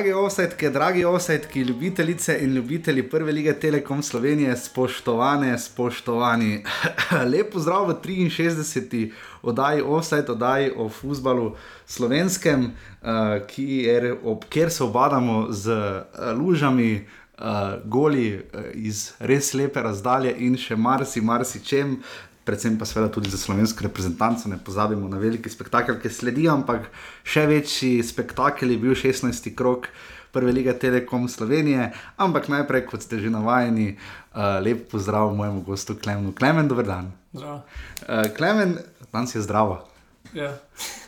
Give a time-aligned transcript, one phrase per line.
[0.00, 6.64] Dragi offsetke, dragi offsetki, ljubitelice in ljubitelji prve lige Telekom Slovenije, spoštovane, spoštovani.
[7.32, 9.10] Lep pozdrav v 63.
[9.42, 11.52] oddaji offset, oddaji o futbalu
[11.86, 13.08] slovenskem, uh,
[13.46, 17.06] kjer, ob, kjer se obadamo z uh, lužami,
[17.38, 17.44] uh,
[17.84, 21.98] goli uh, iz res lepe razdalje in še marsi, marsi čem
[22.44, 26.88] predvsem pa seveda tudi za slovensko reprezentanco, ne pozabimo na veliki spektakel, ki sledi, ampak
[27.24, 29.54] še večji spektakel je bil 16.
[29.54, 29.90] krok
[30.32, 31.90] prve lige Telekom Slovenije.
[32.16, 33.98] Ampak najprej, kot ste že navajeni,
[34.34, 36.32] uh, lep pozdrav mojemu gostu Klemenu.
[36.32, 37.12] Klemen, dober dan.
[37.34, 37.60] Uh,
[38.36, 38.78] Klemen,
[39.12, 39.86] danes je zdravo.
[40.34, 40.54] Ja.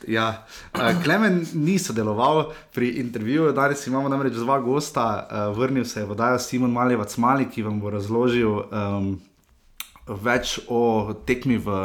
[0.08, 0.46] Ja.
[0.74, 6.06] Uh, Klemen ni sodeloval pri intervjuju, danes imamo namreč dva gosta, uh, vrnil se je
[6.06, 8.66] vodajo Simon Maljevac Mali, ki vam bo razložil.
[8.70, 9.20] Um,
[10.06, 11.76] več o tekmi v,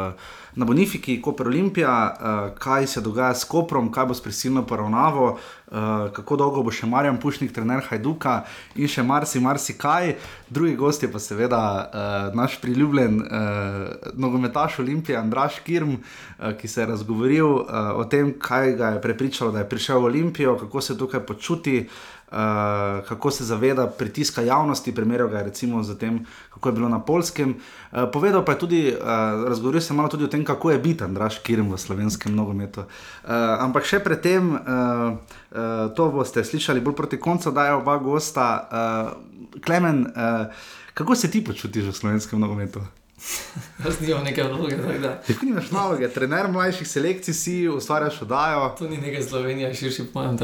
[0.58, 5.28] na Bonifiki, Koper Olimpija, uh, kaj se dogaja s Koprom, kaj bo s prisilno poravnavo,
[5.36, 8.40] uh, kako dolgo bo še Marjan Pušnik, trener Hajduka
[8.74, 10.16] in še marsi, marsi kaj.
[10.50, 16.68] Drugi gost je pa seveda uh, naš priljubljen uh, nogometaš Olimpije, Andraš Kirm, uh, ki
[16.68, 20.58] se je razgovoril uh, o tem, kaj ga je prepričalo, da je prišel v Olimpijo,
[20.58, 21.84] kako se tukaj počuti.
[21.86, 22.17] Uh,
[23.08, 27.00] kako se zaveda pritiska javnosti, primerjal ga je recimo z tem, kako je bilo na
[27.00, 27.54] polskem.
[27.92, 31.04] Uh, povedal pa je tudi, uh, razgovoril se malo tudi o tem, kako je biti
[31.04, 32.80] Andraš Kirm v slovenskem nogometu.
[32.80, 33.30] Uh,
[33.64, 38.46] ampak še predtem, uh, uh, to boste slišali bolj proti koncu, da je oba gosta.
[38.68, 40.52] Uh, Klemen, uh,
[40.94, 42.84] kako se ti počutiš v slovenskem nogometu?
[43.84, 44.76] Jaz nimam neke vloge,
[45.26, 48.74] tako nimaš naloge, trener mlajših selekcij si, ustvarjaš oddajo.
[48.78, 50.38] To ni nekaj Slovenije, širši pojem.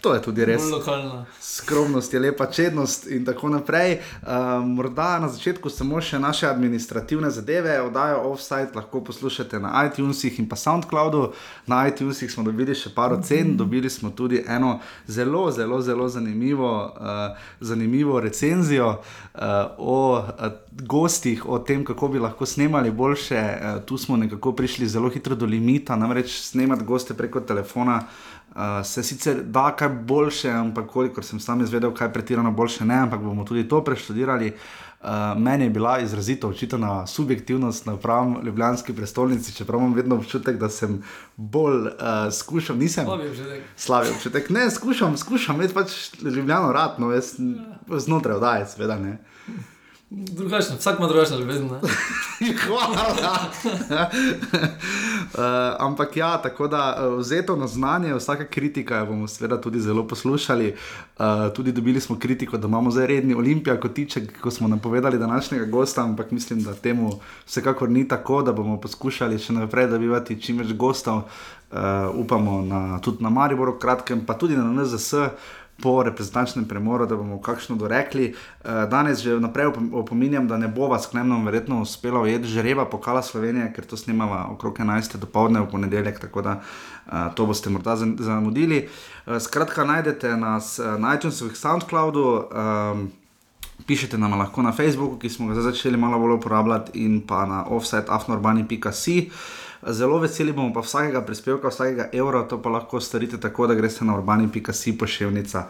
[0.00, 0.62] To je tudi res.
[0.70, 1.24] Lokalna.
[1.40, 3.98] Skromnost je lepa čednost in tako naprej.
[4.22, 10.38] Um, morda na začetku samo še naše administrativne zadeve, oddajo offside lahko poslušate na iTunesih
[10.40, 11.32] in pa SoundCloudu.
[11.66, 16.72] Na iTunesih smo dobili še par ocen, dobili smo tudi eno zelo, zelo, zelo zanimivo,
[16.84, 19.40] uh, zanimivo recenzijo uh,
[19.78, 23.40] o uh, gostih, o tem, kako bi lahko snemali boljše.
[23.40, 28.00] Uh, tu smo nekako prišli zelo hitro do limita, namreč snemati goste preko telefona.
[28.54, 32.94] Uh, se sicer da kaj boljše, ampak kolikor sem sam izvedel, kaj pretirano boljše ne,
[32.94, 34.52] ampak bomo tudi to preštudirali.
[35.02, 40.56] Uh, meni je bila izrazito očitana subjektivnost na pravem Ljubljanski prestolnici, čeprav imam vedno občutek,
[40.56, 41.02] da sem
[41.36, 41.90] bolj uh,
[42.32, 43.04] skušal, nisem.
[43.04, 43.62] Slabi občutek.
[43.76, 44.50] Slabi občutek.
[44.50, 45.90] Ne, skušam, skušam, imeti pač
[46.22, 47.34] Ljubljano rad, no, jaz
[47.98, 49.18] znotraj oddaje, seveda ne.
[50.10, 51.68] Drugačno, vsak ima drugačno ljubezen.
[52.66, 53.38] Hvala.
[55.34, 55.40] uh,
[55.86, 60.08] ampak ja, tako da uh, vzeto na znanje, vsaka kritika jo bomo seveda tudi zelo
[60.08, 60.74] poslušali.
[61.18, 65.64] Uh, tudi dobili smo kritiko, da imamo zdaj redni olimpijak kotiček, ko smo napovedali današnjega
[65.64, 67.12] gosta, ampak mislim, da temu
[67.46, 71.22] vsekakor ni tako, da bomo poskušali še naprej dobivati čim več gostov.
[71.72, 71.78] Uh,
[72.14, 75.14] upamo na, tudi na Mariboru, kratkem, pa tudi na NZS.
[75.82, 78.28] Po reprezentančnem premoru, da bomo kakšno dorekli.
[78.64, 82.84] Eh, Danes že vnaprej op- opominjam, da ne bo vas klemnom verjetno uspelo ujeti žreba
[82.84, 85.16] pokala Slovenije, ker to snemava okrog 11.
[85.16, 88.88] dopoledne v ponedeljek, tako da uh, to boste morda zam- zamudili.
[89.26, 92.44] Uh, skratka, najdete nas uh, na iTunesu, SoundCloudu.
[92.92, 93.10] Um,
[93.86, 97.64] Pišete nam lahko na Facebooku, ki smo ga začeli malo bolj uporabljati, in pa na
[97.66, 99.30] offsetafnorbani.com.
[99.88, 104.04] Zelo veseli bomo pa vsakega prispevka, vsakega evra, to pa lahko storite tako, da greste
[104.04, 105.64] na urbani.com pošiljnica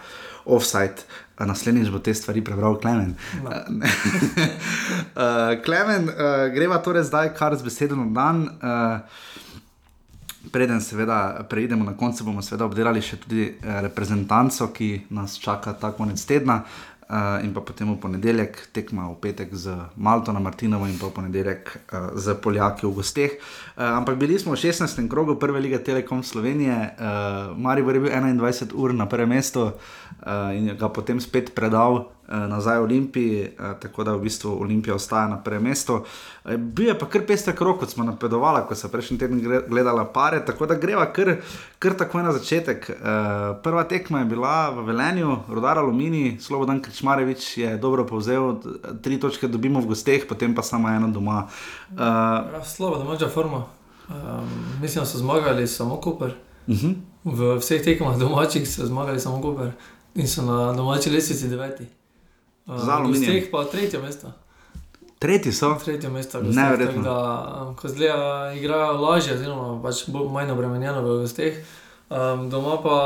[0.44, 0.94] offside.
[1.38, 3.14] Naslednjič bo te stvari prebral Klemen.
[3.42, 3.50] No.
[3.50, 3.56] uh,
[5.64, 6.14] Klemen, uh,
[6.54, 8.42] greva torej zdaj kar z besedo na dan.
[8.42, 8.48] Uh,
[10.52, 15.92] Preden seveda preidemo na koncu, bomo seveda obdelali še tudi reprezentanco, ki nas čaka ta
[15.96, 16.60] konec tedna.
[16.60, 16.93] Uh,
[17.44, 21.16] in pa potem v ponedeljek tekma v petek z Malto na Martinovo, in pa v
[21.20, 23.32] ponedeljek uh, z Poljaki v gosteh.
[23.76, 25.04] Uh, ampak bili smo v 16.
[25.08, 30.56] krogu prve lige Telekom Slovenije, uh, Marijo je bil 21 ur na prvem mestu uh,
[30.56, 32.13] in ga potem spet predal uh,
[32.48, 35.94] nazaj Olimpiji, uh, tako da v bistvu Olimpija ostaja na prvem mestu.
[35.94, 40.04] Uh, bil je pa kar pester krok, kot smo napovedovali, ko so prejšnji teden gledala
[40.04, 41.36] pare, tako da greva kar,
[41.78, 42.90] kar takoj na začetek.
[43.62, 48.56] Prva tekma je bila v Velenju, Rodar Alumini, Slobodan Krčmarevič je dobro povzel,
[49.02, 51.46] tri točke dobimo v gosteh, potem pa samo eno doma.
[51.92, 53.64] Uh, Ja, Slabo, da imaš forma.
[54.08, 54.48] Um,
[54.80, 56.34] mislim, da so zmagali samo Koper.
[56.66, 56.94] uh -huh.
[57.24, 59.72] V vseh tekmah domačih so zmagali samo Koper
[60.14, 61.86] in so na domači lestvici deveti.
[62.66, 63.32] Uh, Z Aluminijem.
[63.32, 64.32] V vseh pa tretje mesto.
[65.18, 65.74] Tretji so.
[65.84, 66.40] Tretje mesto.
[66.40, 71.60] tako Da, um, ko zdaj igrajo lažje, oziroma pač bolj manj obremenjeno v gosteh,
[72.10, 72.96] um, doma pa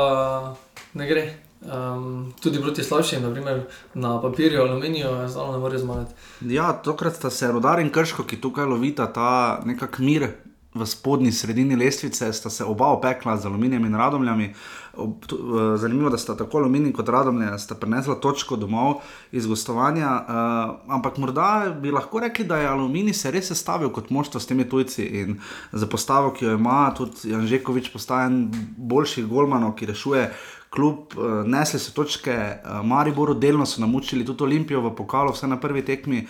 [0.93, 1.23] ne gre.
[1.59, 6.13] Um, tudi proti slabšim, naprimer na papirju, aluminiju, enostavno ne morejo zmagati.
[6.41, 10.29] Ja, tokrat sta se rodar in krško, ki tukaj lovita ta nekak mir,
[10.73, 14.53] v spodnji sredini lestvice, sta se oba opekla z aluminijem in radomljami.
[14.99, 18.99] Ob, tu, uh, zanimivo, da sta tako aluminij kot radomlje sta prenesla točko domov
[19.31, 20.09] iz gostovanja.
[20.19, 21.49] Uh, ampak morda
[21.81, 25.39] bi lahko rekli, da je aluminij se res sestavil kot moštvo s temi tujci in
[25.71, 28.45] za postavo, ki jo ima, tudi Janžekovič postaja en
[28.77, 30.29] boljših golmanov, ki rešuje.
[30.69, 35.47] Kljub uh, nesli so točke, uh, Mariboru delno so namučili tudi Olimpijo v pokalu, vse
[35.47, 36.27] na prvi tekmi.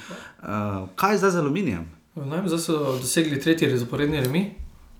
[0.95, 1.85] Kaj je zdaj z aluminijem?
[2.15, 4.47] Zdaj so dosegli tretji zaporedni remi.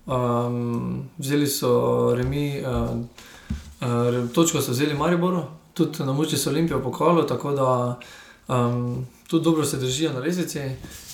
[0.06, 2.98] Um, vzeli so remi, uh,
[4.34, 5.42] točko so vzeli Mariboru,
[5.74, 7.98] tudi na moči so Olimpijo pokalo, tako da
[8.48, 10.60] um, tudi dobro se držijo na resnici.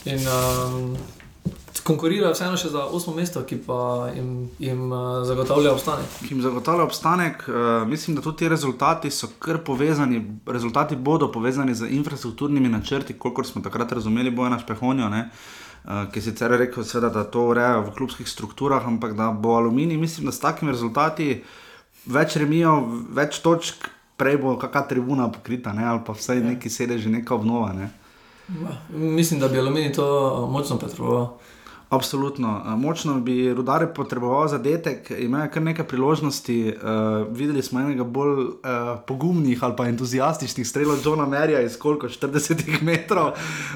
[0.05, 0.97] In um,
[1.87, 6.17] konkurirajo vseeno še za osmo mesto, ki pa jim, jim uh, zagotavlja obstanek.
[6.23, 7.59] Ki jim zagotavlja obstanek, uh,
[7.89, 13.47] mislim, da tudi ti rezultati so kar povezani, rezultati bodo povezani z infrastrukturnimi načrti, kolikor
[13.47, 15.07] smo takrat razumeli, bojo naš pehonjo.
[15.07, 19.55] Uh, ki je sicer rekel, seveda, da to ureja v klubskih strukturah, ampak da bo
[19.55, 21.45] aluminij, mislim, da s takimi rezultati
[22.07, 22.79] več remijo,
[23.15, 25.85] več točk, prej bo kakšna tribuna pokrita, ne?
[25.85, 26.47] ali pa vsaj ja.
[26.53, 27.73] neki sedež, neka obnova.
[27.77, 27.91] Ne?
[28.91, 30.07] Mislim, da bi aluminij to
[30.51, 31.35] močno potreboval.
[31.91, 32.63] Absolutno.
[32.77, 36.75] Močno bi rudare potreboval zadetek, imajo kar nekaj priložnosti.
[36.83, 38.49] Uh, videli smo enega bolj uh,
[39.07, 43.31] pogumnih ali pa entuzijastičnih strelov Johna Merija iz koliko 40 metrov,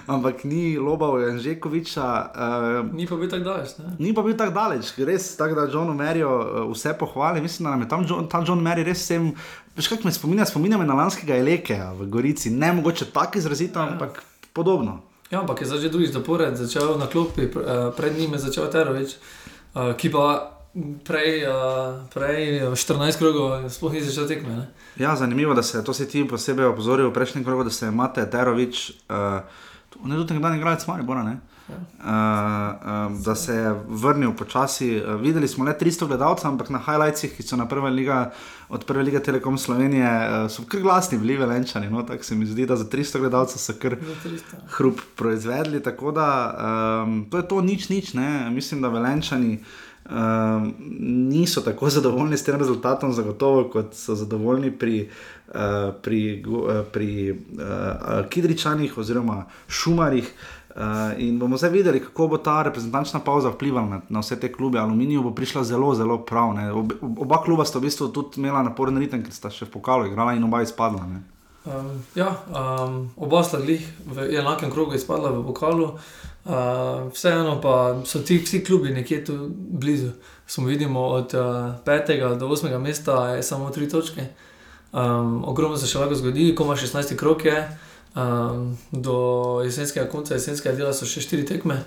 [0.06, 2.30] ampak ni lobal Janžekoviča.
[2.34, 3.78] Uh, ni pa bil tako daleč.
[3.78, 3.84] Ne?
[3.98, 7.40] Ni pa bil tako daleč, res tako, da Johnu Meriju uh, vse pohvali.
[7.40, 9.30] Mislim, da nam je tam John, ta John Merij res vsem.
[9.76, 10.48] Veš, kaj me spominja?
[10.50, 12.50] Spominja me na lanskega Elekeja v Gorici.
[12.50, 13.86] Ne mogoče tako izrazito, ja.
[13.86, 14.22] ampak
[14.52, 15.09] podobno.
[15.30, 17.50] Ja, ampak je zdaj že drugi zapored, začel na klopi, eh,
[17.96, 20.58] pred njim je začel Terovič, eh, ki pa
[21.06, 21.50] prej, eh,
[22.14, 24.50] prej 14 krogov sploh ni začel tekme.
[24.50, 24.66] Ne?
[24.98, 27.90] Ja, zanimivo, da se to si ti posebej opozoril v prejšnjem krogu, da se je
[27.90, 29.42] Mate Terovič, uh,
[30.04, 31.38] ne tudi nekdaj igralec Maribora, ne?
[31.70, 34.96] Uh, uh, da se je vrnil počasi.
[34.96, 38.30] Uh, videli smo le 300 gledalcev, ampak na highlightsih, ki so na prve liga,
[38.68, 41.90] od prve lige Telekom Slovenije, uh, so kar glasni bili velenčani.
[41.90, 42.02] No?
[42.02, 43.96] Tako se mi zdi, da za 300 gledalcev so kar
[44.76, 45.82] hrup proizvedli.
[45.82, 46.28] Tako da
[47.04, 48.14] um, to je to nič, nič.
[48.14, 48.50] Ne?
[48.50, 49.58] Mislim, da velenčani.
[50.10, 50.74] Um,
[51.28, 55.08] niso tako zadovoljni s tem rezultatom, zagotovo, kot so zadovoljni pri,
[55.48, 60.24] uh, pri, uh, pri uh, Kidričanih oziroma Šumarjih.
[60.24, 60.82] Uh, Uh,
[61.18, 64.78] in bomo zdaj videli, kako bo ta reprezentančna pauza vplivala na, na vse te klube.
[64.78, 66.54] Aluminij bo prišla zelo, zelo prav.
[66.74, 70.06] Ob, oba kluba sta v bistvu tudi imela naporen ritem, ker sta še v pokalu
[70.06, 71.08] igrala in oba izpadla.
[71.66, 75.90] Um, ja, um, oba sta jih v enakem krogu izpadla v pokalu.
[76.46, 80.14] Uh, vseeno pa so ti vsi klubi nekje tu blizu.
[80.46, 81.82] Smo vidimo od 5.
[81.82, 82.78] Uh, do 8.
[82.78, 84.30] mesta je samo 3 točke.
[84.92, 87.44] Um, ogromno se še lahko zgodi, ko ima 16 krok.
[87.44, 87.58] Je.
[88.14, 91.78] Um, do jesenskega konca, jesenskega dela so še štiri tekme.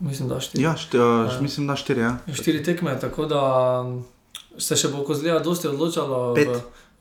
[0.00, 0.62] Mislim, da štiri.
[0.64, 2.00] Ja, šti, uh, mislim, da štiri.
[2.00, 2.14] Ja.
[2.32, 3.42] Štiri tekme, tako da
[4.58, 6.30] se še bo kozlija dosti odločalo.
[6.34, 6.48] Pet.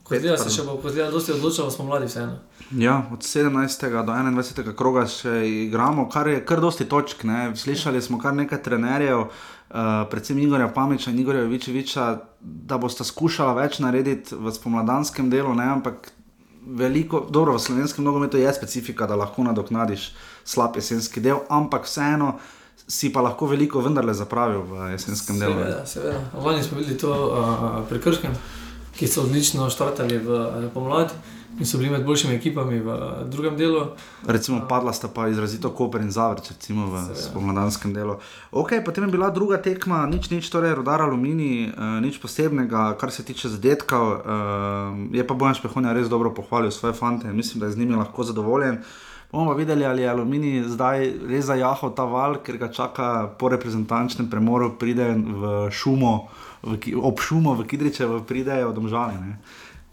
[0.03, 2.39] Kozlija se še bo kozlija dosti odločalo, smo mladi vseeno.
[2.75, 3.87] Ja, od 17.
[4.05, 4.73] do 21.
[4.75, 7.23] kroga še igramo, kar je kar dosti točk.
[7.29, 7.53] Ne.
[7.55, 12.11] Slišali smo kar nekaj trenerjev, uh, predvsem Igorja Pamiča in Igorja Vičeviča,
[12.41, 16.11] da boste skušali več narediti v spomladanskem delu, ne, ampak
[16.65, 20.11] veliko, dobro, v slovenskem nogometu je specifika, da lahko nadoknadiš
[20.45, 22.37] slab jesenski del, ampak vseeno
[22.87, 25.53] si pa lahko veliko vendarle zapravil v jesenskem delu.
[25.53, 26.21] Seveda, seveda.
[26.45, 28.33] Lani smo videli to uh, pri Krškem,
[28.97, 31.13] ki so odlično štartali v pomladi
[31.57, 33.87] in so bili med boljšimi ekipami v drugem delu.
[34.27, 38.19] Recimo, padla sta pa izrazito Koper in Zavrč, recimo v spomladanskem delu.
[38.51, 43.11] Ok, potem je bila druga tekma, nič, nič, torej rodar aluminij, uh, nič posebnega, kar
[43.11, 44.07] se tiče zadetkov.
[44.07, 47.95] Uh, je pa Bojan Špehonja res dobro pohvalil svoje fante mislim, da je z njimi
[47.95, 48.83] lahko zadovoljen.
[49.31, 54.29] Bomo videli, ali je aluminij zdaj res zajahal ta val, ker ga čaka po reprezentančnem
[54.29, 56.29] premoru, pride v šumo,
[56.65, 59.37] v, ob šumo v Kidriče, pridejo domžale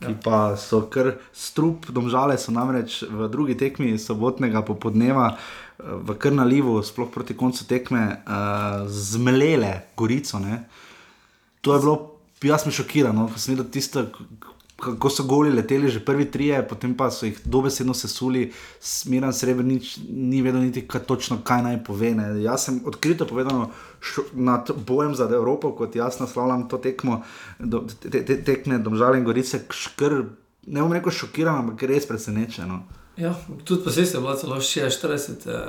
[0.00, 0.18] ki ja.
[0.24, 5.36] pa so kar strup, domžale so namreč v drugi tekmi sobotnega popodneva.
[5.76, 10.40] V krnalivu, sploh proti koncu tekme, uh, zmlele Gorico.
[10.40, 10.62] Ne.
[11.60, 11.96] To je bilo,
[12.40, 14.06] jaz sem šokiran, no, ko sem videl tisto,
[14.76, 19.96] kako so goli leteli, že prvi trije, potem pa so jih dobesedno sesuli, smiren srebrnič,
[20.08, 22.12] ni vedel niti kaj točno, kaj naj pove.
[22.14, 22.28] Ne.
[22.42, 23.70] Jaz sem odkrito povedal
[24.32, 27.22] nad bojem za Evropo, kot jaz naslavljam to tekmo,
[27.58, 30.22] do, te, te, tekme Domžale in Gorice, škr,
[30.66, 32.74] ne bom rekel šokiran, ampak res presenečen.
[33.16, 33.32] Ja,
[33.64, 35.62] tudi posebej je bilo celo 46, eh,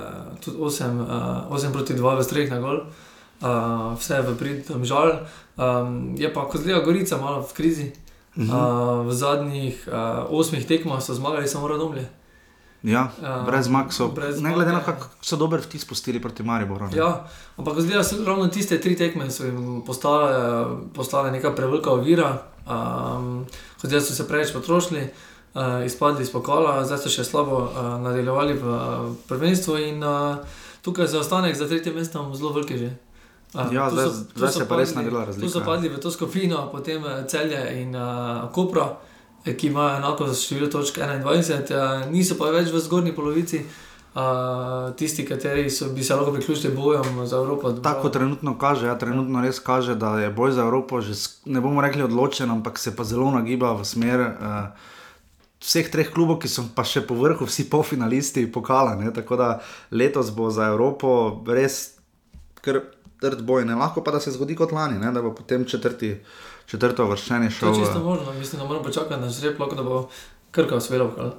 [0.43, 3.47] tudi 8, eh, 8 proti 2 v streh na gol, eh,
[3.95, 5.23] vse v prid, žal.
[5.57, 7.87] Um, je pa kot zelo Gorica, malo v krizi.
[7.87, 8.06] Uh
[8.37, 9.01] -huh.
[9.01, 9.93] uh, v zadnjih uh,
[10.29, 12.07] osmih tekmah so zmagali samo radomlje.
[12.83, 13.09] Ja,
[13.45, 14.07] brez zmag so.
[14.07, 16.85] brez Ne glede na to, kako so dober vtis pustili proti Mariboru.
[16.85, 16.97] ne.
[16.97, 17.27] Ja,
[17.57, 22.41] ampak zdaj so ravno tiste tri tekme, so jim postale, postale neka prevelika ovira.
[22.67, 23.45] Um,
[23.81, 25.09] zdaj so se preveč potrošili,
[25.53, 30.37] uh, izpadli iz pokala, zdaj so še slabo uh, nadaljevali v uh, prvenstvu in uh,
[30.81, 32.91] tukaj zaostanek za tretje mesto zelo veliki že.
[33.53, 36.11] Ja, zdaj- so- zdaj se je pa res naredila razlika, Tu so padli v to
[36.11, 38.03] skupino, potem eh, Celje in uh,
[38.51, 38.97] Kopra,
[39.45, 43.63] eh, ki imajo enako število točk 21, uh, niso pa več v zgornji polovici.
[44.13, 44.23] Uh,
[44.95, 47.71] tisti, kateri so, bi se lahko priključili bojem za Evropo.
[47.71, 51.13] Tako trenutno kaže, ja, trenutno res kaže, da je boj za Evropo že,
[51.45, 54.73] ne bomo rekli odločen, ampak se pa zelo nagiba v smer uh,
[55.59, 58.95] vseh treh klubov, ki so pa še po vrhu, vsi polfinalisti pokala.
[58.95, 59.13] Ne?
[59.13, 59.49] Tako da
[59.91, 61.93] letos bo za Evropo res
[62.61, 62.81] kar
[63.21, 63.65] trd boj.
[63.65, 63.75] Ne?
[63.75, 65.11] Lahko pa da se zgodi kot lani, ne?
[65.11, 66.15] da bo potem četrti,
[66.65, 67.69] četrto vrščenje To šel.
[67.69, 70.07] je čisto eh, možno, mislim, da moramo počakati na žreb, da bo
[70.51, 71.31] krka pokal.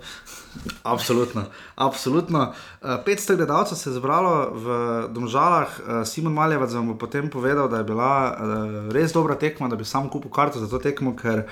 [0.83, 1.45] Absolutno.
[1.75, 2.53] Absolutno.
[2.83, 4.67] Uh, 500 gledalcev se je zbralo v
[5.13, 9.69] Domžalah, uh, Simon Maljevac vam bo potem povedal, da je bila uh, res dobra tekma,
[9.69, 11.47] da bi sam kupil karto za to tekmo, ker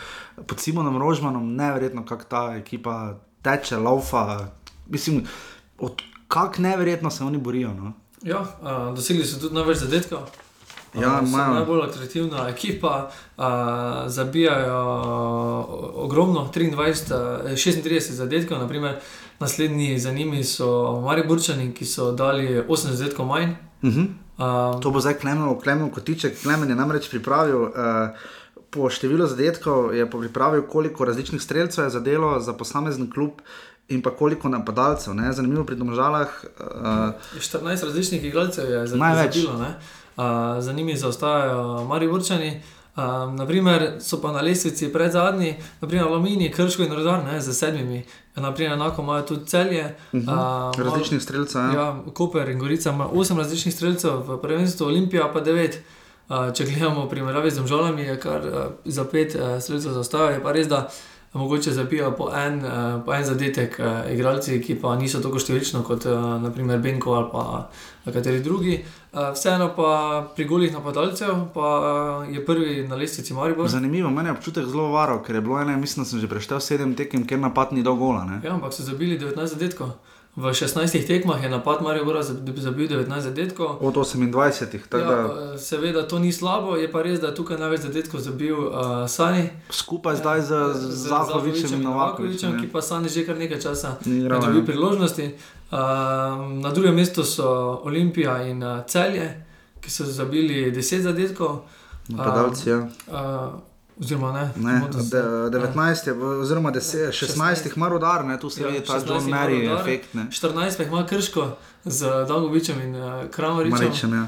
[0.46, 4.46] pod Simonom Rožmanom neverjetno, kako ta ekipa teče, laufa.
[4.86, 5.26] Mislim,
[5.78, 7.74] od, kako neverjetno se oni borijo.
[7.74, 7.92] No?
[8.22, 10.26] Ja, uh, dosegli so tudi največ zadetkov.
[10.94, 11.54] Ja, so imajo.
[11.54, 13.44] najbolj atraktivna ekipa, uh,
[14.06, 14.78] zabijajo
[15.94, 18.96] ogromno, 23, uh, 36 zadetkov, naprimer,
[19.38, 23.50] naslednji za njimi so Mariborčani, ki so dali 80 zadetkov manj.
[23.82, 24.06] Uh -huh.
[24.38, 26.42] Uh, To bo zdaj Klemno, Klemno kotiček.
[26.42, 27.62] Klemen je namreč pripravil.
[27.62, 27.70] Uh,
[28.70, 33.40] Po številu zadetkov je pripravil, koliko različnih streljcev je zadelo za posamezen klub
[33.88, 35.14] in pa koliko napadalcev.
[35.14, 35.32] Ne?
[35.32, 36.28] Zanimivo pri domžalah.
[36.60, 39.34] Uh, 14 različnih igralcev je Največ.
[39.34, 39.74] zabilo, ne.
[40.16, 40.24] uh,
[40.62, 42.62] za njimi zaostajajo Mariborčani.
[42.96, 47.52] Um, naprimer, so pa na lestvici pred zadnji, naprimer Aluminij, Krško in Rodar, ne, z
[47.54, 48.04] sedmimi.
[48.36, 49.94] Naprimer, enako imajo tudi celje.
[50.12, 50.72] uh -huh.
[50.78, 51.60] Uh, Različnih streljcev.
[51.60, 51.72] Ja.
[51.72, 55.70] Ja, Koper in Gorica ima 8 različnih streljcev, v prvenstvu Olimpija pa 9.
[56.28, 60.30] Uh, če gledamo primerjavi z Domžalami, je kar uh, za 5 uh, streljcev zaostajajo.
[60.30, 60.88] Je pa res, da
[61.36, 65.82] mogoče zabijajo po en, uh, po en zadetek uh, igralci, ki pa niso tako številčno
[65.86, 68.78] kot uh, naprimer Benko ali pa kateri drugi.
[69.16, 69.90] Vseeno pa
[70.36, 71.68] pri golih napadalcev pa
[72.28, 73.68] je prvi na lestvici Maribor.
[73.68, 76.60] Zanimivo, meni je občutek zelo varo, ker je bilo ene, mislim, da sem že preštel
[76.60, 78.26] sedem tekem, ker napad ni dal gola.
[78.28, 78.40] Ne?
[78.44, 79.96] Ja, ampak so zabili 19 zadetkov.
[80.36, 83.80] V 16 tekmah je napad Maribora zab- zabil 19 zadetkov.
[83.80, 84.28] Od 28,
[84.84, 85.16] tako Ja, da
[85.46, 88.70] eh, seveda to ni slabo, je pa res, da je tukaj največ zadetkov zabil uh,
[89.06, 89.48] Sani.
[89.70, 92.60] skupaj zdaj z, z Zahovičem in Novakovičem.
[92.60, 94.64] ki pa Sani že kar nekaj časa Ni ne igral, dobi ja.
[94.66, 95.24] priložnosti.
[95.66, 95.78] Uh,
[96.54, 97.48] na drugem mestu so
[97.82, 99.40] Olimpija in uh, Celje,
[99.80, 101.64] ki so zabili 10 zadetkov.
[102.08, 102.84] Napadalci, ja.
[103.08, 103.56] Uh,
[104.00, 105.22] oziroma ne, Ne, de,
[105.58, 109.08] 19 je, oziroma 10, 16 jih ima rodar, ne, tu se Ja, vidi ta 16
[109.08, 110.14] John Mary efekt.
[110.14, 110.26] Ne.
[110.30, 113.78] 14 pa jih ima Krško z Dagovičem in uh, Kramaričem.
[113.78, 114.26] Maričem, ja.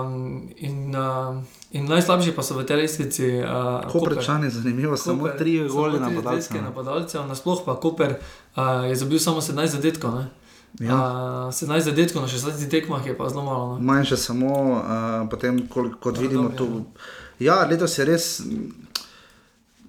[0.00, 3.26] Um, in, uh, in najslabši pa so v tej lestvici.
[3.42, 6.22] Uh, Koprečani, zanimivo, samo Koper, samo tri napadalcev.
[6.22, 6.62] zadetke ne.
[6.62, 8.14] napadalcev, nasploh pa Koper
[8.56, 10.14] uh, je zabil samo 17 zadetkov.
[10.14, 10.26] Ne?
[10.80, 10.94] Ja.
[10.94, 13.66] Uh, 17 zadetkov na 16 tekmah je pa zelo malo.
[13.66, 13.78] No?
[13.80, 16.84] Manjše samo, uh, potem, kol, kot Ja, vidimo dobro, tu.
[17.38, 18.40] Ja, letos je res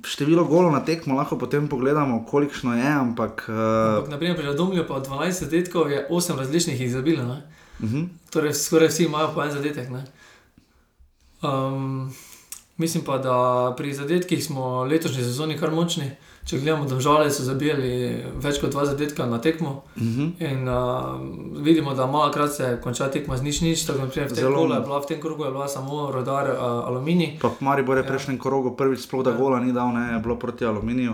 [0.03, 3.45] število golov na tekmo, lahko potem pogledamo, kolikšno je, ampak.
[3.48, 3.55] Uh,
[3.98, 7.24] Ampak, naprimer, pri Radomlju pa od 12 zadetkov je 8 različnih jih zabilo.
[7.24, 7.41] Ne?
[7.79, 8.07] uh -huh.
[8.29, 9.89] Torej, skoraj vsi imajo po en zadetek.
[9.89, 10.05] Ne?
[11.41, 12.13] Um,
[12.77, 16.12] mislim pa, da pri zadetkih smo letošnji sezoni kar močni.
[16.44, 17.90] Če gledamo, da žale so zabijali
[18.36, 19.84] več kot dva zadetka na tekmo.
[19.96, 20.32] Uh -huh.
[20.44, 23.86] In uh, vidimo, da malo krat se konča tekma z nič, nič.
[23.86, 26.50] Tako naprej, v, tem Zelo- kolu je bila, v tem krogu je bila samo rodar
[26.50, 26.58] uh,
[26.88, 27.40] aluminij.
[27.42, 28.08] Pa Maribor je Ja.
[28.08, 29.38] prejšnjem krogu prvič sploh da Ja.
[29.38, 31.14] gola ni dal, ne, je bilo proti aluminiju.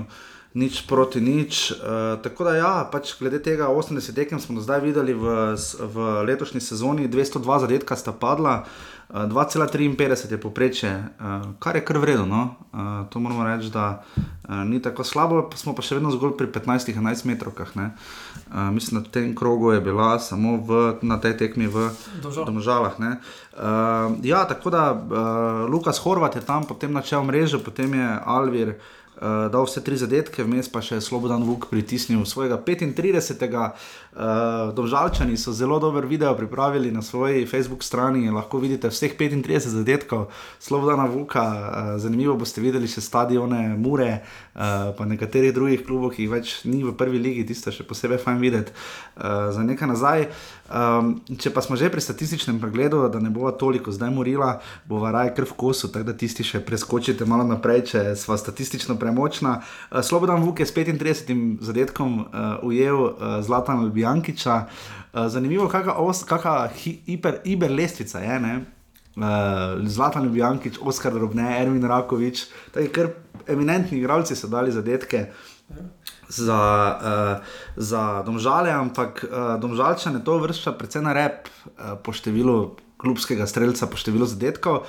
[0.53, 1.71] Nič proti nič.
[1.71, 1.77] Uh,
[2.21, 5.55] tako da, ja, pač glede tega 80 tekem smo do zdaj videli v,
[5.85, 5.95] v
[6.25, 8.67] letošnji sezoni, 202 zadetka sta padla, uh,
[9.09, 12.25] 2,53 je poprečje, uh, kar je kar vredno.
[12.25, 12.55] No?
[12.73, 16.35] Uh, to moramo reči, da uh, ni tako slabo, pa smo pa še vedno zgolj
[16.37, 17.71] pri 15-11 metrovkah.
[17.73, 21.89] Uh, mislim, da v tem krogu je bila samo v, na tej tekmi v
[22.21, 22.45] Domžal.
[22.45, 22.99] Domžalah.
[23.01, 23.17] ne.
[23.57, 28.77] Uh, ja, tako da uh, Lukas Horvat je tam potem načel mrežo, potem je Alvir
[29.21, 33.35] uh, dal vse tri zadetke, vmes pa še Slobodan Vuk pritisnil svojega 35.
[34.15, 39.67] Uh, Domžalčani so zelo dober video pripravili na svoji Facebook strani, lahko vidite vseh 35
[39.75, 44.23] zadetkov Slobodana Vuka, uh, zanimivo boste videli še stadione Mure,
[44.55, 48.21] uh, pa nekaterih drugih klubov, ki jih več ni v prvi ligi, tisto še posebej
[48.23, 50.29] fajn videti uh, za nekaj nazaj.
[50.69, 55.09] Um, če pa smo že pri statističnem pregledu, da ne bova toliko zdaj morila, bova
[55.11, 59.08] raje kar v kosu, tako da tisti še preskočite malo naprej, če sva statistično preveč
[59.09, 59.61] premočna.
[59.91, 62.25] Uh, Slobodan Vuk je s 35 zadetkom uh,
[62.63, 64.65] ujel uh, Zlatan Ljubljankiča.
[65.13, 68.37] Uh, zanimivo, kakšna hiper lestvica je.
[69.17, 69.25] Uh,
[69.85, 73.07] Zlatan Ljubljankič, Oskar Robne, Ermin Rakovič, tako je kar
[73.47, 75.31] eminentni igralci so dali zadetke.
[76.29, 76.61] Za,
[77.01, 83.47] uh, za domžale, ampak uh, domžalčane to vršča predvsem na rep uh, po številu klubskega
[83.49, 84.85] streljca, po številu zadetkov.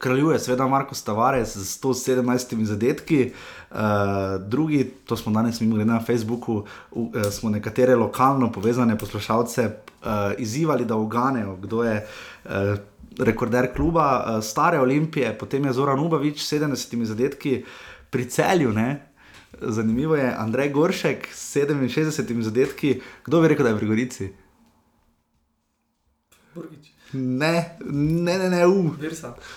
[0.00, 3.57] Kraljuje, seveda, Marko Tavares z 117 zadetki, uh,
[4.40, 10.08] drugi, to smo danes mimo na Facebooku, uh, smo nekatere lokalno povezane poslušalce uh,
[10.38, 12.06] izzivali, da uganejo, kdo je.
[12.44, 12.50] Uh,
[13.18, 17.64] Rekorder kluba, stare Olimpije, potem je Zoran Ubavič s 70 zadetki
[18.10, 19.08] pri celju, ne,
[19.60, 24.28] Zanimivo je, Andrej Goršek s 67 zadetki, kdo bi rekel, da je v Gorici?
[27.12, 28.90] Ne, ne, ne, ne, um.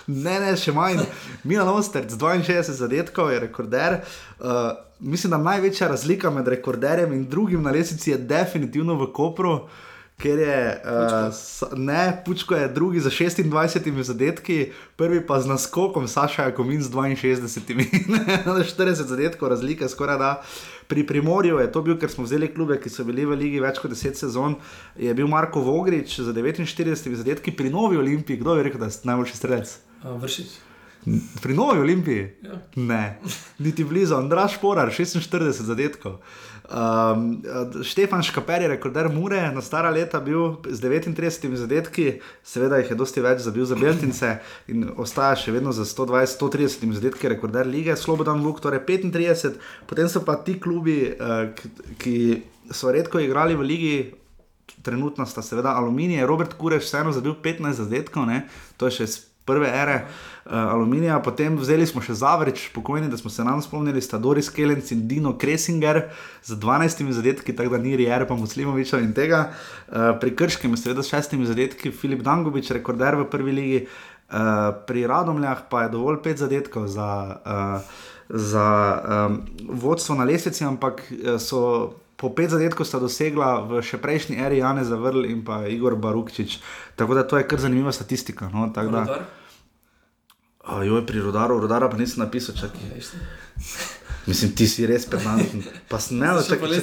[0.06, 1.02] ne, ne, še manj.
[1.44, 4.00] Mina Noster, z 62 zadetkov je rekorder.
[4.40, 9.52] Uh, mislim, da največja razlika med rekorderjem in drugim na lesici je definitivno v Kopru.
[9.52, 9.80] Uh,
[10.22, 16.50] ker je uh, ne, Pučko je drugi za 26 zadetki, prvi pa z naskokom, Saša
[16.54, 20.42] komin z 62, 40 zadetkov, razlike skoraj da.
[20.92, 23.78] Pri Primorju je to bil, ker smo vzeli klube, ki so bili v ligi več
[23.80, 24.58] kot 10 sezon,
[25.00, 29.00] je bil Marko Vogrič za 49 zadetki pri Novi Olimpiji, kdo je rekel, da je
[29.08, 29.72] najboljši strelec?
[30.04, 30.50] Vršič.
[31.40, 32.26] Pri Novi Olimpiji?
[32.44, 32.58] Ja.
[32.76, 33.00] Ne,
[33.58, 36.20] niti blizu, Andraš Porar, 46 zadetkov.
[36.72, 37.42] Um,
[37.84, 42.06] Štefan Škaper je rekorder Mure, na stara leta bil z 39 zadetki,
[42.44, 44.30] seveda jih je dosti več zabil za Beltince
[44.72, 49.60] in ostaja še vedno za 120-130 zadetki, rekorder lige, Slobodan Vuk, torej 35,
[49.90, 51.52] potem so pa ti klubi, uh,
[52.00, 52.16] ki
[52.72, 53.94] so redko igrali v ligi.
[54.82, 58.46] Trenutno sta seveda Aluminij, Robert Kureš, vseeno zabil 15 zadetkov, ne?
[58.80, 60.06] to je še iz prve ere.
[60.06, 64.18] Uh, uh, aluminija, potem vzeli smo še Zavrič, pokojni, da smo se nam spomnili, sta
[64.18, 66.04] Doris Kelenc in Dino Kresinger
[66.42, 69.52] z 12 zadetki, tako da ni Rijer, pa Muslimoviča in tega.
[69.88, 75.06] Uh, pri Krškem seveda s šestimi zadetki Filip Dangovič, rekorder v prvi ligi, uh, pri
[75.06, 77.10] Radomljah pa je dovolj pet zadetkov za,
[77.46, 78.68] uh, za
[79.28, 81.06] um, vodstvo na lesnici, ampak
[81.38, 81.98] so.
[82.22, 86.60] Po pet zadetkov sta dosegla v še prejšnji eri Jane Zavrl in pa Igor Barukčič.
[86.94, 88.46] Tako da to je kar zanimiva statistika.
[88.54, 88.70] No?
[88.70, 89.41] Jo
[90.82, 92.80] je pri rodaru, rodara pa nisem napisal, čakaj.
[94.26, 95.64] Mislim, ti si res prenašen.
[95.90, 96.78] Pa smelo, čakaj,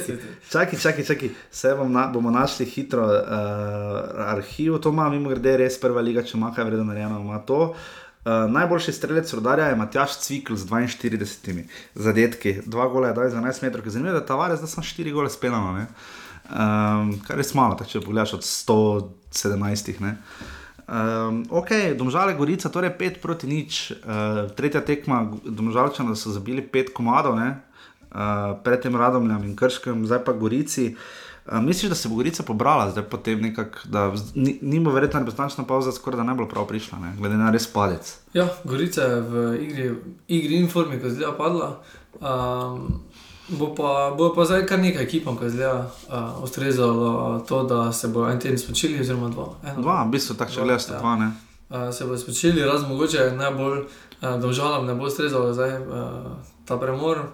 [0.50, 1.30] čakaj, čakaj, čakaj.
[1.52, 6.22] Vse bom na, bomo našli hitro uh, arhiv, to ima, mimo grede, res prva liga,
[6.22, 7.72] če ima kaj vredno narejeno, ima to.
[8.20, 11.62] Uh, najboljši strelec rodarja je Matjaš Cvikl z 42
[11.94, 14.84] zadetki, dva gola je dal za 11 metrov, ki zanimivo, da ta varje zdaj samo
[14.84, 19.94] 4 gole spelano, um, kar je res malo, tako če pogledaš od 117.
[20.04, 20.18] Ne?
[20.90, 26.90] Um, ok, domžale Gorica, torej 5 proti nič, uh, tretja tekma, domžalčani so zabili 5
[26.90, 30.98] komadov, uh, pred tem radom in krškem, zdaj pa Gorici.
[31.46, 35.66] Uh, misliš, da se bo Gorica pobrala, zdaj potem nekako, da ni, bo verjetno reprezentativna
[35.66, 37.14] pauza, skoraj da ne bo prav prišla, ne?
[37.22, 38.10] glede na res padec.
[38.34, 39.88] Ja, Gorica je v igri,
[40.26, 41.70] igri in formi, ko zdaj padla.
[42.18, 43.06] Um,
[43.50, 48.08] Bo pa, bo pa zdaj kar nekaj ekipom, ki je uh, ustrezalo to, da se
[48.08, 49.48] bo en teden spočili, oziroma dva.
[49.66, 51.00] Eno, dva, v bistvu tako če gledaš, ja.
[51.00, 51.32] dva.
[51.70, 56.30] Uh, se bo spočili, razen mogoče najbolj uh, dolžalam ne bo ustrezalo zdaj, uh,
[56.64, 57.24] ta premor.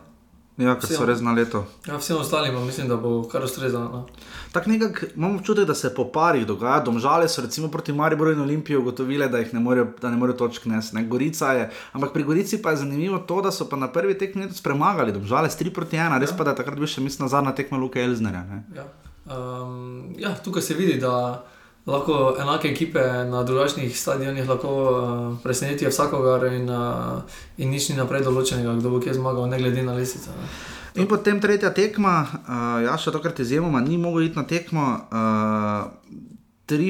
[0.57, 1.67] Ja, ker so res na leto.
[1.85, 3.89] Ja, vsem ostalim mislim, da bo kar ustrezalo.
[3.93, 4.07] No.
[4.53, 6.81] Tako nekako imamo občutek, da se po parih dogaja.
[6.81, 10.37] Domžale so recimo proti Mariboru in Olimpiji ugotovile, da jih ne morejo, da ne morejo
[10.37, 11.05] točk nesti.
[11.09, 11.71] Gorica je.
[11.93, 15.51] Ampak pri Gorici pa je zanimivo to, da so pa na prvi tekmi premagali, domžale
[15.51, 16.37] s 3 proti 1, res ja.
[16.37, 18.45] pa da takrat bi še mislim nazadnja tekma Luka Elznerja.
[18.75, 18.87] Ja.
[19.27, 21.43] Um, ja, tukaj se vidi, da
[21.87, 27.23] lahko enake ekipe na drugačnih stadionih lahko uh, presenetijo vsakogar in, uh,
[27.59, 30.31] in nič ni naprej določenega, kdo bo kje zmagal, ne glede na lesice.
[30.31, 30.76] Ne.
[30.97, 34.85] In potem tretja tekma, uh, ja, še tokrat izjemoma, ni mogel iti na tekmo.
[35.13, 36.25] Uh,
[36.67, 36.89] tri,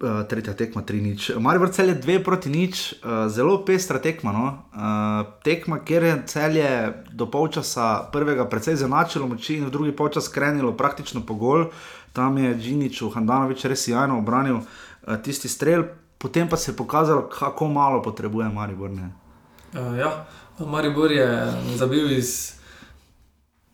[0.00, 1.30] uh, tretja tekma, tri nič.
[1.36, 4.32] Marijo cel je dve proti nič, uh, zelo pestra tekma.
[4.32, 4.46] No?
[4.72, 6.70] Uh, tekma, kjer je celje
[7.12, 11.68] do polčasa prvega precej zanačilo moči in v drugi polčas krenilo praktično po gol.
[12.16, 15.84] Tam je Džinič, Handanovič res jajno obranil uh, tisti strel,
[16.16, 18.96] potem pa se je pokazalo, kako malo potrebuje Maribor.
[18.96, 20.24] Uh, ja,
[20.56, 21.28] Maribor je
[21.76, 22.61] zabil iz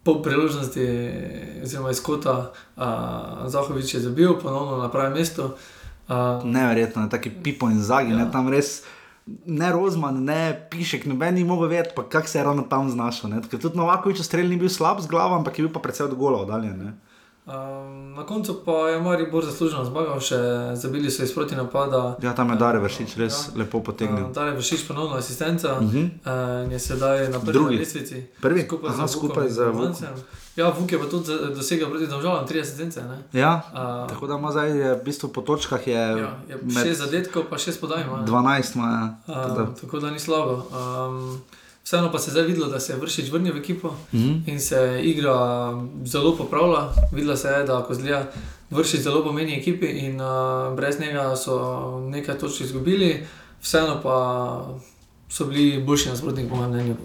[0.04, 0.84] pol priložnosti,
[1.62, 2.52] oziroma iz kota,
[3.46, 5.50] Zahovič je zabil, ponovno na pravem mestu.
[6.08, 8.16] Uh, Neverjetno, tako pipo in zagi, ja.
[8.16, 8.82] ne tam res.
[9.44, 13.36] Ne Rozman, ne Pišek, noben ni mogel vedeti, kako se je ravno tam znašel.
[13.50, 16.16] Ker tudi Novakovič strelj ni bil slab z glavo, ampak je bil pa predvsej od
[16.16, 16.94] gola oddaljen.
[17.48, 20.36] Um, na koncu pa je Maribor zasluženo zmagal, še
[20.76, 22.16] zabili so iz proti napada.
[22.22, 23.58] Ja, tam je Dare vršič res ja.
[23.58, 24.24] lepo potegnil.
[24.26, 26.04] Uh, Dare vršič ponovno asistenca Uh -huh.
[26.04, 28.26] uh, in je sedaj na prvi lestvici.
[28.40, 29.94] Prvi, Skupaj Aha, z skupaj z Vukom.
[30.56, 33.00] Ja, Vuk je pa tudi dosegel proti domžalam tri asistence.
[33.02, 33.40] ne.
[33.40, 37.00] Ja, Uh, tako da ima zdaj v bistvu po točkah je, ja, je med šest
[37.00, 38.02] zadetkov, pa šest podaj.
[38.04, 38.26] ima, ne.
[38.26, 39.34] 12, ima, ja.
[39.56, 40.52] Um, tako da ni slabo.
[40.52, 41.40] Um,
[41.88, 44.32] vseeno pa se je zdaj videlo, da se je vršič vrnil v ekipo Mhm.
[44.46, 45.72] in se igra
[46.04, 46.82] zelo popravlja.
[47.12, 48.26] Videlo se je, da Kozlija
[48.70, 50.28] vršič zelo pomeni ekipi in uh,
[50.76, 51.54] brez njega so
[52.00, 53.26] nekaj točk izgubili,
[53.62, 54.16] vseeno pa
[55.28, 56.96] so bili boljši nasprotniki, po mojem mnenju.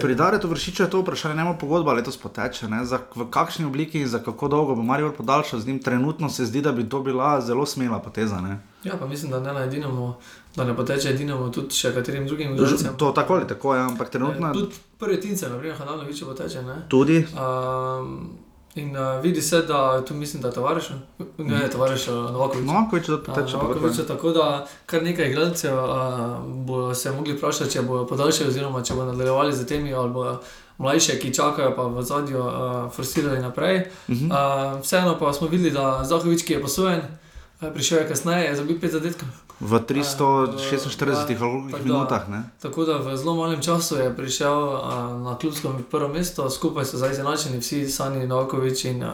[0.00, 2.68] Pri Daretu vršiču je to vprašanje, nema pogodba letos poteče.
[2.68, 2.84] Ne?
[2.84, 5.78] Za, v kakšni obliki in za kako dolgo bo Marijo podaljšal z njim.
[5.78, 8.40] Trenutno se zdi, da bi to bila zelo smela poteza.
[8.40, 8.58] Ne?
[8.84, 10.14] Ja, pa mislim, da ne na edinemu,
[10.56, 12.94] da ne poteče edinemu, tudi še katerim drugim igralcem.
[12.98, 16.62] To tako ali tako, ja, ampak trenutno je Tudi prvi tince, naprimer, Hananovič poteče.
[16.62, 16.82] Ne?
[16.88, 17.24] tudi.
[17.34, 18.30] Um,
[18.74, 20.90] in uh, vidi se, da tu mislim, da je tovariš,
[21.38, 22.66] ne je tovariš, Novakovič.
[22.66, 23.56] No, ko več da poteče.
[23.56, 28.82] Novakovič, tako da kar nekaj igralcev uh, bo se mogli vprašati, če bodo podaljšali, oziroma
[28.82, 30.38] če bodo nadaljevali z temi, ali bodo
[30.78, 33.84] mlajše, ki čakajo, pa v zadju uh, forsirali naprej.
[34.08, 34.30] Mhm.
[34.30, 37.23] Uh, vseeno pa smo videli, da Zahovič, ki je posojen, uh,
[37.60, 39.28] prišel je kasneje, je zabil pet zadetkov.
[39.60, 42.28] V 346 ali koliko tako da- minutah.
[42.28, 42.42] Ne?
[42.62, 44.80] Tako da v zelo malem času je prišel uh,
[45.24, 49.10] na klubsko prvo mesto, skupaj so zdaj izenačeni vsi, Sani Novakovič in uh,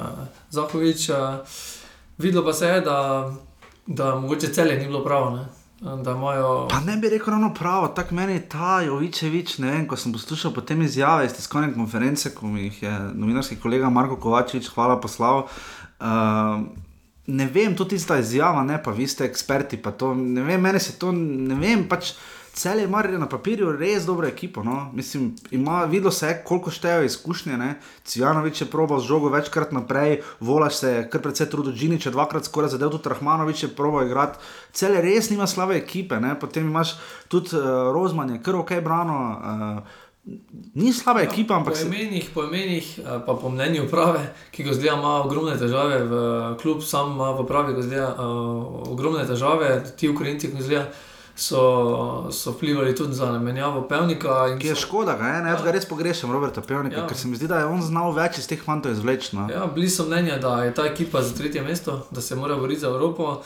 [0.51, 1.09] Zahovič.
[1.09, 1.17] Uh,
[2.19, 3.31] videlo pa se je, da,
[3.87, 5.31] da mogoče celje ni bilo pravo.
[5.37, 5.45] Ne?
[5.81, 6.69] Imajo.
[6.69, 10.13] Pa ne bi rekel ravno pravo, tako meni je ta Jovičevič, ne vem, ko sem
[10.13, 15.01] poslušal potem izjave iz tiskovne konference, ko mi jih je novinarski kolega Marko Kovačevič, hvala
[15.01, 15.47] poslal.
[16.01, 16.69] Uh,
[17.27, 20.81] ne vem, tudi tista izjava, ne pa vi ste eksperti, pa to, ne vem, meni
[20.81, 22.15] se to, ne vem, pač
[22.53, 26.71] cel je mar na papirju res dobro ekipo, no, mislim, ima, videlo se je, koliko
[26.71, 27.71] štejejo izkušnje, ne,
[28.05, 32.13] Cvjanovič je probal z žogo večkrat naprej, Volaš se je kar precej trudil, Džinič je
[32.13, 34.39] dvakrat skoraj zadev, tudi Rahmanovič je probal igrati,
[34.73, 36.97] cel je res nima slabe ekipe, ne, potem imaš
[37.29, 39.99] tudi uh, Rozman je kar ok brano, uh,
[40.75, 41.87] ni slaba ekipa, ampak po se...
[41.87, 46.15] imenih, po imenih, eh, pa po mnenju uprave, ki ga zdaj ima ogromne težave, v
[46.57, 48.19] klub sam ima v upravi zdaj uh,
[48.87, 50.85] ogromne težave, ti Ukrajinci, ki zdaj
[51.37, 51.61] so,
[52.31, 54.49] so vplivali tudi za menjavo pevnika.
[54.53, 57.07] in Ki je so- škoda, ga, je, ne, jaz ga res pogrešam, Roberta Pevnika, Ja.
[57.07, 59.37] ker se mi zdi, da je on znal več iz teh fantov izvleči.
[59.37, 59.49] No.
[59.49, 62.81] Ja, bili so mnenja, da je ta ekipa za tretje mesto, da se mora boriti
[62.81, 63.41] za Evropo.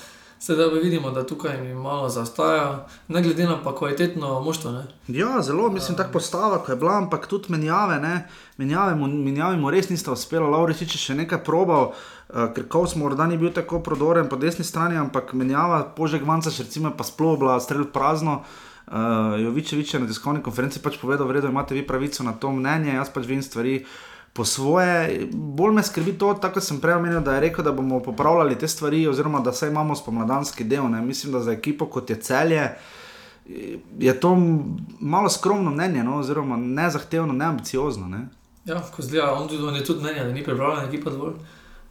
[0.44, 4.70] Sedaj pa vidimo, da tukaj malo zaostaja, ne glede na pa kvalitetno moštvo.
[4.72, 4.82] ne.
[5.08, 9.56] Ja, zelo, mislim, tako postava, ko je bila, ampak tudi menjave, ne, menjave, mu, menjave
[9.56, 10.50] mu res nista uspela.
[10.52, 14.68] Lauričič je še nekaj probal, uh, ker Kovs morda ni bil tako prodoren po desni
[14.68, 18.42] strani, ampak menjava Požek Vanca, recimo, pa sploh bila strelj prazno.
[18.84, 22.98] Uh, Jovičevič je na tiskovni konferenci pač povedal, vredo imate vi pravico na to mnenje,
[23.00, 23.78] jaz pač vidim stvari.
[24.34, 28.00] Po svoje, bolj me skrbi to, tako sem prej omenil, da je rekel, da bomo
[28.02, 30.88] popravljali te stvari, oziroma da saj imamo spomladanski del.
[30.90, 31.02] Ne.
[31.02, 32.68] Mislim, da za ekipo kot je celje,
[33.98, 34.36] je to
[35.00, 38.08] malo skromno mnenje, no, oziroma nezahtevno, neambiciozno.
[38.08, 38.26] Ne?
[38.64, 41.34] Ja, ko zdaj, on, tudi, on je tudi mnenja, da ni pripravljena ekipa dovolj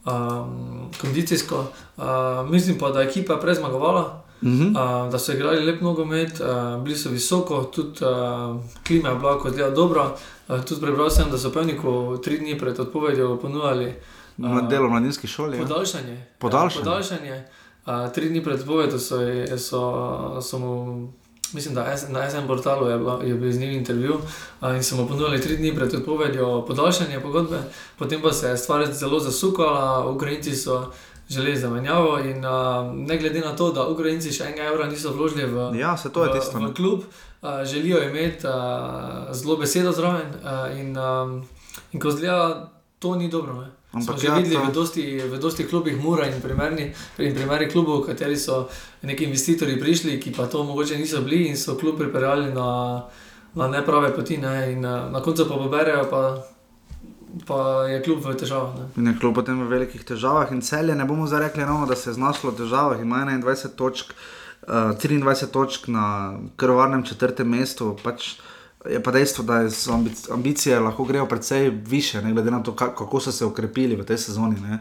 [0.06, 1.66] um, kondicijsko.
[1.98, 2.04] Uh,
[2.50, 4.24] mislim pa, da je ekipa prezmagovala.
[4.44, 5.06] Uh -huh.
[5.06, 9.40] Uh, da so igrali lep nogomet, uh, bili so visoko, tudi uh, klima je bila
[9.40, 10.16] kot zelo dobra.
[10.48, 13.94] Uh, tudi prebral sem, da so pevniku tri dni pred odpovedjo ponudili
[14.38, 15.58] Na delo v mladinski šoli.
[15.58, 15.64] Ja.
[15.64, 16.26] podaljšanje.
[16.38, 16.80] Podaljšanje.
[16.80, 17.44] Ja, podaljšanje.
[17.86, 19.18] Uh, tri dni pred odpovedjo so,
[19.58, 21.08] so, so mu,
[21.54, 24.14] mislim, da na SM portalu je, bila, je bil z njim intervju
[24.62, 27.58] uh, in so mu ponudili tri dni pred odpovedjo podaljšanje pogodbe,
[28.00, 30.92] potem pa se je stvar zelo zasukala, Ukrajinci so
[31.30, 32.52] želeli zamenjavo in uh,
[32.96, 36.32] ne glede na to, da Ukrajinci še enega evra niso vložili v, ja, to v,
[36.34, 36.60] tisto.
[36.60, 37.04] v klub,
[37.42, 41.44] uh, želijo imeti uh, zelo besedo zraven uh, in, um,
[41.92, 43.62] in ko zgleda, to ni dobro.
[43.62, 43.70] Ne?
[43.94, 46.90] Ampak Ampak že ja, videli v dosti, v dosti klubih Mura in primerni,
[47.22, 48.66] in primerni klubov, v kateri so
[49.06, 53.04] neki investitorji prišli, ki pa to mogoče niso bili in so klub pripeljali na,
[53.54, 54.42] na neprave poti.
[54.42, 54.74] Ne?
[54.74, 56.42] In na koncu pa poberejo, pa,
[57.48, 58.76] pa je klub v težavah.
[58.96, 59.12] ne.
[59.12, 62.10] Je kljub potem v velikih težavah, in celje ne bomo zdaj rekli, ravno, da se
[62.10, 63.02] je znašlo v težavah.
[63.02, 64.14] Ima 21 točk,
[64.68, 67.98] uh, 23 točk na krvarnem četrtem mestu.
[68.04, 68.36] Pač
[68.90, 69.62] je pa dejstvo, da
[69.94, 73.96] ambic ambicije lahko grejo precej više, ne glede na to, ka kako so se ukrepili
[73.96, 74.56] v tej sezoni.
[74.56, 74.78] Uh,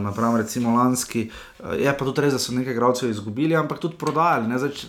[0.00, 3.96] Napravim, recimo lanski, uh, je pa tudi res, da so nekaj gradcev izgubili, ampak tudi
[3.96, 4.48] prodajali.
[4.48, 4.88] Ne, zdaj, če-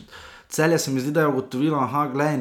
[0.50, 2.32] Celje se mi zdi, da je ugotovilo, da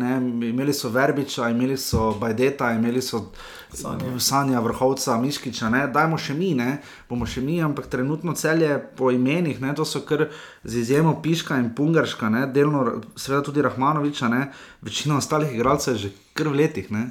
[0.47, 3.33] imeli so Verbiča, imeli so Bajdeta, imeli so
[3.73, 4.21] Sanja.
[4.21, 5.87] Sanja, Vrhovca, Miškiča, ne?
[5.87, 6.79] dajmo še mi, ne?
[7.09, 9.75] bomo še mi, ampak trenutno celje po imenih, ne?
[9.75, 10.29] to so kar
[10.65, 12.47] z izjemo Piška in Pungarška, ne?
[12.47, 14.47] delno seveda tudi Rahmanoviča, ne?
[14.87, 16.93] večina ostalih igralcev je že kar v letih.
[16.95, 17.09] Ne?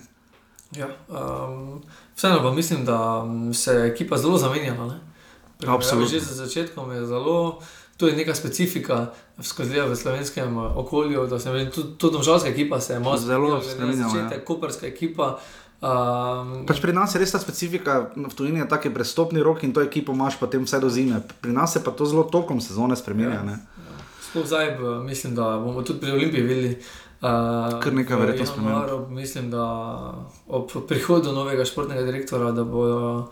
[0.71, 1.83] Ja, um,
[2.15, 4.95] vseeno pa mislim, da se je ekipa zelo zamenjala.
[5.67, 6.09] Absolutno.
[6.09, 7.59] Že za začetkom je zelo,
[8.01, 11.27] je neka specifika skozi v slovenskem okolju.
[11.27, 14.31] Vem, tudi tudi domžalska ekipa se je malo zelo zamenjala.
[14.31, 14.43] Ja.
[14.45, 15.39] Koperska ekipa.
[15.85, 19.73] Um, pač pri nas je res ta specifika, v tujini je tako prestopni rok in
[19.75, 21.21] to ekipo imaš potem vse do zime.
[21.41, 23.55] Pri nas je pa to zelo tokom sezone spremenjeno.
[23.55, 23.97] Ja, ja.
[24.23, 26.71] Sploh zdaj, mislim, da bomo tudi pri Olimpiji videli.
[27.21, 29.07] Uh, Kar nekaj verjetno spremenilo.
[29.09, 29.63] Mislim, da
[30.47, 33.29] ob prihodu novega športnega direktora, da bodo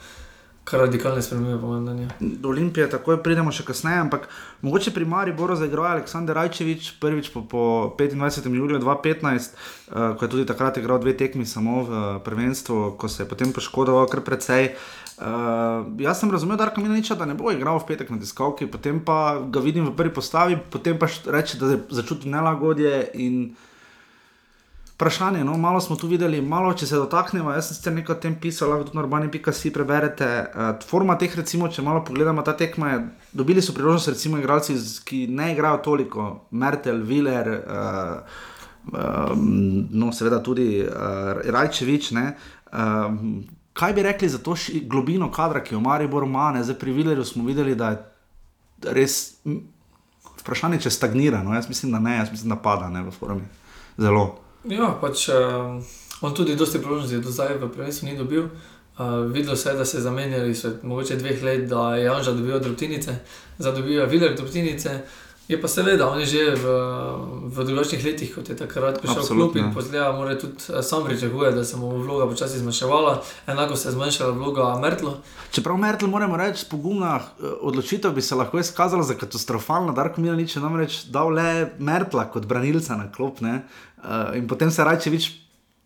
[0.64, 2.08] kar radikalne spremembe po mnenju.
[2.20, 4.30] Do Olimpije takoj pridemo še kasneje, ampak
[4.64, 7.64] mogoče pri Mari Boru zaigral Aleksandr Rajčevič prvič po, po
[8.00, 8.48] 25.
[8.48, 9.58] juliju 2015,
[9.92, 13.52] uh, ko je tudi takrat igral dve tekmi samo v prvenstvu, ko se je potem
[13.52, 14.72] poškodoval kar precej.
[15.20, 19.04] Uh, jaz sem razumel, da, niča, da ne bo igral v petek na diskalki, potem
[19.04, 23.54] pa ga vidim v prvi postavi, potem pa reče, da začuti nelagodje in
[24.96, 25.44] vprašanje.
[25.44, 27.52] No, malo smo tu videli, malo če se dotaknemo.
[27.52, 30.30] Jaz sem se nekaj o tem pisal, lahko tudi normalni pika si preberete.
[30.54, 33.02] Uh, forma teh, recimo, če malo pogledamo ta tekma, je,
[33.34, 38.40] dobili so priložnost, recimo, igralci, ki ne igrajo toliko, Mertel, Viler, uh,
[38.94, 42.14] uh, no, seveda tudi uh, Rajčevič.
[42.14, 43.12] Uh,
[43.74, 47.26] kaj bi rekli za to ši, globino kadra, ki jo Maribor ima, zdaj pri Vilerju
[47.26, 49.22] smo videli, da je res.
[50.44, 51.40] Vprašanje je, če stagnira.
[51.44, 51.54] No?
[51.56, 53.46] Jaz mislim, da ne, jaz mislim, da pada ne, v formi.
[53.98, 54.43] Zelo.
[54.64, 55.84] Ja, pač uh,
[56.24, 58.48] on tudi dosti priložnosti do zdaj v prvenstvu ni dobil.
[58.94, 62.60] Uh, videlo se je, da se je zamenjali, mogoče dveh let, da je Anža dobil
[62.60, 63.16] drobtinice,
[63.60, 65.02] zdaj dobijo Viler drobtinice.
[65.54, 66.74] Je pa seveda, on je že v,
[67.54, 71.06] v drugačnih letih, kot je takrat prišel v klub in pozneje, mora tudi eh, sam
[71.06, 73.14] pričakovati, da se mu vloga počasi zmanjševala,
[73.54, 75.14] enako se je zmanjšala vloga Mertla.
[75.54, 77.20] Čeprav Mertl, moramo reči, pogumna
[77.62, 82.26] odločitev bi se lahko izkazala za katastrofalno, da Darko Milanič je namreč dal le Mertla
[82.34, 83.42] kot branilca na klop.
[83.46, 83.62] Ne?
[84.04, 85.32] uh, in potem se raje več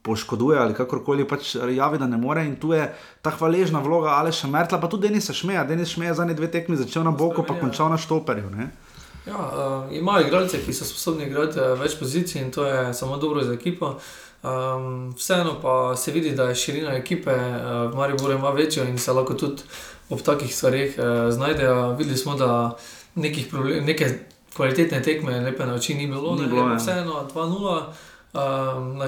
[0.07, 2.45] poškoduje ali kakorkoli pač javi, da ne more.
[2.47, 2.85] In tu je
[3.21, 5.65] ta hvaležna vloga ali še Mertla, pa tudi Denis Šmeja.
[5.67, 8.51] Denis Šmeja za ne dve tekmi začel na boku, pa končal na štoperju.
[8.53, 8.69] Ne?
[9.27, 9.39] Ja,
[9.87, 13.43] uh, imajo igralce, ki so sposobni igrati uh, več pozicij in to je samo dobro
[13.43, 13.97] za ekipo.
[14.43, 18.97] Um, vseeno pa se vidi, da je širina ekipe uh, v Mariboru ima večjo in
[18.97, 19.61] se lahko tudi
[20.09, 21.95] ob takih stvarih uh, znajdejo.
[21.99, 22.77] Videli smo, da
[23.15, 24.19] nekih problemov, nekaj
[24.55, 26.69] kvalitetne tekme, lepe na oči ni bilo, ni bilo.
[26.69, 26.77] Ja.
[26.77, 27.83] Vseeno 2-0.
[28.37, 29.01] Um,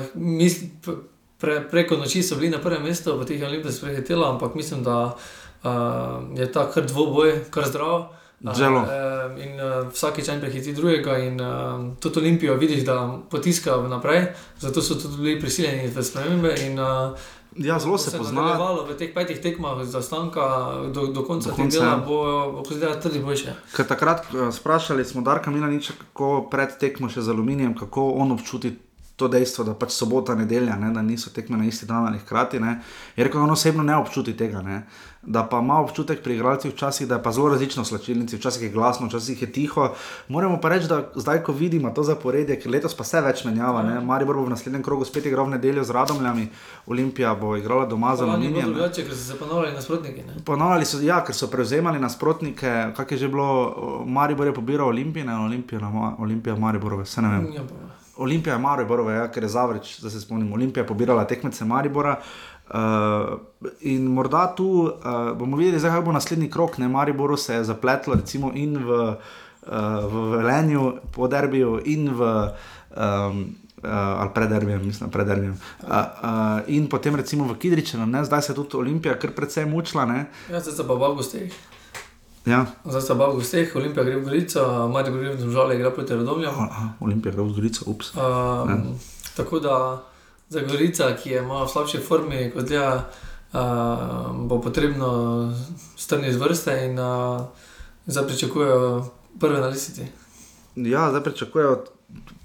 [1.39, 5.15] pre, preko noči so bili na prvem mestu, v teh olimpijskih prehitela, ampak mislim, da
[5.63, 8.18] uh, je ta kar dvoboj, kar zdrav.
[8.55, 8.79] Zelo.
[8.79, 14.31] Uh, in uh, vsakeč en prehiti drugega, in uh, tudi Olimpijo vidiš, da potiska naprej,
[14.59, 16.55] zato so tudi bili prisiljeni v spremembe.
[16.67, 17.19] In, uh,
[17.55, 18.53] Ja, zelo se, se pozna.
[18.87, 20.41] V teh petih tekmah za stanka
[20.93, 22.03] do, do konca tega dela ja.
[22.07, 23.53] bo pozdravljeno tudi boljše.
[23.75, 28.75] Ker takrat sprašali smo Darka Milaniča, kako pred tekmo še z aluminijem, kako on občuti
[29.19, 32.59] to dejstvo, da pač sobota, nedelja, ne, da niso tekme na isti dan ali hkrati.
[32.63, 32.79] Ne.
[33.15, 34.63] Je rekel, da on osebno ne občuti tega.
[34.63, 34.83] Ne.
[35.21, 38.69] Da pa ima občutek pri igralcih včasih, da je pa zelo različno slačilnici, včasih je
[38.71, 39.89] glasno, včasih je tiho.
[40.31, 43.83] Moramo pa reči, da zdaj, ko vidimo to zaporedje, ker letos pa se več menjava,
[43.83, 43.99] ne.
[43.99, 46.47] Maribor bo v naslednjem krogu spet igral v nedeljo z Radomljami,
[46.87, 48.15] Olimpija bo igrala doma.
[48.15, 50.23] To je drugače, ker so se ponovili nasprotniki.
[50.47, 55.27] Ponovili so, ja, ker so prevzemali nasprotnike, kak je že bilo, Maribor je pobiral Olimpije,
[56.17, 57.47] Olimpija, Maribor, vse ne vem.
[57.59, 57.67] Ja,
[58.19, 62.19] Olimpija je Maribor, ja, ker je zavreč, da se spomnim, Olimpija je pobirala tekmece Maribora.
[62.69, 63.39] Uh,
[63.81, 64.91] in morda tu uh,
[65.37, 69.15] bomo videli, zakaj bo naslednji krok, ne Mariboru se je zapletlo, recimo in v, uh,
[70.05, 72.35] v Velenju, po derbiju, in v.
[72.95, 73.47] Um,
[73.79, 75.53] Uh, ali prederbijem, mislim, prederbijem.
[75.81, 80.03] Uh, uh, in potem recimo v Kidričevu, zdaj se je tudi Olimpija kar precej mučila.
[80.51, 81.55] Ja, zdaj se pa v avgustih.
[82.49, 82.65] Ja.
[82.85, 86.69] Zdaj sta bavili vseh, Olimpija gre v Gorico, Marijo gre v Žale, igra proti Rodomljam.
[86.99, 88.13] Olimpija gre v Gorico, ups.
[88.17, 88.95] Um,
[89.37, 89.75] tako da
[90.49, 95.11] za Gorica, ki je malo v slabši formi, kot je, uh, bo potrebno
[95.97, 97.45] strniti z vrste in uh,
[98.09, 99.05] zdaj pričakujejo
[99.39, 100.07] prve na lesici.
[100.75, 101.83] Ja, zdaj pričakujejo.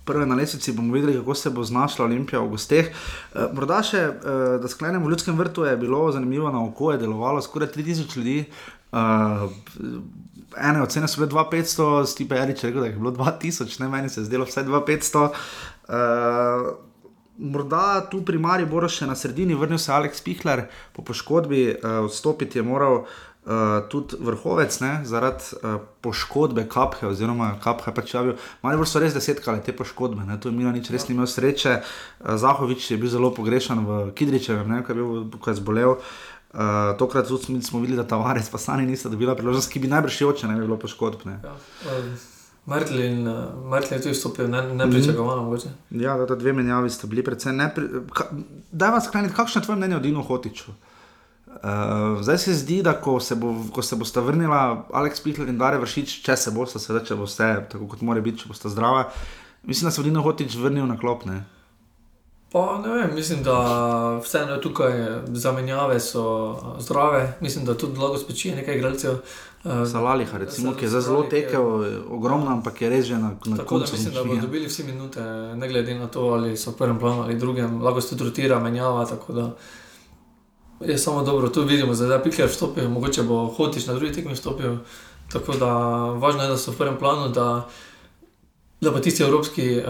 [0.05, 2.87] Prve na lesici bomo videli, kako se bo znašla Olimpija v gosteh.
[2.87, 6.99] E, morda še, e, da sklenemo, v ljudskem vrtu je bilo zanimivo, na oko je
[7.01, 8.45] delovalo skoraj 3000 ljudi,
[8.95, 9.51] Uh,
[10.57, 14.21] ene ocene so bile 2500, Stipe Erič rekel, da je bilo 2000, ne meni se
[14.21, 15.29] je zdelo vse 2500.
[15.89, 16.75] Uh,
[17.39, 22.05] morda tu pri Mari bo še na sredini vrnil se Aleks Pihler, po poškodbi uh,
[22.07, 23.07] odstopiti je moral.
[23.45, 28.39] Uh, tudi vrhovec, ne, zaradi uh, poškodbe kaphe, oziroma kaphe pač javil.
[28.65, 31.75] Mali so res desetkali te poškodbe, ne, tu je Mila nič res ni imel sreče.
[32.23, 35.93] Uh, Zahovič je bil zelo pogrešan v Kidričevem, ne, ko je, bil, ko je zbolel.
[35.93, 36.61] Uh, Uh,
[36.99, 37.27] tokrat
[37.63, 40.55] smo videli, da Tavares pa sami niso dobili priložnosti, ki bi najbrž še oče ne
[40.55, 41.25] bi bilo poškodb.
[41.27, 41.55] Ja,
[41.91, 42.13] um,
[42.67, 43.27] Martin
[43.91, 45.45] je tudi vstopil, ne, ne pričakovano Mhm.
[45.45, 45.69] mogoče.
[45.91, 47.89] Ja, da, da dve menjavi sta bili predvsem nepri...
[48.13, 48.29] Ka,
[48.73, 50.71] daj vas skleniti, kakšno je tvoje mnenje o Dinu Hotiču?
[51.47, 55.59] Uh, zdaj se zdi, da ko se, bo, ko se bosta vrnila Aleks Pihler in
[55.59, 59.05] Dare Vršič, če se bosta, seveda, če boste, tako kot mora biti, če boste zdrava,
[59.63, 61.27] mislim, da se bo Dino Hotič vrnil na klop.
[61.27, 61.45] Ne?
[62.55, 63.57] Pa ne vem, mislim, da
[64.23, 64.93] vseeno tukaj
[65.27, 66.23] zamenjave so
[66.63, 69.15] a, zdrave, mislim, da tudi lahko speči nekaj igralcev.
[69.65, 71.65] a, Za Laliha, recimo, ki je zdaj zelo tekel,
[72.11, 73.93] ogromno, ampak je res že na, na Tako da koncu.
[73.93, 75.21] mislim, da bodo dobili vsi minute,
[75.57, 78.61] ne glede na to, ali so v prvem planu ali drugem, lahko se tudi rotira,
[78.61, 79.07] menjava.
[79.29, 79.51] da
[80.81, 84.35] Je samo dobro, tu vidimo, da je Pikler vstopil, mogoče bo Hotiš na drugi tekmi
[84.35, 84.77] vstopil.
[85.33, 85.75] Tako da
[86.23, 87.67] važno je, da so v prvem planu, da,
[88.85, 89.85] da pa tisti evropski uh,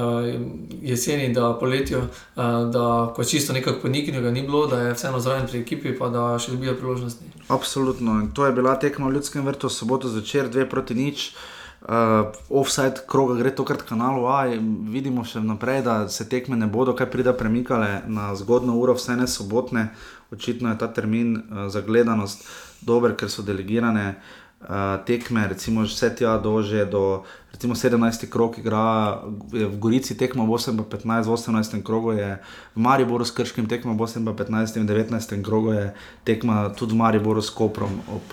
[0.83, 5.21] jeseni, da poletjo, uh, da ko čisto nekako poniknil, ga ni bilo, da je vseeno
[5.21, 7.25] zraven pri ekipi, pa da še dobijo priložnosti.
[7.49, 8.21] Absolutno.
[8.21, 11.33] In to je bila tekma v Ljudskem vrtu, soboto zvečer, dve proti nič.
[11.85, 14.39] Uh, offside kroga gre tokrat kanalu A,
[14.89, 19.19] vidimo še naprej, da se tekme ne bodo kaj prida premikale na zgodno uro, vse
[19.21, 19.91] ne sobotne.
[20.33, 22.49] Očitno je ta termin uh, za gledanost
[22.81, 24.44] dober, ker so delegirane uh,
[25.07, 27.23] tekme, recimo vse tja dože do
[27.53, 28.27] recimo 17.
[28.31, 29.21] krog igra
[29.53, 31.83] v Gorici tekma v 8 pa 15, v 18.
[31.87, 32.39] krogu je
[32.75, 35.45] v Mariboru s Krškim tekma v 8 pa 15, v 19.
[35.45, 35.87] krogu je
[36.25, 38.25] tekma tudi v Mariboru s Koprom ob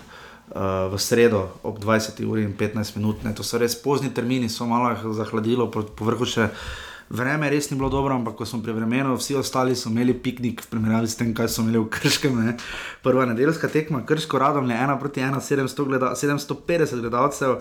[0.56, 3.24] uh, v sredo ob 20 uri in 15 minut.
[3.24, 3.36] Ne.
[3.36, 6.50] To so res pozni termini, so malo zahladilo, po, po vrhu še
[7.12, 10.64] vreme res ni bilo dobro, ampak ko smo pri vremenu, vsi ostali so imeli piknik
[10.64, 12.38] v primerjavi s tem, kaj so imeli v Krškem.
[12.46, 12.56] Ne.
[13.04, 17.58] Prva nedeljska tekma, Krško radom je 1 proti 1, 700 gleda, 750 gledalcev.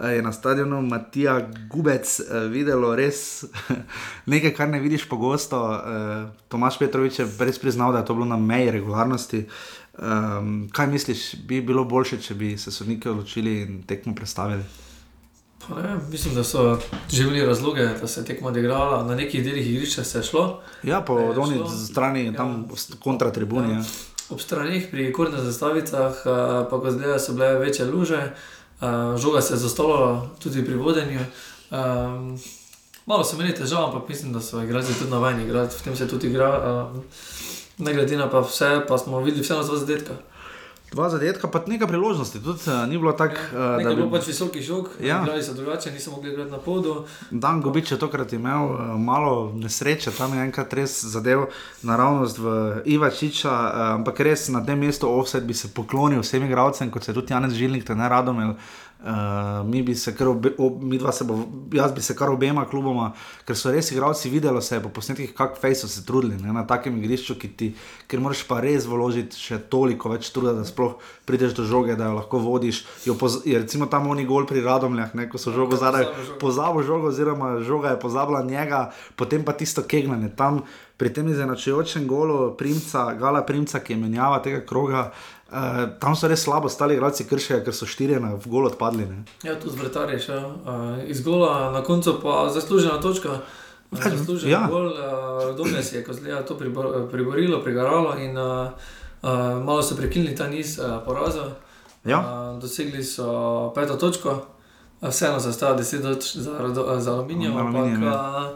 [0.00, 1.40] eh, Je na stadionu Matija
[1.70, 3.44] Gubec eh, videlo res
[4.32, 5.60] nekaj, kar ne vidiš pogosto.
[5.74, 9.46] Eh, Tomaš Petrovič je res priznal, da je to bilo na meji regularnosti.
[9.94, 14.64] Um, kaj misliš, bi bilo boljše, če bi se sodniki odločili in tekmo predstavili?
[15.70, 19.70] Ne, mislim, da so že bili razloge, da se je tekma odigrala, na nekih delih
[19.70, 20.60] igrišča se je šlo.
[20.82, 21.68] Ja, po Je doni šlo.
[21.70, 22.32] strani, Ja.
[22.32, 23.72] tam kontra tribuni.
[23.72, 23.82] Ja.
[24.30, 26.30] Ob stranih pri kornih zastavicah, eh,
[26.70, 28.32] pa ko zdaj so bile večje luže,
[28.80, 31.20] eh, žoga se je zastavljala tudi pri vodenju.
[31.70, 32.38] Um,
[33.06, 36.08] malo so imeli težav, ampak mislim, da so igralci tudi navajeni igrati, v tem se
[36.08, 36.50] tudi igra.
[36.86, 37.02] Um,
[37.78, 40.14] ne glede na pa vse, pa smo videli vseeno dva zadetka.
[40.94, 44.06] Dva zadetka, pa nekaj priložnosti, tudi uh, ni bilo tako, uh, Nekaj da je bilo
[44.06, 45.06] bi pač visokih žog, Ja.
[45.06, 45.22] ja.
[45.22, 47.04] igrali so drugače, niso mogli igrati na podu.
[47.30, 51.48] Dan Gobič je tokrat imel uh, malo nesreče, tam je enkrat res zadev
[51.82, 52.54] naravnost v
[52.84, 57.10] Ivačiča, uh, ampak res na tem mestu offset bi se poklonil vsem igralcem, kot se
[57.10, 58.38] je tudi Janez Žilnik, te ne radom.
[58.38, 58.54] Uh,
[59.64, 61.36] mi bi se kar, obe, ob, mi dva se bo,
[61.72, 63.10] jaz bi se kar obema kluboma,
[63.44, 66.52] ker so res igralci videli, se je po posnetkih, kako fej so se trudili ne,
[66.52, 67.68] na takem igrišču, ki ti,
[68.08, 70.96] ker moraš pa res vložiti še toliko več truda, da sploh
[71.28, 72.84] prideš do žoge, da jo lahko vodiš.
[73.04, 76.08] Jo poz, je recimo tam oni gol pri Radomljah, ne, ko so žogo zadaj
[76.40, 78.86] pozabil žogo, oziroma žoga je pozabila njega,
[79.20, 80.32] potem pa tisto kegnanje.
[80.36, 80.62] Tam
[80.96, 85.10] pri tem izenačujočem golu Primca, Gala Primca, ki je menjava tega kroga,
[85.54, 89.06] uh, tam so res slabo stali igralci kršega, ker so štirje na v gol odpadli.
[89.06, 89.22] Ne.
[89.46, 93.38] Ja, tu zvrtar je šel uh, iz gola, na koncu pa zaslužena točka.
[93.38, 93.62] Uh,
[93.94, 94.64] Več, zaslužen ja.
[94.64, 94.70] ja.
[94.70, 98.72] gol, uh, Domnes je kozlija to pribor, priborilo, prigaralo in uh,
[99.22, 101.54] uh, malo so prekinili ta niz uh, porazov.
[102.04, 102.20] Ja.
[102.20, 104.34] Uh, dosegli so peto točko,
[105.00, 108.52] uh, vseeno se stava 10 točk za, Rado- za aluminijem, Za ampak Aluminijem, ja.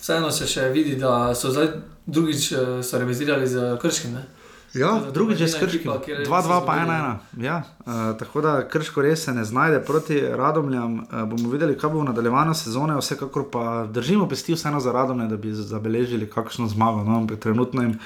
[0.00, 1.72] vseeno se še vidi, da so zdaj
[2.06, 4.18] drugič uh, so revizirali z krškim.
[4.18, 4.26] Ne?
[4.74, 5.80] Ja, drugič je s krškim.
[5.80, 7.18] ekipa, kjer je 2-2 se pa zgodilo.
[7.36, 7.44] 1-1.
[7.44, 10.94] Ja, uh, tako da krško res se ne znajde proti Radomljam.
[10.94, 15.26] Uh, bomo videli, kaj bo v nadaljevanju sezone, vsekakor pa držimo pesti vseeno za Radomlje,
[15.26, 17.02] da bi zabeležili kakšno zmago.
[17.04, 17.98] No, ampak trenutno jim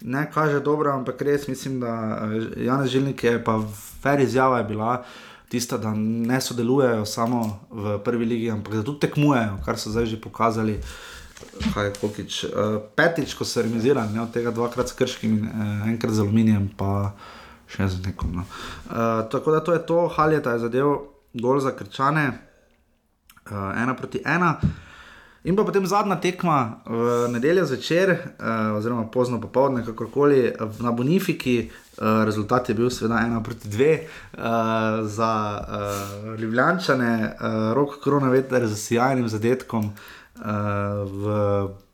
[0.00, 3.60] ne kaže dobro, ampak res mislim, da uh, Janez Žilnik je pa
[4.02, 5.02] fer izjava je bila.
[5.48, 10.06] Tista, da ne sodelujejo samo v prvi ligi, ampak da tudi tekmujejo, kar so zdaj
[10.06, 10.78] že pokazali.
[11.74, 12.44] Kaj je Kokič?
[12.44, 16.68] Uh, petič, ko so remisirali, ne, od tega dvakrat s krškim uh, enkrat z aluminijem,
[16.76, 17.12] pa
[17.70, 18.36] še z nekom.
[18.40, 18.44] No.
[18.90, 20.94] Uh, tako da to je to, Haljeta je zadev
[21.34, 22.30] gol za krčane,
[23.50, 24.56] uh, ena proti ena.
[25.42, 31.66] In pa potem zadnja tekma v nedeljo zvečer, uh, oziroma pozno popoldne, kakorkoli na Bonifiki.
[31.98, 38.30] Uh, rezultat je bil seveda ena proti dve uh, za uh, Ljubljančane, uh, rok korona
[38.30, 40.21] veter z sjajnim zadetkom uh,
[41.04, 41.24] v,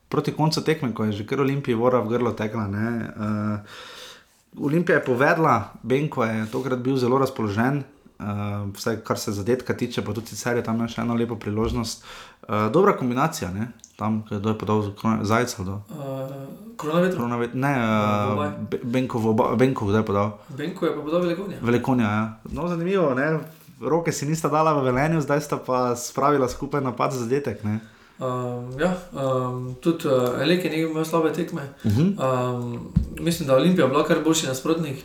[0.08, 2.66] proti koncu tekme, ko je že kar Olimpiji vora v grlo tekla.
[2.68, 7.84] ne, Uh, Olimpija je povedala, Benko je tokrat bil zelo razpoložen,
[8.18, 12.04] uh, vsaj kar se zadetka tiče, pa tudi sicer je tam še eno lepo priložnost.
[12.48, 13.72] Uh, dobra kombinacija, ne?
[13.98, 15.62] tam kdo je podal za zajca.
[15.62, 15.82] Do.
[15.90, 16.30] Uh,
[16.78, 17.16] Koronavirus.
[17.18, 19.18] Kronavet, ne, uh, Benko,
[19.58, 20.38] Benko, kdo je podal?
[20.48, 21.56] Benko je pa podal velikonje.
[21.60, 22.24] Velikonja, ja.
[22.50, 23.38] No, zanimivo, ne?
[23.80, 27.62] roke si nista dala v velenju, zdaj sta pa spravila skupaj napad za zadetek.
[27.64, 27.78] Ne?
[28.18, 31.62] Um, ja, um, tudi uh, Eleke ni imel slabe tekme.
[31.84, 32.54] Uh -huh.
[32.54, 35.04] um, mislim, da je Olimpija bila kar boljši nasprotnik.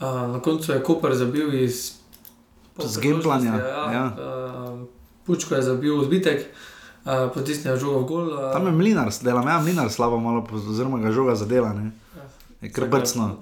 [0.00, 1.92] Uh, na koncu je Koper zabil iz
[2.78, 3.54] Zgemplanja.
[3.56, 4.16] Ja, ja.
[4.72, 4.80] Uh,
[5.26, 6.46] Pučko je zabil odbitek,
[7.04, 8.28] uh, potisnil žogo v gol.
[8.28, 11.72] Uh, Tam je mlinar, dela me, mlinar slabo malo, oziroma ga žoga zadela.
[11.72, 11.90] Ne?
[12.60, 13.36] Je kar brcno.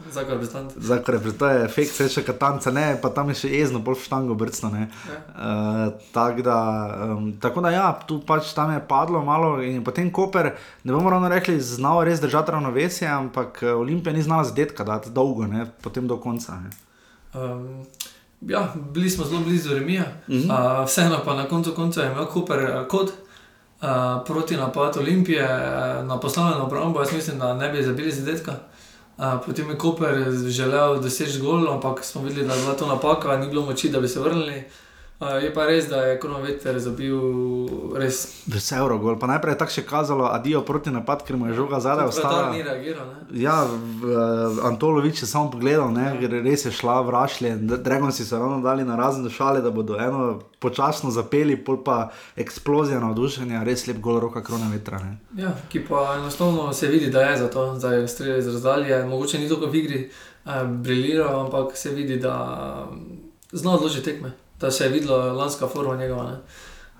[0.77, 4.37] Zakaj je to efekt, se še katanca, ne, pa tam je še jezno, bolj štango
[4.39, 4.71] brcno.
[4.79, 4.87] Ja.
[5.35, 5.81] Uh,
[6.15, 6.59] tak da,
[7.17, 10.53] um, tako da, ja, tu pač tam je padlo malo in potem Koper,
[10.87, 15.01] ne bomo ravno rekli, znal res držati ravnovesje, ampak eh, Olimpija ni znala zadetka, da
[15.03, 16.61] je dolgo, ne, potem do konca.
[17.35, 17.83] Um,
[18.47, 20.47] ja, bili smo zelo blizu Remija, uh -huh.
[20.47, 23.11] uh, vseeno pa na koncu konca je imel Koper kot.
[23.79, 23.89] Uh,
[24.27, 28.55] proti napadu Olimpije, uh, na poslovno obrambo, jaz mislim, da ne bi zabili zadetka.
[29.47, 33.49] Potem je Koper želel doseči gol, ampak smo videli, da je bila to napaka, ni
[33.49, 34.65] bilo moči, da bi se vrnili.
[35.19, 37.17] Uh, je pa res, da je kronometer zabil
[37.99, 38.21] res.
[38.47, 41.57] Vse je uro, pa najprej je tako še kazalo, adijo proti napad, ker mu je
[41.59, 42.53] žoga zadaj ostala.
[42.55, 43.09] Ni reagiral.
[43.35, 46.31] Ja, uh, Antolovič je samo pogledal, ne, ja.
[46.47, 47.57] res je šla v rašlje.
[47.83, 52.13] Dragon si se ravno dali na razne šale, da bodo eno počasno zapeli, pol pa
[52.39, 55.03] eksplozija navdušenja, res lep gol roka kronometra.
[55.35, 59.07] Ja, ki pa enostavno se vidi, da je za to, da je streljal iz razdalje.
[59.11, 62.37] Mogoče ni toliko v igri uh, briljiral, ampak se vidi, da
[63.51, 66.31] zna odložiti tekme da se je videla lanska forma njegova.
[66.31, 66.39] Ne.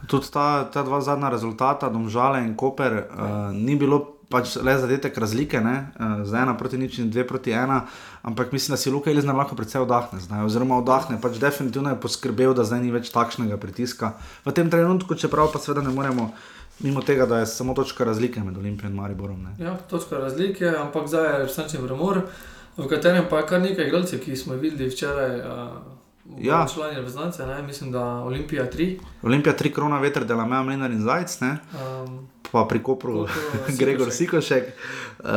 [0.07, 5.17] Tudi ta, ta dva zadnja rezultata, Domžale in Koper, uh, ni bilo pač le zadetek
[5.19, 7.81] razlike, uh, zdaj ena proti nič in dve proti ena,
[8.23, 12.01] ampak mislim, da si Luka Elizabeth lahko predvsej vdahne, zdaj, oziroma vdahne, pač definitivno je
[12.01, 14.13] poskrbel, da zdaj ni več takšnega pritiska.
[14.47, 16.31] V tem trenutku, čeprav pa seveda ne moremo.
[16.79, 19.43] Mimo tega, da je samo točka razlike med Olimpijo in Mariborom.
[19.43, 19.57] Ne.
[19.59, 22.23] Ja, točka razlike, ampak zdaj je resničen vremor,
[22.79, 25.41] v katerem pa je kar nekaj igralcev, ki smo jih videli včeraj.
[25.43, 25.98] Uh,
[26.37, 27.63] Ja, člani reprezentance, ne?
[27.63, 28.99] mislim, da Olimpija 3.
[29.23, 33.27] Olimpija 3, krona veter, dela me, Mlinar in Zajec, um, pa pri Kopru,
[33.81, 34.65] Gregor Sikošek.
[35.19, 35.31] Uh,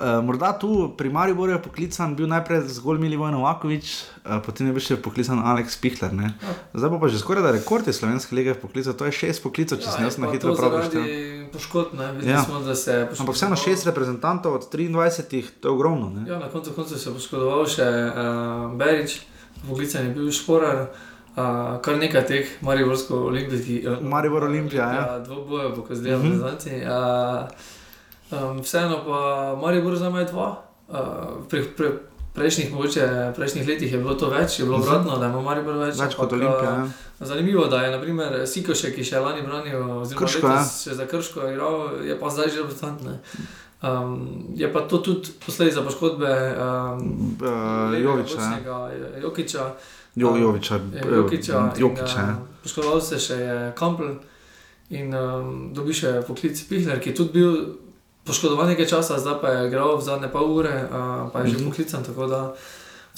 [0.00, 4.76] uh, morda tu pri Mariboru je poklican bil najprej zgolj Milivoje Novakovič, uh, potem je
[4.76, 6.12] bil še poklican Aleks Pihler.
[6.12, 6.30] Ja.
[6.74, 9.88] Zdaj pa že skoraj da rekord je slovenske lige poklical, to je šest poklicov, če
[9.88, 11.48] ja, sem jaz na hitro pravi.
[11.48, 12.44] Poškodb, ne, ja.
[12.44, 13.24] smo, da se je poškodoval.
[13.24, 16.12] Ampak vseeno šest reprezentantov od 23, to je ogromno.
[16.12, 16.28] Ne?
[16.28, 19.22] Ja, na koncu, koncu se je poškodoval še uh, Berič.
[19.64, 20.86] Voglicen je bil šporar,
[21.36, 23.82] uh, kar nekaj teh, Mariborsko olimpijski.
[23.86, 25.00] Uh, Maribor Olimpija, ja.
[25.00, 26.82] ja Dvoboje, bo zdaj v Zanci.
[28.62, 30.62] Vseeno pa Maribor za me dva.
[30.88, 31.90] Uh, pre, pre,
[32.38, 34.88] prejšnjih, mogoče, prejšnjih letih je bilo to več, je bilo mhm.
[34.88, 35.98] obratno, da ima Maribor več.
[36.00, 36.70] Več kot Olimpija.
[36.70, 36.88] Ja.
[37.20, 40.60] Zanimivo je, da je naprimer Sikošek, ki še lani branil, oziroma krško, ja.
[40.84, 43.18] še za krško igral, je pa zdaj že reprezentantne.
[43.82, 48.58] Um, je pa to tudi posledica poškodbe um, uh, Joviča.
[49.22, 49.74] Jokiča.
[50.14, 50.80] Jo, Joviča.
[51.14, 51.72] Jokiča.
[51.78, 52.20] Jokiča.
[52.22, 54.16] In, uh, poškodoval se še je Kampel
[54.90, 57.54] in um, dobi še poklic Pihler, ki je tudi bil
[58.26, 61.46] poškodovan nekaj časa, zdaj pa je igral v zadnje pol ure, uh, pa je mm
[61.46, 61.50] -hmm.
[61.50, 61.68] že mhm.
[61.70, 62.02] poklican.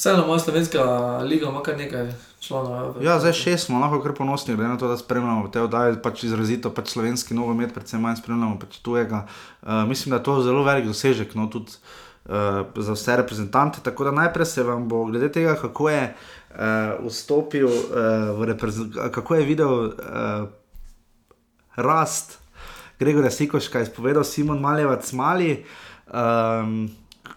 [0.00, 0.82] Vseeno, moja slovenska
[1.18, 3.02] liga ima kar nekaj članov.
[3.02, 6.70] Ja, zdaj šest smo lahko kar ponosni, da, to, da spremljamo te oddaje, pač izrazito
[6.72, 9.26] pač slovenski nogomet, predvsem manj spremljamo pač tujega.
[9.60, 11.76] Uh, mislim, da je to zelo velik dosežek no, tudi,
[12.24, 13.82] uh, za vse reprezentante.
[13.84, 16.56] Tako da najprej se vam bo glede tega, kako je uh,
[17.04, 17.84] vstopil uh,
[18.40, 20.48] v reprezentacijo, kako je videl uh,
[21.76, 22.38] rast
[22.98, 25.58] Gregorja Sikoška, izpovedal Simon Maljevac Mali.
[26.08, 26.88] Um,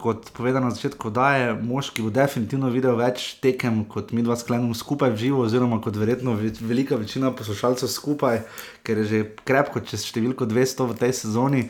[0.03, 4.35] kot povedano na začetku, da je moški v definitivno videl več tekem kot mi dva
[4.35, 8.41] sklenemo skupaj v živo, oziroma kot verjetno velika večina poslušalcev skupaj,
[8.83, 11.63] ker je že krepko čez številko 200 v tej sezoni.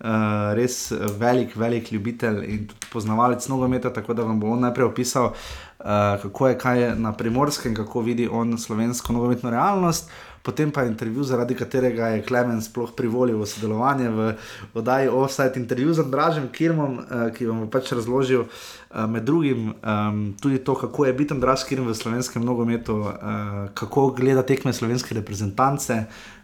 [0.00, 5.26] Uh, res velik, velik ljubitelj in poznavalec nogometa, tako da vam bo on najprej opisal,
[5.28, 5.84] uh,
[6.22, 10.08] kako je kaj na primorskem, kako vidi on slovensko nogometno realnost.
[10.42, 14.30] Potem pa intervju, zaradi katerega je Klemen sploh privolil v sodelovanje v
[14.72, 19.74] oddaji Offside intervju z Andražem Kirmom, uh, ki vam bo pač razložil uh, med drugim
[19.84, 24.72] um, tudi to, kako je biti Andraž Kirm v slovenskem nogometu, uh, kako gleda tekme
[24.72, 26.39] slovenske reprezentance uh,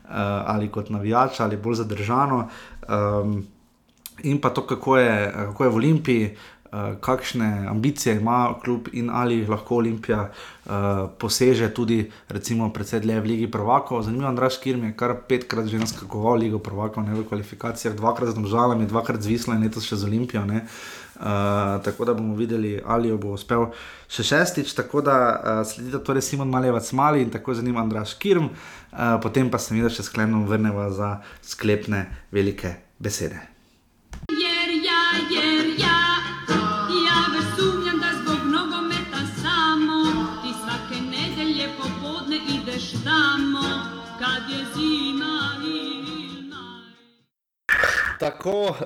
[0.46, 2.48] ali kot navijač ali bolj zadržano.
[2.88, 3.44] Um,
[4.24, 6.55] In pa to, kako je, kako je v Olimpiji, uh,
[7.01, 10.72] kakšne ambicije ima klub in ali lahko Olimpija uh,
[11.18, 14.03] poseže tudi, recimo, predvsej dlje v Ligi Prvakov.
[14.03, 18.35] Zanimivo, Andraš Kirm je kar petkrat že naskakoval Ligo Prvakov, ne v kvalifikacijah, dvakrat z
[18.35, 20.45] Domžalami, dvakrat z Vislom in letos še z Olimpijo.
[20.47, 23.70] Uh, tako da bomo videli, ali jo bo uspel
[24.09, 24.74] še šestič.
[24.77, 29.51] Tako da uh, sledite torej Simon Malevac Mali in tako zanimivo Andraš Kirm, uh, potem
[29.51, 33.55] pa se mi da še sklenom vrneva za sklepne velike besede.
[48.18, 48.76] Tako uh,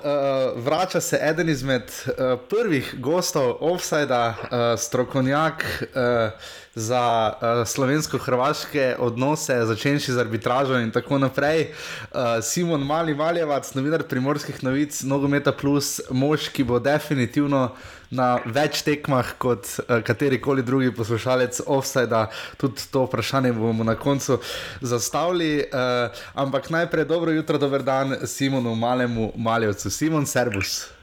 [0.57, 2.13] vrača se eden izmed uh,
[2.49, 5.65] prvih gostov Offsida, uh, strokovnjak.
[5.83, 6.33] Uh,
[6.75, 11.71] za uh, slovensko-hrvaške odnose, začenši z arbitražo in tako naprej.
[11.71, 17.71] Uh, Simon Mali Maljevac, novinar primorskih novic, Nogometa Plus, mož, ki bo definitivno
[18.11, 22.29] na več tekmah kot uh, katerikoli drugi poslušalec Offsida.
[22.57, 24.39] Tudi to vprašanje bomo na koncu
[24.81, 25.67] zastavili.
[25.67, 29.91] Uh, ampak najprej dobro jutro, dober dan Simonu Malemu Maljevcu.
[29.91, 31.00] Simon Servus.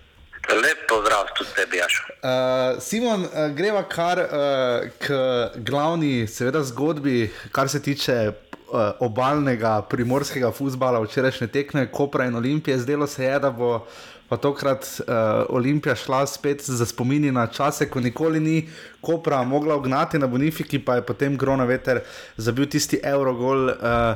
[0.56, 1.96] Lep pozdrav tudi tebi, Jaš.
[2.08, 5.18] Uh, Simon, uh, greva kar uh, k
[5.56, 12.80] glavni, seveda, zgodbi, kar se tiče uh, obalnega primorskega futbola, včerajšnje tekme, Kopra in Olimpije.
[12.80, 13.86] Zdelo se je, da bo
[14.30, 15.08] pa tokrat uh,
[15.50, 18.70] Olimpija šla spet za spomini na čase, ko nikoli ni
[19.02, 22.02] Kopra mogla ognati na Bonifiki, pa je potem Grona veter
[22.38, 23.68] zabil tisti Eurogol.
[23.68, 24.16] Uh,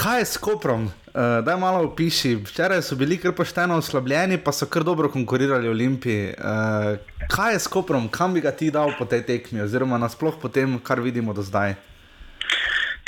[0.00, 0.84] Kaj je s Koprom?
[0.84, 2.34] Uh, daj malo opiši.
[2.34, 6.32] Včeraj so bili kar pošteno oslabljeni, pa so kar dobro konkurirali Olimpiji.
[6.38, 6.96] Uh,
[7.28, 10.48] kaj je s Koprom, kam bi ga ti dal po tej tekmi, oziroma nasplošno po
[10.48, 11.74] tem, kar vidimo do zdaj?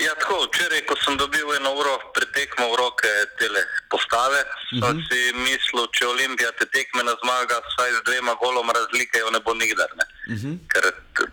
[0.04, 1.96] Ja, tako, včeraj, ko sem dobil eno uro
[2.42, 3.46] pretekmo v roke te
[3.88, 4.82] postave, uh mhm.
[4.82, 5.08] -huh.
[5.08, 9.40] si mislil, če Olimpija te tekme ne zmaga, vsaj z dvema goloma razlike, jo ne
[9.40, 9.90] bo nikdar.
[9.94, 10.04] Ne?
[10.26, 10.50] Uh mhm.
[10.50, 10.58] -huh.
[10.72, 10.84] Ker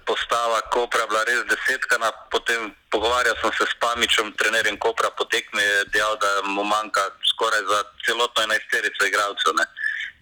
[0.05, 5.86] postava Kopra bila res desetkana, potem pogovarjal sem se s Pamičem, trenerjem Kopra, potekme je
[5.93, 9.53] dejal, da mu manjka skoraj za celotno enajsterico igralcev.
[9.60, 9.66] Ne?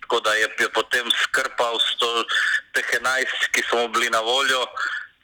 [0.01, 2.23] Tako da je, je potem skrpal sto,
[2.73, 4.61] teh enajst, ki so mu bili na voljo,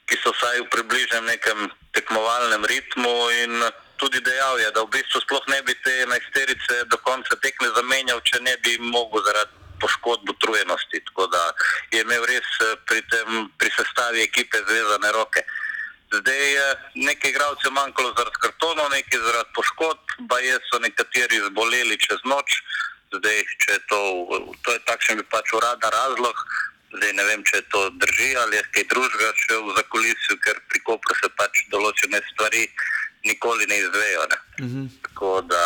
[0.06, 3.52] ki so vsaj v približnem nekem tekmovalnem ritmu in
[3.96, 8.20] tudi dejal je, da v bistvu sploh ne bi te enajsterice do konca tekme zamenjal,
[8.24, 11.02] če ne bi mogel zaradi poškodb utrujenosti.
[11.10, 11.42] Tako da
[11.92, 15.44] je imel res eh, pri, tem, pri sestavi ekipe zvezane roke.
[16.14, 21.98] Zdaj je nekaj igralcev manjkalo zaradi kartonov, nekaj zaradi poškodb, pa je so nekateri zboleli
[21.98, 22.60] čez noč.
[23.14, 24.00] Zdaj, če je to,
[24.62, 26.38] to je takšen bi pač uraden razlog.
[26.94, 30.82] Zdaj ne vem, če to drži ali je kaj drugega še v zakulisju, ker pri
[30.86, 32.68] kopru se pač določene stvari
[33.24, 34.22] nikoli ne izvejo.
[34.32, 34.38] Ne.
[34.60, 34.82] Uh mhm.
[34.82, 34.88] -huh.
[35.02, 35.62] Tako da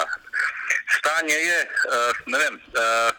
[0.99, 1.61] stanje je,
[1.95, 2.55] uh, ne vem.
[2.55, 3.11] Uh,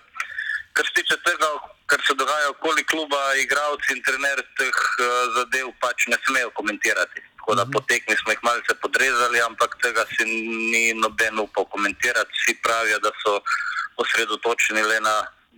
[0.74, 1.48] kar se tiče tega,
[1.86, 7.20] kar se dogaja okoli kluba, igravci in trener teh uh, zadev pač ne smejo komentirati.
[7.38, 7.72] Tako da uh mhm.
[7.72, 7.82] -huh.
[7.82, 10.24] potekni smo jih malce podrezali, ampak tega si
[10.72, 12.32] ni noben upal komentirati.
[12.38, 13.42] Vsi pravijo, da so
[14.02, 15.16] osredotočeni le na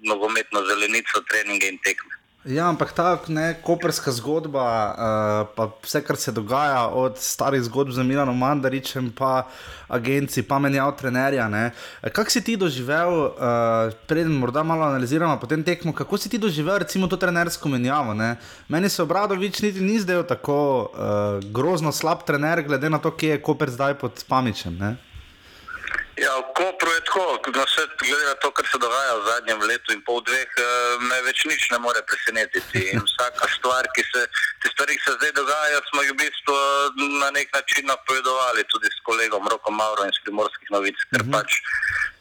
[0.09, 2.20] nogometno zelenico, treninge in tekme.
[2.41, 3.19] Ja, ampak ta
[3.61, 9.45] koperska zgodba, uh, pa vse, kar se dogaja, od starih zgodb za Milano Mandaričem, pa
[9.87, 11.45] agencij, pa menjav trenerja.
[12.01, 16.81] Kako si ti doživel, uh, preden morda malo analiziramo potem tekmo, kako si ti doživel
[16.81, 18.13] recimo to trenersko menjavo?
[18.13, 18.35] Ne?
[18.67, 23.37] Meni se obradovič niti ni zdel tako uh, grozno slab trener, glede na to, kje
[23.37, 24.77] je Koper zdaj pod Pamičem.
[24.81, 24.95] Ne?
[26.21, 29.61] Ja, v Kopru je tako, no, vse, glede na to, kar se dogaja v zadnjem
[29.65, 30.65] letu in pol dveh, eh,
[31.09, 32.93] me več nič ne more presenetiti.
[32.93, 34.21] In vsaka stvar, ki se,
[34.61, 38.61] te stvari, ki se zdaj dogajajo, smo jih v bistvu eh, na nek način napovedovali
[38.69, 41.33] tudi s kolegom Rokom Mauro in s primorskih novic, ker mhm.
[41.33, 41.57] pač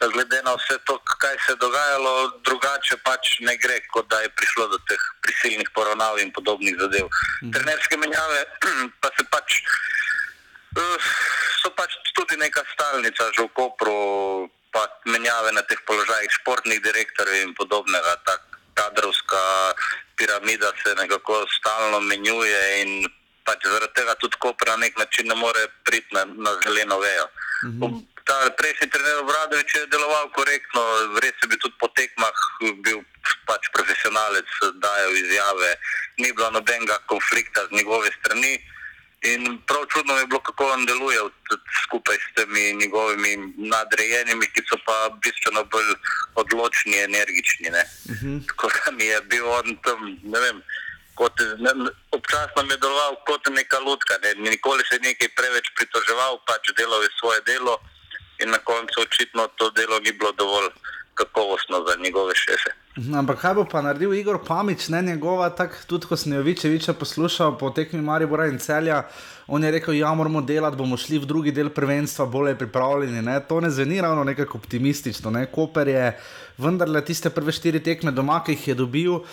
[0.01, 4.33] glede na vse to, kaj se je dogajalo, drugače pač ne gre, kot da je
[4.33, 7.05] prišlo do teh prisilnih poravnav in podobnih zadev.
[7.45, 7.53] Mhm.
[7.53, 8.45] Trenerske menjave
[9.05, 9.61] pa se pač.
[10.77, 10.99] Uh,
[11.62, 17.51] so pač tudi neka stalnica, že v Kopru, pa menjave na teh položajih športnih direktorjev
[17.51, 18.14] in podobnega.
[18.23, 18.39] Ta
[18.75, 19.75] kadrovska
[20.16, 22.91] piramida se nekako stalno menjuje in
[23.45, 27.27] pač zaradi tega tudi Kopr na nek način ne more priti na, na zeleno vejo.
[27.64, 28.07] Mhm.
[28.25, 30.83] Ta prejšnji trener Obradovič je deloval korektno,
[31.18, 32.37] res je bil tudi po tekmah,
[32.85, 33.03] bil
[33.49, 34.47] pač profesionalec,
[34.79, 35.71] dajal izjave,
[36.23, 38.55] ni bilo nobenega konflikta z njegove strani.
[39.23, 41.18] In prav čudno je bilo, kako on deluje
[41.85, 45.91] skupaj s temi njegovimi nadrejenimi, ki so pa bistveno bolj
[46.35, 47.68] odločni, energični.
[47.68, 47.77] Uh
[48.14, 48.27] mhm.
[48.27, 48.47] -huh.
[48.49, 50.62] Tako da mi je bil on tam, ne vem,
[51.14, 51.71] kot, ne,
[52.11, 54.14] občasno je deloval kot neka lutka.
[54.23, 54.35] Ne.
[54.35, 57.81] Nikoli se nekaj preveč pritoževal, pač delal je svoje delo
[58.43, 60.68] in na koncu očitno to delo ni bilo dovolj
[61.21, 62.73] kakovostno za njegove šefe.
[63.16, 66.93] Ampak kaj bo pa naredil Igor Pamič, ne njegova, tako tudi ko sem jo Vičeviča
[66.93, 69.05] poslušal po tekmi Maribora in celja.
[69.47, 73.23] On je rekel, ja, moramo delati, bomo šli v drugi del prvenstva, bolje pripravljeni.
[73.23, 73.39] Ne?
[73.49, 75.31] To ne zveni ravno nekako optimistično.
[75.31, 75.47] Ne?
[75.47, 76.18] Koper je
[76.59, 79.25] vendarle tiste prve štiri tekme doma, ki jih je dobil, uh,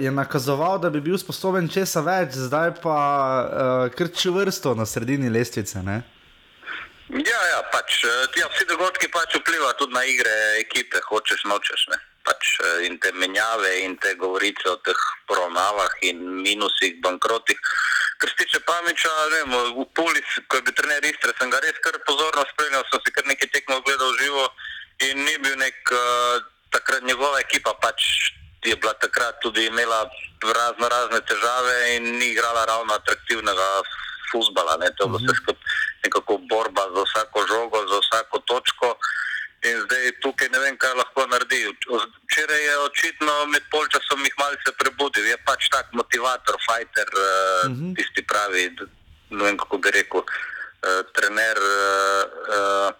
[0.00, 5.30] je nakazoval, da bi bil sposoben česa več, zdaj pa uh, krči vrsto na sredini
[5.30, 5.82] lestvice.
[5.82, 6.02] Ne?
[7.06, 11.88] Ja, ja, pač, eh, ja, vsi dogodki pač vplivajo tudi na igre ekipe, hočeš nočeš.
[11.94, 12.02] Ne?
[12.26, 17.60] pač eh, in te menjave in te govorice o teh poravnavah in minusih, bankrotih.
[18.18, 21.78] Kar se tiče Pamiča, vem, v Puli, ko je bil trener Istre, sem ga res
[21.84, 24.48] kar pozorno spremljal, sem si kar nekaj tekmov gledal živo
[25.04, 26.40] in ni bil nek uh,
[26.72, 28.32] takrat njegova ekipa pač
[28.64, 30.08] je bila takrat tudi imela
[30.40, 33.68] razno razne težave in ni igrala ravno atraktivnega
[34.30, 34.76] futbala.
[34.76, 35.66] To je bilo vse skupaj
[36.06, 38.88] nekako borba za vsako žogo, za vsako točko.
[39.68, 41.60] In zdaj tukaj ne vem, kaj lahko naredi.
[42.26, 47.96] Včeraj je očitno med polčasom jih malce prebudil, je pač tak motivator, fighter, uh -huh.
[47.96, 48.64] tisti pravi,
[49.30, 51.58] ne vem kako bi rekel, uh, trener.
[51.58, 52.22] Uh,
[52.56, 52.90] uh,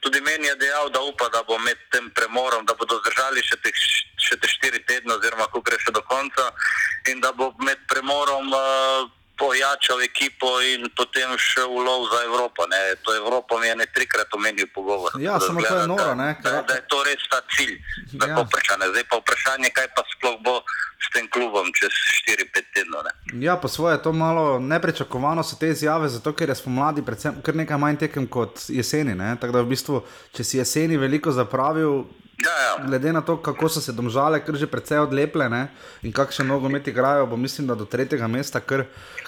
[0.00, 3.56] tudi meni je dejal, da upa, da bo med tem premorom, da bodo zdržali še
[3.62, 3.70] te,
[4.26, 6.50] še te štiri tedne, oziroma ko gre še do konca,
[7.10, 8.52] in da bo med premorom.
[8.52, 12.66] Uh, pojačal ekipo in potem šel v lov za Evropo.
[12.66, 12.96] Ne.
[13.04, 15.12] To Evropo mi je ne trikrat omenil pogovor.
[15.20, 16.14] Ja, samo to je noro.
[16.14, 17.76] Da, da, da je to res ta cilj.
[18.12, 18.18] Ja.
[18.18, 20.60] Zdaj pa vprašanje, kaj pa sploh bo
[21.00, 21.92] s tem klubom čez
[22.26, 23.04] 4-5 tednov.
[23.04, 23.12] Ne.
[23.44, 27.42] Ja, po svoje je to malo neprečakovano, so te izjave, zato ker je spomladi predvsem
[27.44, 29.16] kar nekaj manj tekem kot jeseni.
[29.40, 30.00] Tako da v bistvu,
[30.32, 32.04] če si jeseni veliko zapravil,
[32.36, 32.86] Ja, ja.
[32.86, 35.68] Glede na to, kako so se domžale, kar že precej odlepljene
[36.04, 38.84] in kakšne nogometi igrajo, bo mislim, da do tretjega mesta kar,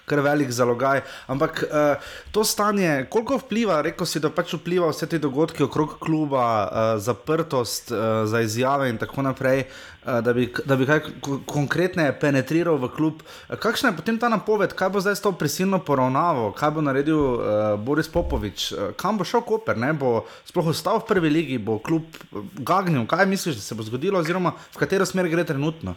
[0.08, 1.02] kar velik zalogaj.
[1.28, 5.98] Ampak uh, to stanje, koliko vpliva, rekel si, da pač vpliva vse te dogodke okrog
[6.00, 9.66] kluba, uh, zaprtost uh, za izjave in tako naprej.
[10.08, 11.00] Uh, da bi, da bi kaj
[11.46, 13.22] konkretneje penetriral v klub.
[13.48, 17.18] Kakšna je potem ta napoved, kaj bo zdaj s to prisilno poravnavo, kaj bo naredil
[17.18, 17.40] uh,
[17.76, 21.76] Boris Popovič, uh, kam bo šel Koper, ne bo sploh ostal v prvi ligi, bo
[21.78, 22.08] klub
[22.56, 23.04] gagnil.
[23.10, 25.96] Kaj misliš, da se bo zgodilo, oziroma v katero smer gre trenutno?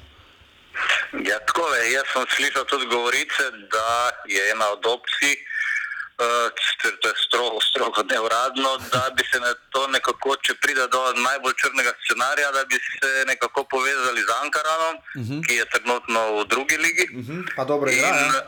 [1.30, 1.92] Ja, tako je.
[1.92, 5.36] Jaz sem slišal tudi govorice, da je ena od opcij,
[6.24, 6.48] uh,
[7.02, 11.56] to je strogo, strogo neuradno, da bi se na to nekako, če pride do najbolj
[11.62, 15.34] črnega scenarija, da bi se nekako povezali z Ankaranom, uh mhm.
[15.34, 15.48] -huh.
[15.48, 17.06] ki je trenutno v drugi ligi.
[17.12, 17.40] Uh mhm.
[17.42, 17.68] -huh.
[17.68, 18.42] dobro, in, ja.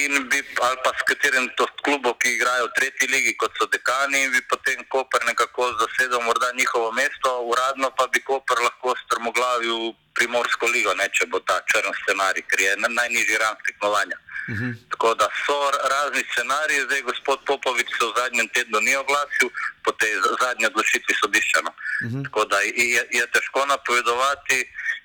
[0.00, 3.66] in bi, ali pa s katerim to klubom, ki igrajo v tretji ligi, kot so
[3.74, 8.94] dekani, in bi potem Koper nekako zasedel morda njihovo mesto, uradno pa bi Koper lahko
[9.04, 14.18] strmoglavil primorsko ligo, ne, če bo ta črn scenarij, ker je najnižji rang tekmovanja.
[14.48, 14.64] Uh mhm.
[14.64, 14.74] -huh.
[14.90, 15.58] Tako da so
[15.94, 19.48] razni scenariji, zdaj gospod Popovič se v zadnjem tednu ni oglasil,
[19.84, 21.60] po tej zadnji odločitvi sodišča.
[21.66, 21.70] No.
[21.70, 22.18] Uh mhm.
[22.18, 22.24] -huh.
[22.24, 24.58] Tako da je, je težko napovedovati,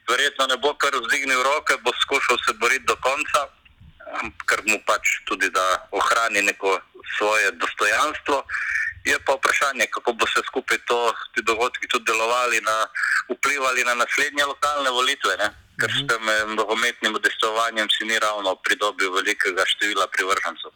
[0.10, 3.40] verjetno ne bo kar vzdignil roke, bo skušal se boriti do konca,
[4.48, 6.80] ker mu pač tudi da ohrani neko
[7.18, 8.44] svoje dostojanstvo.
[9.08, 11.00] Je pa vprašanje, kako bo se skupaj to,
[11.34, 12.76] ti dogodki tudi delovali, na,
[13.30, 15.38] vplivali na naslednje lokalne volitve.
[15.40, 15.50] Ne?
[15.78, 16.24] ker s tem
[16.58, 20.74] nogometnim udejstvovanjem si ni ravno pridobil velikega števila privržencev.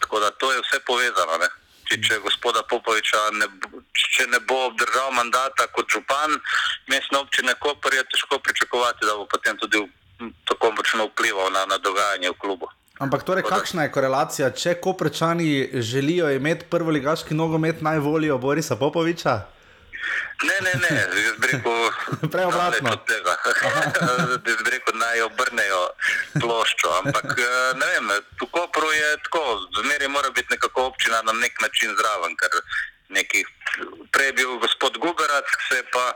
[0.00, 1.40] Tako da to je vse povezano.
[1.86, 3.46] Če, če gospoda Popoviča ne,
[3.94, 6.34] če ne bo obdržal mandata kot župan
[6.90, 9.84] mestne občine Koper, je težko pričakovati, da bo potem tudi
[10.50, 12.66] tako močno vplival na, na dogajanje v klubu.
[12.96, 18.76] Ampak torej, kakšna je korelacija, če Koprečani želijo imeti prvo ligaški nogomet, naj volijo Borisa
[18.76, 19.34] Popoviča?
[20.42, 21.76] Ne, ne, ne, jaz bi rekel,
[22.32, 22.90] preobratno.
[24.48, 25.82] Jaz bi rekel, naj obrnejo
[26.40, 26.90] ploščo.
[27.02, 29.44] Ampak eh, ne vem, v Kopru je tako,
[29.80, 32.60] zmeraj mora biti nekako občina na nek način zraven, ker
[33.16, 33.48] nekih,
[34.12, 36.12] prej je bil gospod Guberac, se je pa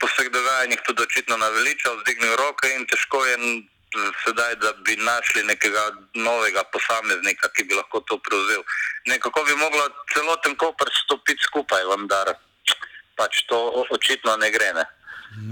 [0.00, 3.36] po vseh dogajanjih tudi očitno naveličal, zdignil roke in težko je
[4.24, 5.84] sedaj, da bi našli nekega
[6.14, 8.62] novega posameznika, ki bi lahko to prevzel.
[9.06, 12.34] Nekako bi moglo celoten Koper stopiti skupaj, vendar
[13.16, 13.58] pač to
[13.90, 14.72] očitno ne gre.
[14.76, 14.86] Ne.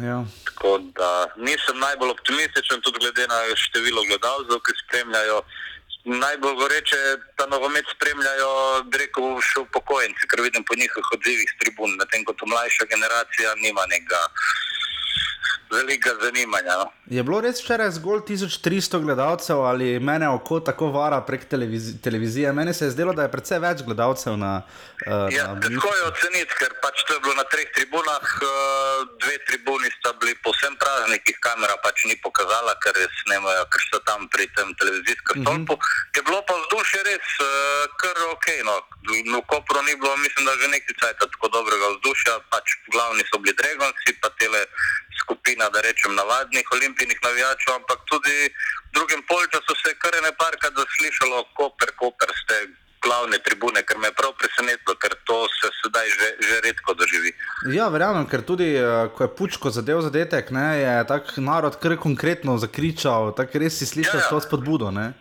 [0.07, 0.25] Ja.
[0.45, 5.43] Tako da nisem najbolj optimističen, tudi glede na število gledalcev, ki spremljajo.
[6.05, 6.99] Najbolj goreče
[7.37, 8.51] ta nogomet spremljajo,
[8.93, 13.55] rekel bi, še upokojenci, ker vidim po njihovih odzivih s tribun, medtem ko mlajša generacija
[13.65, 14.21] nima nekega
[15.75, 16.75] veliko zanimanja.
[16.79, 16.93] No.
[17.07, 22.53] Je bilo res včeraj zgolj 1300 gledalcev ali mene oko tako vara prek televizi televizije?
[22.53, 24.53] Meni se je zdelo, da je predvsej več gledalcev na.
[25.07, 29.37] Uh, ja, težko je oceniti, ker pač to je bilo na treh tribunah, uh, dve
[29.49, 33.87] tribuni sta bili povsem prazni, ki jih kamera pač ni pokazala, ker res nemajo, ker
[33.91, 35.45] so tam pri tem televizijskem mhm.
[35.45, 35.77] stolpu.
[35.77, 36.17] Uh -huh.
[36.17, 37.49] Je bilo pa vzdušje res uh,
[38.01, 38.47] kar ok.
[38.65, 38.77] No.
[39.05, 43.37] V Kopru ni bilo, mislim, da že nekaj časa tako dobrega vzdušja, pač glavni so
[43.39, 44.65] bili Dragonci, pa tele
[45.23, 50.33] skupina, da rečem, navadnih olimpijskih navijačev, ampak tudi v drugem polčasu se je kar ne
[50.43, 52.57] parkrat zaslišalo, koper, koper ste
[53.05, 57.35] glavne tribune, ker me je prav presenetilo, ker to se sedaj že, že redko doživi.
[57.77, 61.97] Ja, verjamem, ker tudi eh, ko je pučko zadev zadetek, ne, je tak narod kar
[62.01, 64.31] konkretno zakričal, tako res si slišal ja, ja.
[64.33, 64.91] to spodbudo.
[64.95, 65.13] Ne?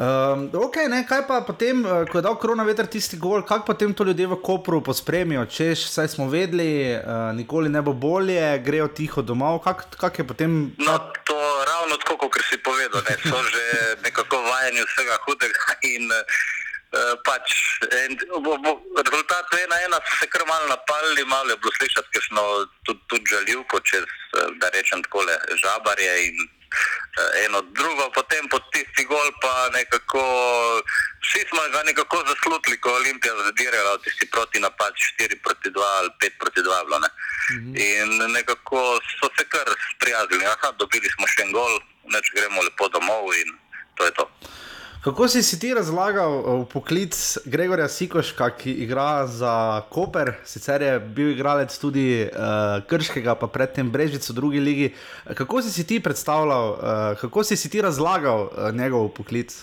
[0.00, 3.42] Um, ehm, okay, ne, kaj pa potem, eh, ko je dal korona veter tisti gol,
[3.44, 7.92] kako potem to ljudje v Kopru pospremijo, češ, saj smo vedeli, uh, nikoli ne bo
[7.92, 10.72] bolje, grejo tiho domov, kak je potem.
[10.80, 10.94] No,
[11.28, 11.36] to
[11.68, 13.64] ravno tako, kot si povedal, ne, so že
[14.00, 17.52] nekako vajeni vsega hudega in uh, pač,
[17.84, 18.72] en, bo, bo,
[19.04, 22.46] rezultat je ena, ena, so se kar malo napali, malo je bilo slišati, ker smo
[22.88, 24.08] tudi, tudi žaljivko čez,
[24.64, 25.28] da rečem tako,
[25.60, 26.16] žabarje
[27.44, 30.22] eno drugo, potem pod tisti gol pa nekako,
[31.22, 36.10] vsi smo ga nekako zaslutili, ko Olimpija zadirala, tisti proti napad 4 proti 2 ali
[36.22, 37.08] 5 proti 2 bilo, ne.
[37.08, 37.72] mm -hmm.
[37.86, 42.88] In nekako so se kar sprijaznili, aha, dobili smo še en gol, neč gremo lepo
[42.88, 43.48] domov in
[43.94, 44.30] to je to.
[45.00, 47.16] Kako si, si ti razlagal uh, poklic
[47.48, 53.88] Gregorja Sikoška, ki igra za Koper, sicer je bil igralec tudi uh, Krškega, pa predtem
[53.88, 54.88] Brežic v drugi ligi.
[55.24, 59.56] Kako si, si ti predstavljal, uh, kako si, si ti razlagal uh, njegov poklic?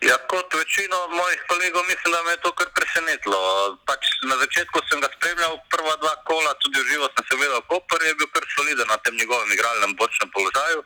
[0.00, 3.40] Ja, kot večino mojih kolegov, mislim, da me je to kar presenetilo.
[3.84, 7.60] Pač na začetku sem ga spremljal, prva dva kola, tudi v živo sem se gledal,
[7.68, 10.80] Koper je bil kar soliden na tem njegovem igralnem bočnem položaju.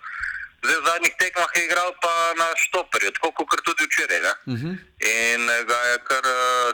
[0.58, 4.20] Zdaj, v zadnjih tekmah je igral pa na štoperju, tako kot tudi včeraj.
[4.20, 4.74] Uh -huh.
[4.98, 6.24] In ga je kar,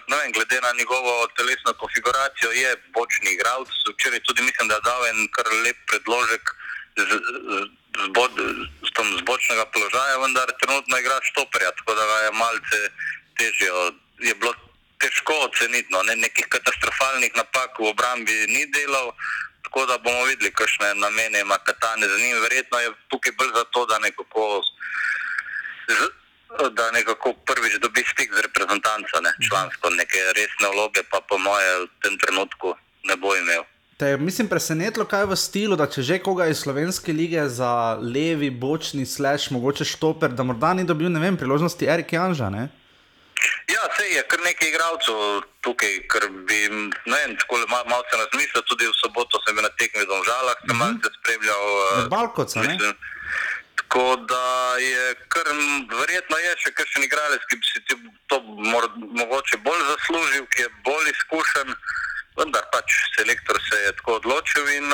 [0.09, 3.69] ne vem, glede na njegovo telesno konfiguracijo, je bočni igralec.
[3.95, 6.45] Včeraj tudi mislim, da je dal en kar lep predložek
[6.97, 7.03] z,
[8.01, 8.33] z, bod,
[8.87, 12.79] z, z bočnega položaja, vendar trenutno igra štoperja, tako da ga je malce
[13.39, 13.71] težje.
[14.19, 14.55] Je bilo
[14.99, 19.13] težko oceniti, no, ne, nekih katastrofalnih napak v obrambi ni delal
[19.75, 22.37] tako da bomo videli, kakšne namene ima Katane za njim.
[22.43, 24.63] Verjetno je tukaj bolj zato, da nekako,
[26.79, 31.71] da nekako prvič dobi stik z reprezentanco, ne, člansko, neke resne vloge, pa po moje
[31.81, 33.63] v tem trenutku ne bo imel.
[33.99, 37.49] Te je, mislim, presenetilo, kaj je v stilu, da če že koga iz slovenske lige
[37.49, 42.51] za levi, bočni, slash, mogoče štoper, da morda ni dobil, ne vem, priložnosti Erik Janža.
[42.51, 42.69] Ne?
[43.75, 46.61] Ja, se je kar nekaj igralcev tukaj, ker bi,
[47.11, 50.57] ne vem, tako malo se razmislil, tudi v soboto sem bil na tekmi v Domžalah,
[50.61, 50.93] sem uh -huh.
[50.93, 51.65] malce spremljal.
[51.81, 52.95] Uh, Balkoca, mislim, ne?
[53.81, 55.47] Tako da je kar
[56.01, 57.81] verjetno je še kakšen igralec, ki bi si
[58.27, 58.41] to
[58.73, 58.85] mor,
[59.21, 61.69] mogoče bolj zaslužil, ki je bolj izkušen,
[62.39, 64.87] vendar pač selektor se je tako odločil in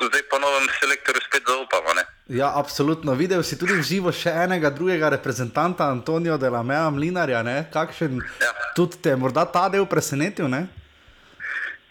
[0.00, 1.94] zdaj po novem selektorju spet zaupamo.
[1.94, 2.04] Ne?
[2.28, 3.14] Ja, absolutno.
[3.14, 7.42] Videl si tudi živo še enega drugega reprezentanta, Antonijo Delamea, Mlinarja.
[7.72, 8.52] Kakšen ja.
[8.76, 10.48] tudi te morda ta del presenetil?
[10.48, 10.66] Ne?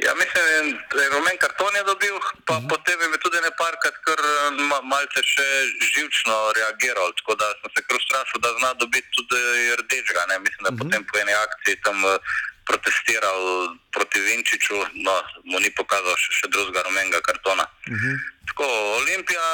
[0.02, 2.66] Ja, mislim, da je rumen karton je dobil, pa uh mhm.
[2.66, 2.70] -huh.
[2.74, 4.22] potem je tudi nekajkrat kar
[4.70, 5.48] ma, malce še
[5.94, 7.10] živčno reagiral.
[7.20, 9.42] Tako da sem se kar ustrašil, da zna dobiti tudi
[9.82, 10.24] rdečega.
[10.30, 10.36] Ne?
[10.46, 10.82] Mislim, da uh mhm.
[10.82, 10.90] -huh.
[10.90, 12.18] potem po eni akciji tam uh,
[12.66, 13.42] protestiral
[13.92, 17.66] proti Vinčiču, no, mu ni pokazal še, še drugega rumenega kartona.
[17.88, 18.12] Uh mhm.
[18.12, 18.18] -huh.
[18.48, 18.66] Tako,
[19.00, 19.46] Olimpija,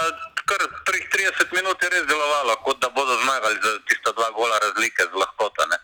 [0.49, 5.03] kar 30 minut je res delovala, kot da bodo zmagali za tista dva gola razlike
[5.12, 5.66] z lahkota.
[5.72, 5.78] Ne.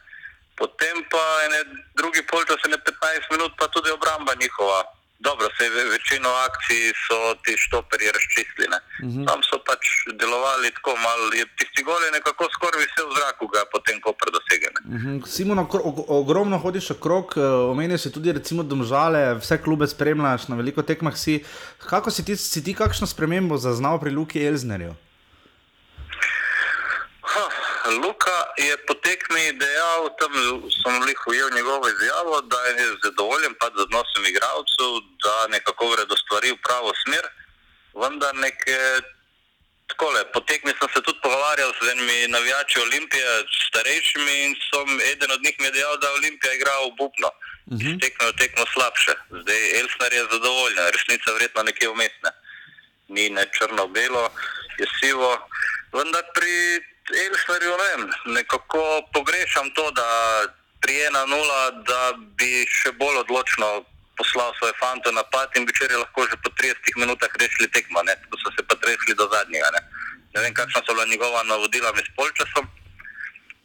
[0.55, 1.59] Potem pa ene
[1.99, 4.83] drugi polčas, ene 15 minut, pa tudi obramba njihova.
[5.27, 8.67] Dobro, se je večino akcij so ti štoperi razčistili.
[8.69, 9.19] Uh mhm.
[9.19, 9.25] -huh.
[9.27, 9.83] Tam so pač
[10.21, 11.23] delovali tako malo,
[11.57, 14.79] tisti goli nekako skoraj vse v zraku, ga potem ko predosegene.
[14.85, 15.13] Uh mhm.
[15.13, 15.27] -huh.
[15.33, 15.59] Simon,
[16.21, 17.41] ogromno hodiš okrog, eh,
[17.73, 21.43] omenil si tudi recimo domžale, vse klube spremljaš, na veliko tekmah si.
[21.91, 24.93] Kako si ti, si ti kakšno spremembo zaznal pri Luki Elznerju?
[28.03, 30.33] Luka je po tekmi dejal, tam
[30.69, 34.91] sem jih ujel njegovo izjavo, da je zadovoljen z odnosom igralcev,
[35.23, 37.25] da nekako gredo stvari v pravo smer.
[37.93, 38.77] Vendar neke,
[39.87, 43.27] takole, po tekmi sem se tudi pogovarjal z enimi navijači Olimpije,
[43.67, 47.29] starejšimi in sem, eden od njih mi je dejal, da Olimpija igra v Bupno.
[47.65, 47.99] Uh -huh.
[48.01, 49.13] Tekmo je tekmo slabše.
[49.41, 52.31] Zdaj Elsner je zadovoljen, resnica verjetno nekje umestna.
[53.07, 54.29] Ni ne črno-belo,
[54.79, 55.49] je sivo.
[55.93, 56.53] Vendar pri
[57.11, 60.07] Elsnerju ne vem, nekako pogrešam to, da
[60.81, 63.83] pri 1-0, da bi še bolj odločno
[64.17, 67.99] poslal svoje fante na pad in bi včeraj lahko že po 30 minutah rešili tekmo,
[68.29, 69.67] ko so se pa tresli do zadnjega.
[69.75, 69.81] Ne,
[70.35, 72.67] ne vem, kakšna so bila njegova navodila med polčasom.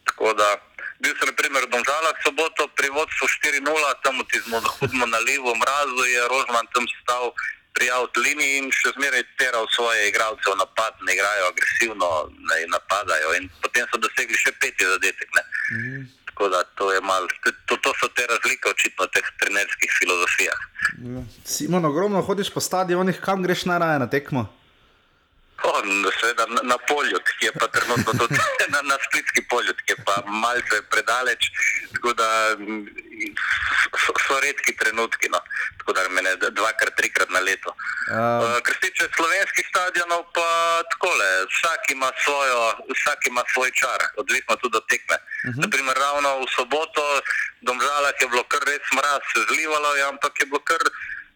[0.07, 0.49] Tako da
[0.99, 3.26] bil sem, na primer, v Domžalah soboto pri vodstvu
[3.62, 7.30] 4-0, tam smo hudmo na levo mrazu, je Rožman tam stal
[7.79, 12.09] pri avtolini in še zmeraj teral svoje igralce v napad, ne igrajo agresivno,
[12.51, 15.31] ne napadajo in potem so dosegli še peti zadetek.
[15.70, 16.11] Mhm.
[16.26, 17.26] Tako da to je malo,
[17.66, 20.61] to, to so te razlike očitno v teh trenerskih filozofijah.
[21.03, 21.22] Ja.
[21.47, 24.47] Simon, ogromno hodiš po stadionih, kam greš najraje na tekmo?
[25.63, 25.83] Oh,
[26.21, 28.39] seveda na, na polju, ki je pa trenutno tudi
[28.75, 31.51] na, na splitski polju, ki je pa malce predaleč,
[31.95, 32.29] tako da
[33.99, 35.41] so, so redki trenutki, no.
[35.79, 37.75] tako da me ne dvakrat, trikrat na leto.
[37.75, 38.39] Um.
[38.39, 40.49] Uh, kar se tiče slovenskih stadionov, pa
[40.95, 42.61] takole, vsak ima, svojo,
[42.95, 45.17] vsak ima svoj čar, odvisno tudi od tekme.
[45.19, 45.61] Uh -huh.
[45.63, 47.23] Naprimer, ravno v soboto, v
[47.67, 50.83] Domžalah je bilo kar res mraz, zlivalo, ja, ampak je bilo kar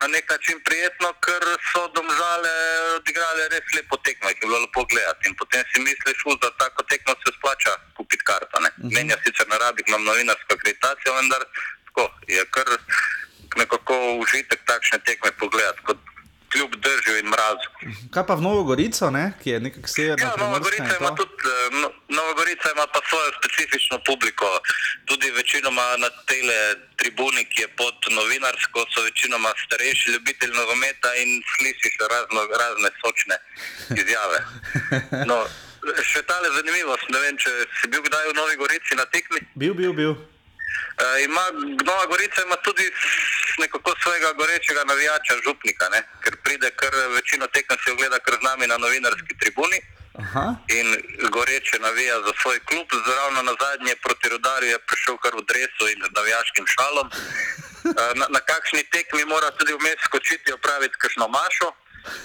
[0.02, 2.52] na nek način prijetno, ker so domžale
[2.98, 5.28] odigrale res lepo tekmo, ki je bilo lepo gledati.
[5.28, 8.56] In potem si misliš, da tako tekmo se splača kupiti karto.
[8.58, 8.94] Uh -huh.
[8.94, 11.42] Meni je sicer ne rabi, imam novinarsko akreditacijo, vendar
[11.86, 12.04] tako,
[12.36, 12.68] je kar
[13.60, 15.80] nekako užitek takšne tekme pogledati.
[15.86, 15.98] Kot,
[16.52, 17.68] Kljub državi in mrazu.
[18.14, 19.32] Kaj pa v Novogorico, ne?
[19.42, 20.26] ki je nekako severna?
[20.26, 21.88] Ja, Novogorica ima, tudi, eh, no,
[22.18, 24.48] Novogorica ima pa svojo specifično publiko.
[25.08, 26.58] Tudi večinoma na tele
[27.00, 33.36] tribuni, ki je pod novinarsko, so večinoma starejši ljubitelji nogometa in slišiš razno, razne sočne
[34.02, 34.38] izjave.
[35.30, 35.36] No,
[36.12, 37.50] še tale zanimivost, ne vem, če
[37.80, 39.40] si bil kdaj v Novi Gorici na tekmi.
[39.54, 40.14] Bil, bil, bil.
[41.02, 41.44] Uh, ima,
[41.88, 42.86] Nova Gorica ima tudi
[43.58, 46.00] nekako svojega gorečega navijača, župnika, ne?
[46.22, 49.80] ker pride kar večino tekem se ogleda kar z nami na novinarski tribuni.
[50.22, 50.46] Aha.
[50.68, 50.88] In
[51.34, 55.84] goreče navija za svoj klub, zraven na zadnje proti rodarju je prišel kar v dresu
[55.92, 57.08] in z navijaškim šalom.
[58.18, 61.68] Na, na kakšni tekmi mora tudi vmes skočiti, opraviti kakšno mašo,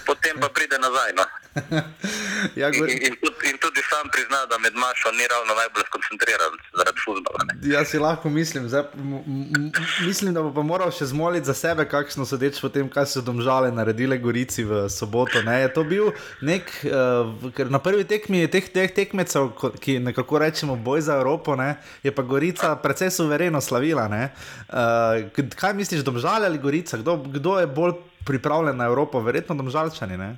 [0.06, 1.14] potem pa pride nazaj.
[1.18, 1.26] No.
[2.62, 6.54] ja, in, in, tudi, in tudi sam prizna, da med mašo ni ravno najbolj skoncentriran
[6.78, 7.40] zaradi futbola.
[7.64, 8.84] Jaz si lahko mislim, zdaj,
[10.06, 13.24] mislim, da bo pa moral še zmoliti za sebe, kakšno sodeč po tem, kaj so
[13.26, 15.42] domžale naredile Gorici v soboto.
[15.46, 15.62] Ne?
[15.66, 16.12] Je to bil
[16.42, 19.50] nek, uh, na prvi tekmi teh, teh tekmecev,
[19.82, 21.76] ki nekako rečemo boj za Evropo, ne?
[22.04, 24.08] je pa Gorica precej suvereno slavila.
[24.08, 26.98] Uh, kaj misliš, domžale ali Gorica?
[27.02, 27.98] Kdo, kdo je bolj
[28.28, 29.24] pripravljen na Evropo?
[29.24, 30.18] Verjetno domžalčani.
[30.18, 30.30] Ne?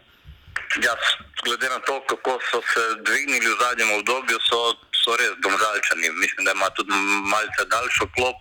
[0.86, 0.94] Ja,
[1.44, 4.60] glede na to, kako so se dvignili v zadnjem obdobju, so,
[4.94, 6.12] so res domžalčani.
[6.24, 6.94] Mislim, da ima tudi
[7.34, 8.38] malce daljšo klop.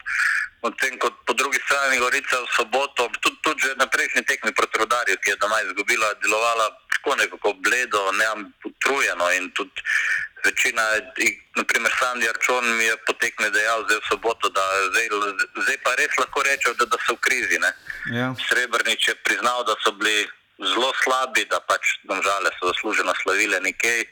[0.62, 4.78] Medtem ko po drugi strani Gorica v soboto, tudi, tudi že na prejšnji tekmi proti
[4.78, 9.78] Rodarju, ki je doma izgubila, delovala tako nekako bledo, neutrujeno in tudi
[10.45, 10.82] večina,
[11.57, 15.07] naprimer Sandy Arčon mi je potekne dejal zdaj v soboto, da zdaj,
[15.64, 17.59] zdaj pa res lahko rečejo, da, da so v krizi.
[18.12, 18.34] Ja.
[18.49, 20.28] Srebrnič je priznal, da so bili
[20.59, 24.05] zelo slabi, da pač domžale so zasluženo slavile nekaj.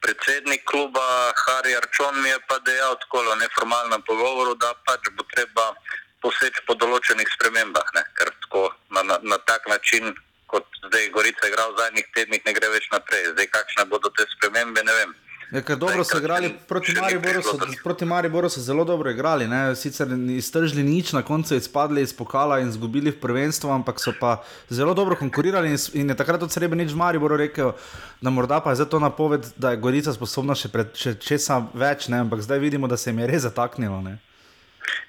[0.00, 5.24] Predsednik kluba Harry Arčon mi je pa dejal tako v neformalnem pogovoru, da pač bo
[5.32, 5.72] treba
[6.20, 8.02] poseči po določenih spremembah, ne?
[8.18, 10.14] ker tako na, na, na tak način,
[10.46, 13.32] kot zdaj Gorica igra v zadnjih tednih, ne gre več naprej.
[13.34, 15.14] Zdaj, kakšne bodo te spremembe, ne vem.
[15.50, 19.46] Ja, dobro so igrali proti Mariboru, so, proti Mariboru so zelo dobro igrali.
[19.48, 19.76] Ne?
[19.76, 24.42] Sicer iztržili nič, na koncu izpadli iz pokala in izgubili v prvenstvu, ampak so pa
[24.68, 25.70] zelo dobro konkurirali.
[25.70, 27.72] In, in je takrat od sebe nič v Mariboru rekel,
[28.20, 32.08] da morda pa je zato napoved, da je Gorica sposobna še, pred, še česa več,
[32.08, 32.24] ne?
[32.26, 34.02] ampak zdaj vidimo, da se jim je res zataknilo.
[34.02, 34.18] Ne?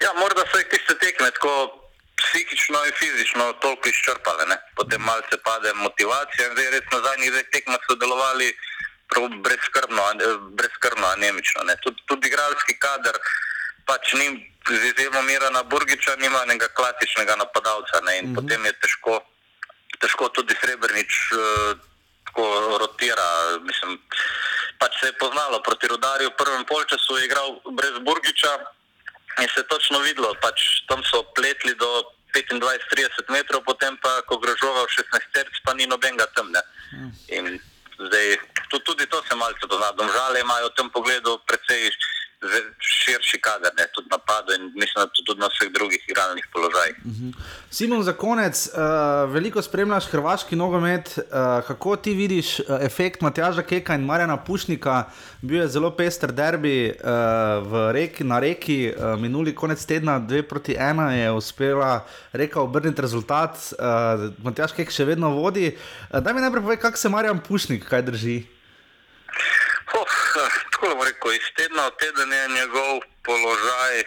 [0.05, 1.73] Ja, morda so jih tiste tekme tako
[2.21, 4.61] psihično in fizično toliko izčrpale, ne?
[4.77, 8.53] potem malce pade motivacija in zdaj res na zadnjih dveh tekmah so delovali
[9.43, 10.03] brezkrbno,
[10.51, 11.61] brezkrbno, anemično.
[11.83, 13.15] Tudi, tudi igralski kader,
[13.85, 18.01] pač ni z izjemo Mirana Burgiča, nima enega klasičnega napadalca.
[18.05, 18.19] Ne?
[18.19, 18.35] In mm -hmm.
[18.35, 19.21] potem je težko,
[19.99, 21.77] težko tudi Srebrenic uh,
[22.25, 23.57] tako rotira.
[23.63, 23.99] Mislim,
[24.77, 26.29] pač se je poznalo proti rodarju.
[26.29, 28.53] V prvem polčasu je igral brez Burgiča
[29.41, 32.03] in se je točno videlo, pač tam so pletli do
[32.33, 36.61] 25-30 metrov, potem pa, ko grožoval 16 terc, pa ni nobenega temne.
[36.93, 37.11] Mm.
[37.27, 37.45] In
[37.99, 38.37] zdaj
[38.85, 39.91] tudi to se malce pozna.
[39.91, 41.91] Domžale imajo v tem pogledu precej
[42.79, 46.97] širši kader, ne, tudi napadu in mislim, da tudi na vseh drugih igralnih položajih.
[47.05, 47.29] Uh mhm.
[47.29, 47.33] -huh.
[47.69, 51.17] Simon, za konec, uh, veliko spremljaš hrvaški nogomet.
[51.17, 51.23] Uh,
[51.67, 55.03] kako ti vidiš uh, efekt Matjaža Keka in Marjana Pušnika?
[55.41, 60.75] Bil je zelo pester derbi uh, reki, na reki, uh, minuli konec tedna, dve proti
[60.79, 63.51] ena je uspela reka obrniti rezultat.
[63.51, 65.77] Uh, Matjaž Kek še vedno vodi.
[66.11, 68.57] Uh, daj mi najprej povej, kako se Marjan Pušnik kaj drži.
[69.93, 70.05] Oh,
[70.71, 74.03] tako bom rekel, iz tedna v teden je njegov položaj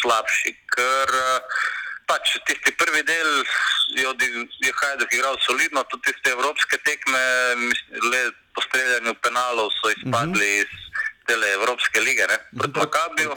[0.00, 1.12] slabši, ker
[2.08, 3.30] pač tisti prvi del
[4.00, 4.08] je,
[4.64, 7.24] je Hajduk igral solidno, tudi tiste evropske tekme,
[8.12, 8.22] le
[8.54, 10.64] po streljanju penalov so izpadli uh -huh.
[10.64, 10.88] iz
[11.28, 12.26] tele Evropske lige,
[12.58, 13.30] proti Makabiju.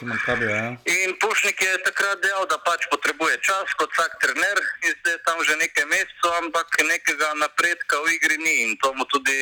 [0.49, 0.63] Ja.
[0.95, 5.23] In Pušnik je takrat dejal, da pač potrebuje čas kot vsak trener in zdaj je
[5.27, 9.39] tam že nekaj mesecev, ampak nekega napredka v igri ni in to mu tudi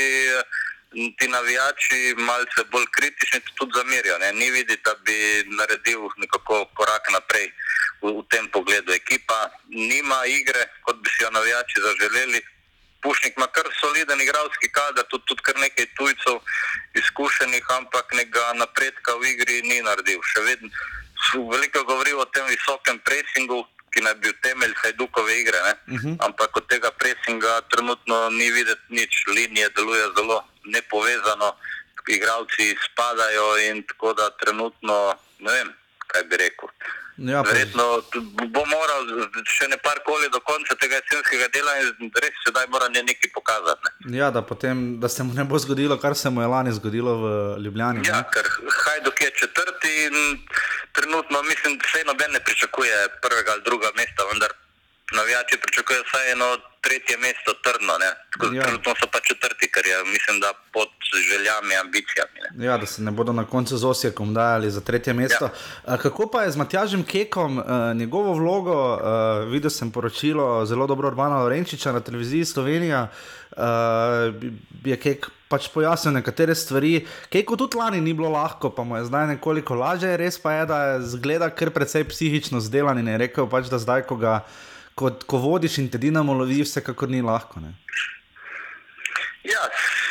[1.18, 4.18] ti navijači malce bolj kritični tudi zamerijo.
[4.34, 5.18] Ni videti, da bi
[5.58, 7.48] naredil nekako korak naprej
[8.02, 8.92] v, v tem pogledu.
[8.94, 12.42] Ekipa nima igre, kot bi si jo navijači zaželeli.
[13.02, 16.42] Pušnik ima kar soliden igralski kader, tudi, tudi kar nekaj tujcev
[17.00, 20.20] izkušenih, ampak nekega napredka v igri ni naredil.
[20.34, 20.70] Še vedno
[21.52, 23.64] veliko govori o tem visokem presingu,
[23.94, 25.60] ki naj bi bil temelj Hajdukove igre.
[25.60, 26.08] Uh mhm.
[26.08, 26.26] -huh.
[26.26, 31.56] Ampak od tega presinga trenutno ni videti nič, linije deluje zelo nepovezano,
[32.10, 35.70] igralci spadajo in tako da trenutno ne vem,
[36.08, 36.70] kaj bi rekel.
[37.20, 37.84] Ja, Verjetno
[38.48, 39.10] bo moral
[39.44, 43.32] še ne par koli do konca tega jesenskega dela in res sedaj mora ne nekaj
[43.36, 43.92] pokazati.
[44.06, 44.16] Ne.
[44.22, 47.18] Ja, da, potem, da se mu ne bo zgodilo, kar se mu je lani zgodilo
[47.24, 47.34] v
[47.66, 48.08] Ljubljani.
[48.08, 48.32] Ja, ne?
[48.32, 48.48] ker
[48.86, 50.16] Hajduk je četrti in
[50.96, 54.56] trenutno mislim, da se noben ne pričakuje prvega ali drugega mesta, vendar
[55.18, 56.50] navijači pričakujejo vsaj eno
[56.82, 57.94] tretje mesto trdno.
[58.08, 58.14] Ja.
[58.64, 60.90] Trenutno so pa četrti, ker je mislim, da pod
[61.30, 62.38] željami, ambicijami.
[62.56, 62.66] Ne.
[62.66, 65.50] Ja, da se ne bodo na koncu z Osijekom dajali za tretje mesto.
[65.88, 65.98] Ja.
[65.98, 69.00] Kako pa je z Matjažem Kekom, uh, njegovo vlogo, uh,
[69.52, 73.08] videl sem poročilo zelo dobro Urbana Lorenčiča na televiziji Slovenija,
[73.52, 73.58] uh,
[74.86, 77.08] je Kek pač pojasnil nekatere stvari.
[77.34, 80.66] Keku tudi lani ni bilo lahko, pa mu je zdaj nekoliko lažje, res pa je,
[80.70, 84.44] da je zgleda kar precej psihično zdelan in je rekel pač, da zdaj, ko ga
[85.00, 87.64] ko, ko vodiš in te dinamo lovi, vsekakor ni lahko.
[87.64, 87.72] Ne?
[89.48, 89.64] Ja,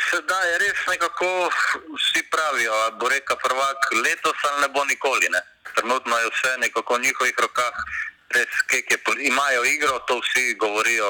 [0.09, 1.29] sedaj je res nekako
[1.93, 5.29] vsi pravijo, ali bo reka prvak letos ali ne bo nikoli.
[5.35, 5.41] Ne.
[5.75, 7.83] Trenutno je vse nekako v njihovih rokah,
[8.35, 11.09] res kek je, pol- imajo igro, to vsi govorijo,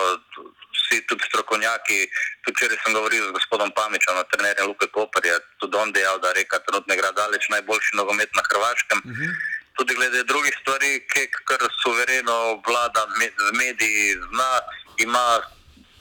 [0.76, 2.00] vsi tudi strokovnjaki.
[2.44, 6.60] Tudi včeraj sem govoril z gospodom Pamičem, trenerjem Luke Koperja, tudi on dejal, da reka
[6.68, 9.00] trenutno igra daleč najboljši nogomet na Hrvaškem.
[9.06, 9.59] Uh -huh.
[9.80, 14.52] Tudi glede drugih stvari, kek kar suvereno vlada med, z mediji, zna,
[14.98, 15.26] ima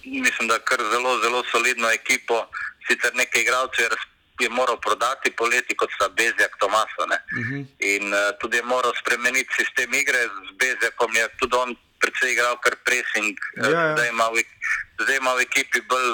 [0.05, 2.47] mislim, da kar zelo, zelo solidno ekipo.
[2.89, 4.09] Sicer nekaj igralcev je, raz-
[4.41, 7.03] je moral prodati poleti, kot sta Bezjak Tomaso.
[7.05, 7.62] Uh -huh.
[7.79, 10.18] In uh, tudi je moral spremeniti sistem igre.
[10.26, 11.70] Z Bezjakom je tudi on
[12.01, 13.35] predvsej igral kar pressing.
[13.39, 13.93] eh, Ja, ja.
[13.97, 14.37] Zdaj, ima v,
[15.03, 16.11] zdaj ima v ekipi bolj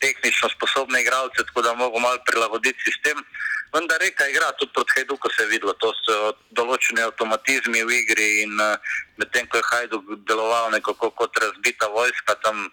[0.00, 3.24] tehnično sposobne igralce, tako da mogo malo prilagoditi sistem.
[3.72, 8.28] Vendar reka igra tudi proti Hajduku se je videlo, to so določeni avtomatizmi v igri
[8.42, 8.76] in uh,
[9.16, 12.68] medtem ko je Hajduk deloval nekako kot razbita vojska, tam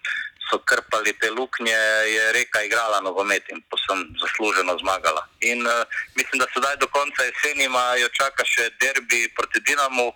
[0.50, 1.78] so krpali te luknje,
[2.16, 5.24] je reka igrala nogomet in posem zasluženo zmagala.
[5.40, 5.86] In uh,
[6.20, 10.12] mislim, da sedaj do konca jeseni ima jo čaka še derbi proti Dinamu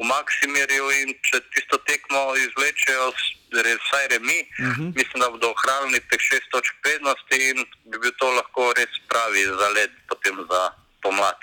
[0.00, 3.12] v Maksimirju in če tisto tekmo izvlečejo,
[3.52, 4.88] vsaj remi, uh -huh.
[4.96, 7.56] mislim, da bodo ohranili teh šest točk prednosti in
[7.90, 10.62] bi bil to lahko res pravi zalet potem za
[11.02, 11.36] pomlad.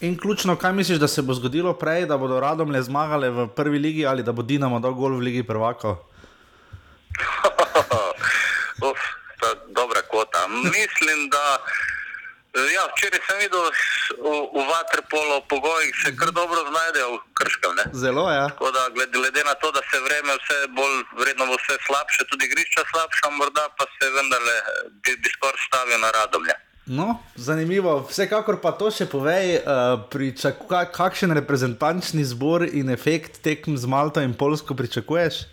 [0.00, 3.48] In ključno, kaj misliš, da se bo zgodilo prej, da bodo radom le zmagali v
[3.56, 5.92] prvi ligi ali da bo Dinamo dal gol v Ligi prvakov?
[8.88, 8.98] Uf,
[9.40, 10.48] ta dobra kvota.
[10.48, 11.58] Mislim, da.
[12.52, 13.70] Ja, včeraj sem videl v,
[14.50, 17.72] v Vatrpolo pogojih, se kar dobro znajdejo v Krškem.
[17.72, 17.84] Ne?
[17.94, 18.26] Zelo.
[18.28, 18.48] Ja.
[18.48, 22.26] Tako da, glede, glede na to, da se vreme vse bolj, vredno bo vse slabše,
[22.26, 24.56] tudi igrišča slabša, morda pa se vendarle
[24.96, 26.54] bi, bi skoraj stavil na radomlje.
[26.88, 28.02] No, zanimivo.
[28.02, 29.62] Vsekakor pa to še povej, uh,
[30.04, 35.46] pričaku, ka- kakšen reprezentančni zbor in efekt tekm z Malto in Polsko pričakuješ?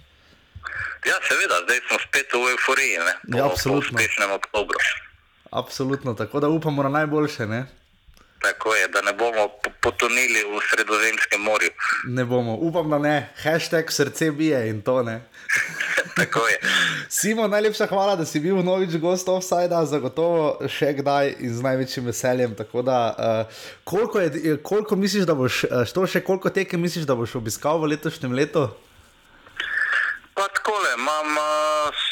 [1.05, 3.13] Ja, seveda, zdaj smo spet v euforiji, ne?
[3.23, 3.93] po, Ja, po absolutno.
[3.93, 4.81] uspešnem oktobru.
[5.51, 7.45] Absolutno, tako da upamo na najboljše.
[7.45, 7.65] Ne,
[8.41, 11.69] Tako je, da ne bomo po- potonili v Sredozemskem morju.
[12.05, 13.33] ne bomo, upam, da ne.
[13.43, 15.21] Hashtag srce bije in to ne.
[16.15, 16.59] Tako je.
[17.09, 22.05] Simo, najlepša hvala, da si bil novič gost offsajda, zagotovo še kdaj in z največjim
[22.05, 22.55] veseljem.
[22.55, 27.05] Tako da, uh, koliko, je, koliko misliš, da boš, uh, to še koliko tekem misliš,
[27.05, 28.67] da boš obiskal v letošnjem letu?
[30.33, 32.05] Pa takole, imam uh,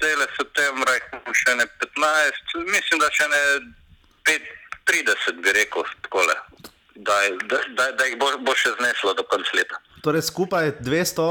[0.00, 3.40] zdaj le septembra, jih imam še ne 15, mislim, da še ne
[4.28, 4.46] 5,
[4.88, 6.36] 30 bi rekel, takole,
[6.96, 7.16] da,
[7.50, 9.80] da, da, da jih bo, bo še zneslo do konca leta.
[10.04, 11.28] Torej skupaj 200.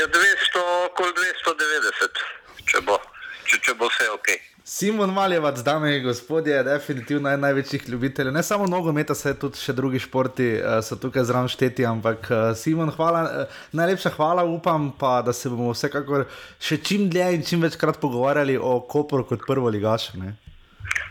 [0.00, 2.24] Ja, 200, okoli 290,
[2.72, 2.96] če bo,
[3.44, 4.32] če, če bo vse ok.
[4.64, 8.32] Simon Maljevac, dame in gospodje, je definitivno eden največjih ljubiteljev.
[8.32, 12.42] Ne samo nogometa, se tudi še drugi športi uh, so tukaj zraven šteti, ampak uh,
[12.56, 16.26] Simon, hvala, uh, najlepša hvala, upam pa, da se bomo vsekakor
[16.60, 20.18] še čim dlje in čim večkrat pogovarjali o Koperu kot prvo ligašu.
[20.20, 20.36] ne.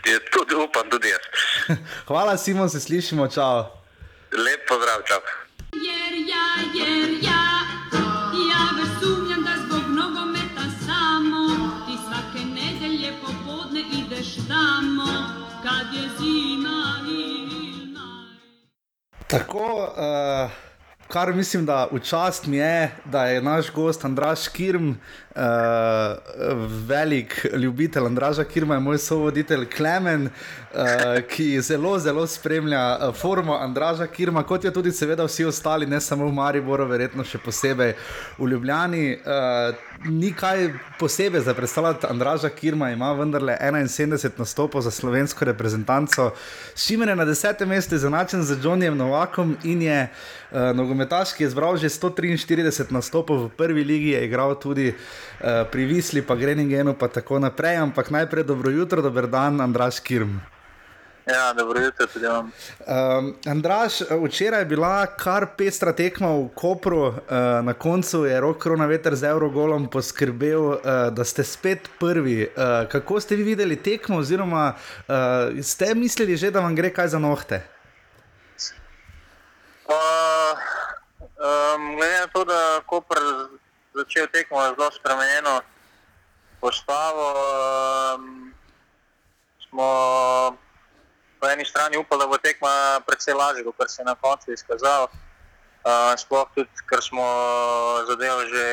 [0.06, 1.28] Je, tudi upam, tudi jaz.
[2.10, 3.66] Hvala, Simon, se slišimo, čau.
[4.32, 5.22] Lep pozdrav, čau.
[5.74, 6.46] Jer ja,
[6.76, 7.39] jer ja
[19.30, 20.69] Tako, uh,
[21.10, 24.96] kar mislim, da v čast mi je, da je naš gost Andraš Kirm, uh,
[26.88, 30.80] velik ljubitelj Andraža Kirma, je moj sovoditelj Klemen, uh,
[31.30, 36.02] ki zelo, zelo spremlja uh, formo Andraža Kirma, kot jo tudi seveda vsi ostali, ne
[36.02, 37.96] samo v Mariboru, verjetno še posebej
[38.38, 39.06] v Ljubljani.
[39.18, 46.32] Uh, ni kaj posebej za predstavljati Andraža Kirma, ima vendarle 71 nastopov za slovensko reprezentanco,
[46.76, 51.44] s čimer je na desetem mestu izenačen z Johnnyjem Novakom in je uh, nogometaš, ki
[51.44, 54.98] je zbral že 143 nastopov v prvi ligi, je igral tudi uh,
[55.72, 57.78] pri Visli, pa Greningenu, pa tako naprej.
[57.78, 60.42] Ampak najprej dobro jutro, dober dan, Andraš Kirm.
[61.30, 62.52] Ja, dobro jutro tudi vam.
[62.88, 67.14] Um, Andraš, včeraj je bila kar pestra tekma v Kopru, uh,
[67.64, 70.80] na koncu je rok korona veter z Eurogolom poskrbel, uh,
[71.14, 72.50] da ste spet prvi.
[72.50, 75.14] Uh, kako ste vi videli tekmo, oziroma uh,
[75.62, 77.79] ste mislili že, da vam gre kaj za nohte?
[79.90, 80.54] Uh,
[81.42, 83.18] um, glede na to, da je Koper
[83.94, 85.62] začel tekmo zelo spremenjeno
[86.62, 87.34] postavo,
[88.14, 88.54] um,
[89.70, 89.88] smo
[91.40, 95.08] po eni strani upali, da bo tekma precej lažja, kot se je na koncu izkazalo.
[95.80, 97.26] Uh, sploh tudi, ker smo
[98.08, 98.66] zadeli že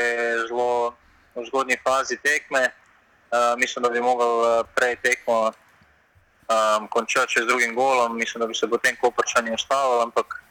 [0.48, 0.92] zelo
[1.34, 2.72] v zgodnji fazi tekme.
[3.32, 8.40] Uh, mislim, da bi lahko uh, prej tekmo um, končal še z drugim golom, mislim,
[8.40, 10.45] da bi se potem koprčani ustavili, ampak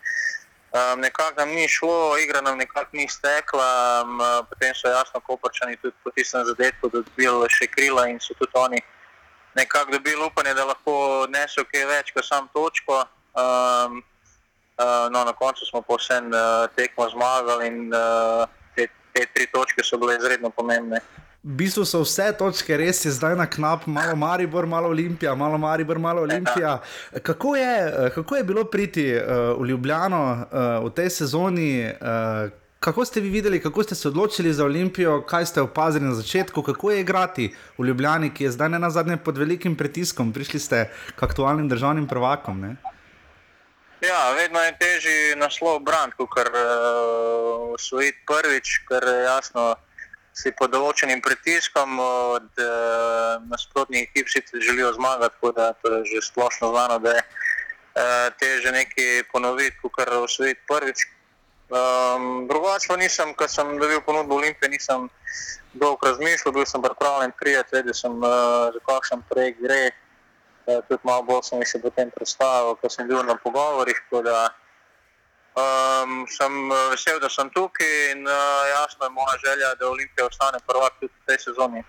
[0.76, 4.20] um, nekako nam ni šlo, igra nam nekako ni stekla, um,
[4.50, 8.82] potem so jasno koprčani tudi po tistem zadetku dobili še krila in so tudi oni
[9.56, 13.06] nekako dobili upanje, da lahko odnesejo kaj več kot sam točko.
[13.36, 14.04] Um,
[14.78, 19.84] uh, no, na koncu smo povsem uh, tekmo zmagali in uh, te, te tri točke
[19.84, 21.00] so bile izredno pomembne.
[21.46, 25.60] V bistvu so vse točke res je zdaj na knap, malo Maribor, malo Olimpija, malo
[25.62, 26.80] Maribor, malo Olimpija.
[27.22, 31.86] Kako je, kako je bilo priti uh, v Ljubljano uh, v tej sezoni?
[31.86, 36.16] Uh, kako ste vi videli, kako ste se odločili za Olimpijo, kaj ste opazili na
[36.16, 40.34] začetku, kako je igrati v Ljubljani, ki je zdaj ne na zadnje pod velikim pritiskom,
[40.34, 42.62] prišli ste k aktualnim državnim prvakom?
[42.62, 42.76] Ne?
[44.02, 49.76] Ja, vedno je težje naslov brand, kot uh, usvojiti prvič, ker jasno
[50.36, 56.06] si pod določenim pritiskom od uh, nasprotnih ekip, ki želijo zmagati, tako da to je
[56.12, 61.06] že splošno znano, da je uh, teže nekaj ponoviti, kot usvojiti prvič.
[61.66, 65.08] Um, Drugače nisem, ko sem dobil ponudbo Olimpije, nisem
[65.74, 69.96] dolgo razmišljal, bil sem pripravljen prijeti, vedel sem, uh, za kakšen projekt gre.
[70.68, 74.04] Uh, tudi malo bolj sem se potem predstavil, ko sem bil na pogovorih.
[75.56, 76.52] Um, sem
[76.92, 81.14] vesel, da sem tukaj in uh, jasno je moja želja, da Olimpija ostane prvak tudi
[81.14, 81.84] v tej sezoni.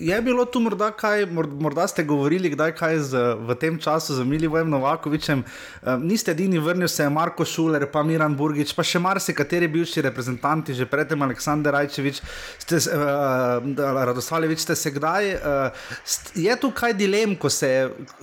[0.00, 4.26] Je bilo tu morda kaj, morda ste govorili, kdaj kaj z, v tem času z
[4.26, 5.44] Milivojem Novakovičem?
[5.46, 10.02] Um, niste edini, vrnil se je Marko Šuler, pa Miran Burgič, pa še marsikateri bivši
[10.10, 12.20] reprezentanti, že predtem Aleksandr Rajčevič,
[12.66, 13.62] ste, uh,
[14.10, 15.34] Radosvaljevič, ste se kdaj.
[15.38, 15.90] Uh,
[16.34, 17.70] je tu kaj dilem, ko se,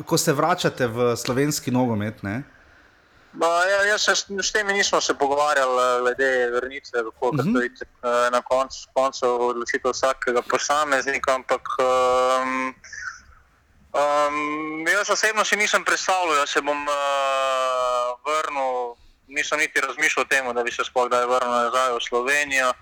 [0.06, 2.22] ko se vračate v slovenski nogomet?
[2.28, 2.44] Ne?
[3.34, 7.62] Ba, ja, jaz se s, temi nismo se pogovarjali glede vrnitve, kako uh -huh.
[7.64, 11.36] je na koncu, koncu odločitev vsakega posameznika.
[11.36, 12.76] Ampak um,
[13.94, 16.94] um, jaz osebno si nisem predstavljal, da se bom uh,
[18.26, 18.96] vrnil.
[19.28, 22.74] Nisem niti razmišljal o tem, da bi se sploh kdaj vrnil nazaj v Slovenijo.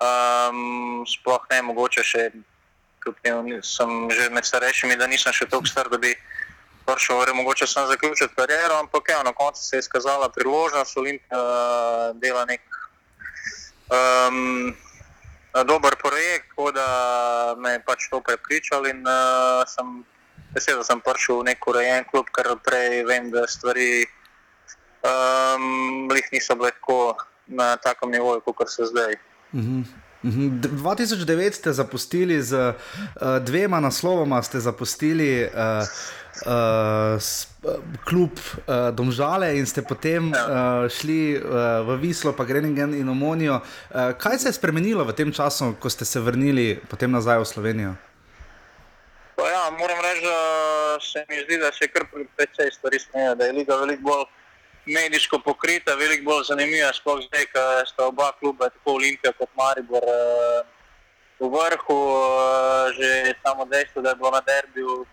[0.00, 2.30] Um, sploh ne mogoče še,
[3.02, 6.14] kljub temu, sem že med starejšimi, da nisem še tako star, da bi
[6.88, 12.16] prišel, mogoče sem zaključil kariero, ampak ja, na koncu se je izkazala priložnost, Olimpija uh,
[12.16, 12.60] dela nek
[13.92, 14.74] um,
[15.66, 16.88] dober projekt, tako da
[17.58, 20.04] me je pač to prepričal in uh, sem
[20.54, 24.06] vesel, da sem prišel v nek urejen klub, ker prej vem, da stvari
[25.04, 27.16] um, niso bile tako
[27.46, 29.16] na takem nivoju, kot so zdaj.
[29.52, 29.84] Mm -hmm.
[30.22, 35.50] 2009 ste zapustili z uh, dvema naslovoma, ste zapustili uh,
[36.46, 37.18] uh,
[38.04, 43.60] klub uh, Domžale in ste potem uh, šli uh, v Vislo, pa Greningen in Omonijo.
[43.60, 47.46] Uh, kaj se je spremenilo v tem času, ko ste se vrnili potem nazaj v
[47.46, 47.92] Slovenijo?
[49.38, 50.40] Ja, moram reči, da
[51.00, 54.26] se mi zdi, da se je kar precej stvari spremenilo, da je liga veliko bolj
[54.88, 60.04] medijsko pokrita, veliko bolj zanimiva, sploh zdaj, ko sta oba kluba, tako Olimpija kot Maribor,
[61.38, 62.00] v vrhu,
[62.98, 65.06] že samo dejstvo, da je bilo na derbiju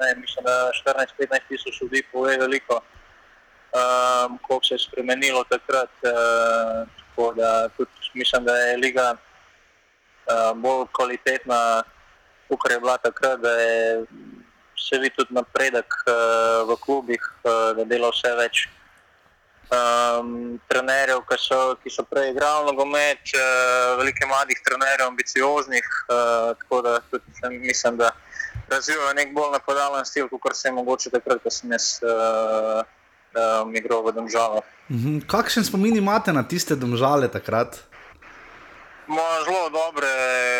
[0.00, 5.90] ne, mislim, da 14-15 tisoč ljudi pove veliko, um, koliko se je spremenilo takrat.
[6.02, 6.88] Uh,
[7.36, 11.82] da, tudi, mislim, da je liga uh, bolj kvalitetna,
[12.48, 14.04] kot je bila takrat, da je
[14.88, 18.66] se vidi tudi napredek uh, v klubih, uh, da dela vse več.
[19.66, 26.52] Um, trenerjev, ki so, ki so prej igrali nogomet, uh, veliko mladih trenerjev, ambicioznih, uh,
[26.60, 28.12] tako da tudi mislim, da
[28.68, 32.82] razvijajo nek bolj napadalen stil, kot se je mogoče takrat, ko sem jaz uh,
[33.36, 34.64] uh, igral v Domžalah.
[34.88, 35.26] Mm -hmm.
[35.26, 37.76] Kakšen spomin imate na tiste Domžale takrat?
[39.06, 40.08] Mo, zelo dobre,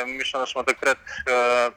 [0.07, 1.75] mislim, da smo takrat uh,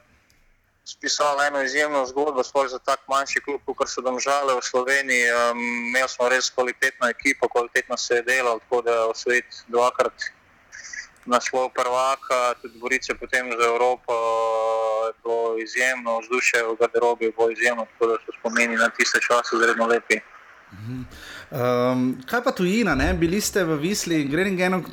[0.84, 5.24] spisali eno izjemno zgodbo, sploh za tak manjši klub, kot so Domžale v Sloveniji.
[5.30, 5.58] Um,
[5.90, 10.12] imeli smo res kvalitetno ekipo, kvalitetno se je delalo, tako da osvojiti dvakrat
[11.26, 14.12] naslov prvaka, tudi borice potem za Evropo.
[15.06, 19.20] Je bilo izjemno, vzdušje v garderobi je bilo izjemno, tako da so spomini na tiste
[19.20, 20.20] čase zelo lepi.
[21.50, 23.14] Um, kaj pa tujina, ne?
[23.14, 24.84] bili ste v Visli, Greningenu,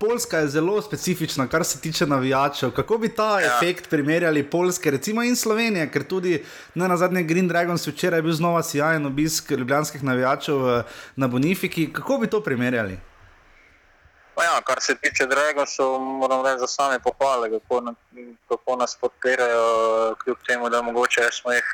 [0.00, 2.70] Poljska je zelo specifična, kar se tiče navijačev.
[2.70, 3.56] Kako bi ta ja.
[3.56, 6.44] efekt primerjali Poljske, recimo in Slovenije, ker tudi
[6.74, 10.82] ne, na zadnje Green Dragons včeraj je bil znova sjajen obisk ljubljanskih navijačev v,
[11.16, 11.92] na Bonifiki.
[11.92, 12.96] Kako bi to primerjali?
[14.40, 17.92] Pa Ja, kar se tiče Dragonsov, moram reči za same pohvale, kako, na,
[18.48, 21.64] kako nas podpirajo, kljub temu, da mogoče smo jih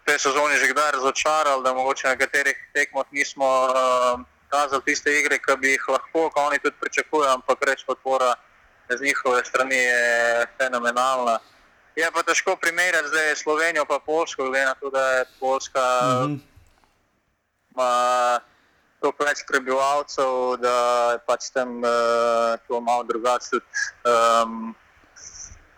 [0.00, 5.12] v tej sezoni že kdaj razočarali, da mogoče na katerih tekmah nismo uh, kazali tiste
[5.18, 8.34] igre, ki bi jih lahko, kot oni tudi pričakujejo, ampak res podpora
[8.88, 11.38] z njihove strani je fenomenalna.
[11.96, 15.84] Je pa težko primerjati zdaj Slovenijo pa Polsko, glede na to, da je Polska
[16.24, 16.40] Mhm.
[17.76, 18.40] ima
[19.02, 20.76] toliko več prebivalcev, da
[21.14, 23.60] je pač tam uh, to malo drugače.
[24.06, 24.72] Um,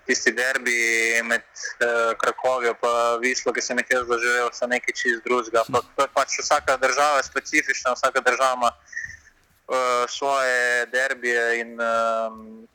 [0.04, 1.44] tisti derbi med
[1.80, 5.64] uh, Krakovijo in Vislo, ki sem jih jaz doživel, so nekaj čist drugega.
[5.72, 12.68] To je pač vsaka država je specifična, vsaka država ima uh, svoje derbije in um,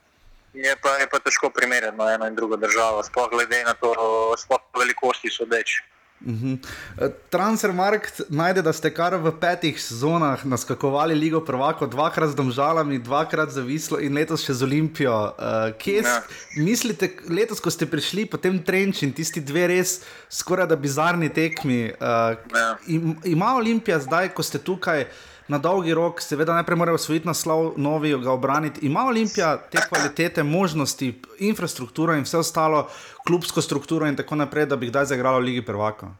[0.53, 3.93] je, pa, je pa težko primerjati no, eno in drugo državo, sploh glede na to,
[4.37, 5.83] sploh velikosti sodeč.
[6.21, 6.53] Mhm.
[6.97, 12.99] Eh, Transfermarkt najde, da ste kar v petih sezonah naskakovali Ligo Prvako, dvakrat z Domžalami,
[12.99, 15.15] dvakrat za Vislo in letos še z Olimpijo.
[15.29, 15.41] Uh,
[15.73, 16.19] kje Ja.
[16.21, 16.23] s-
[16.57, 21.29] mislite, letos, ko ste prišli po tem trenču in tisti dve res skoraj da bizarni
[21.29, 22.77] tekmi, uh, Ja.
[22.85, 25.07] im, ima Olimpija zdaj, ko ste tukaj
[25.49, 28.85] na dolgi rok, seveda najprej morajo osvojiti naslov, novi ga obraniti.
[28.85, 32.85] Ima Olimpija te kvalitete, možnosti, infrastrukturo in vse ostalo,
[33.27, 36.11] klubsko strukturo in tako naprej, da bi kdaj zagrala v Ligi Prvaka?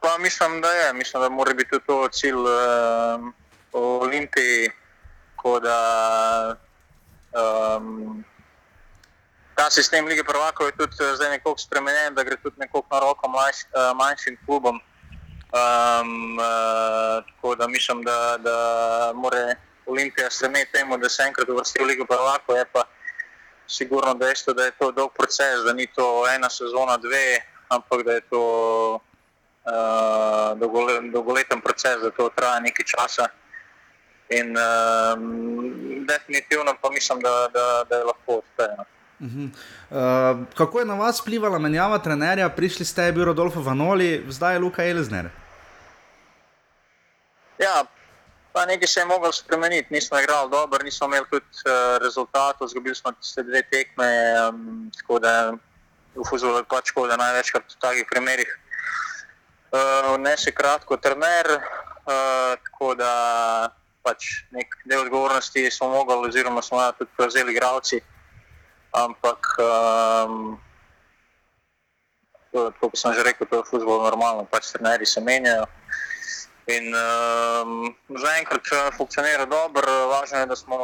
[0.00, 0.92] Pa mislim, da je.
[0.92, 3.34] Mislim, da mora biti to cilj um,
[3.72, 4.70] Olimpiji,
[5.36, 5.78] tako da
[7.36, 8.24] um,
[9.54, 13.00] ta sistem lige prvakov je tudi eh, zdaj nekoliko spremenjen, da gre tudi nekoliko na
[13.00, 14.80] roko mlajš, uh, manjšim klubom.
[15.54, 18.56] Um, uh, tako da mislim, da, da
[19.14, 19.54] mora
[19.86, 22.56] Olimpija stremeti temu, da se enkrat uvrsti v ligo prvakov.
[22.56, 22.82] Je pa
[23.66, 28.12] sigurno dejstvo, da je to dolg proces, da ni to ena sezona, dve, ampak da
[28.12, 28.42] je to
[28.94, 33.28] uh, dolgole, dolgoleten proces, da to traja nekaj časa.
[34.30, 38.84] In um, definitivno pa mislim, da, da, da je lahko uspešno.
[39.20, 39.48] Uh -huh.
[39.90, 42.48] uh, kako je na vas vplivala menjava trenerja?
[42.48, 45.43] Prišli ste, je bil Rodolfo Vanoli, zdaj je Luka Elzner.
[47.58, 47.84] Ja,
[48.52, 52.94] pa nekaj se je moglo spremeniti, nismo igrali dobro, nismo imeli tudi uh, rezultatov, izgubili
[52.94, 54.10] smo tiste dve tekme,
[54.48, 55.52] um, tako da
[56.14, 62.54] v fuzbolu je pač tako, da največkrat v takih primerih uh, vnese kratko trener, uh,
[62.66, 63.12] tako da
[64.02, 68.00] pač nek del odgovornosti smo mogli, oziroma smo jo tudi prevzeli igravci,
[68.92, 70.58] ampak um,
[72.52, 75.66] to, kot sem že rekel, to je v fuzbolu normalno, pač trenerji se menjajo.
[76.66, 80.78] In um, zaenkrat eh, funkcionira dobro, važno je, da smo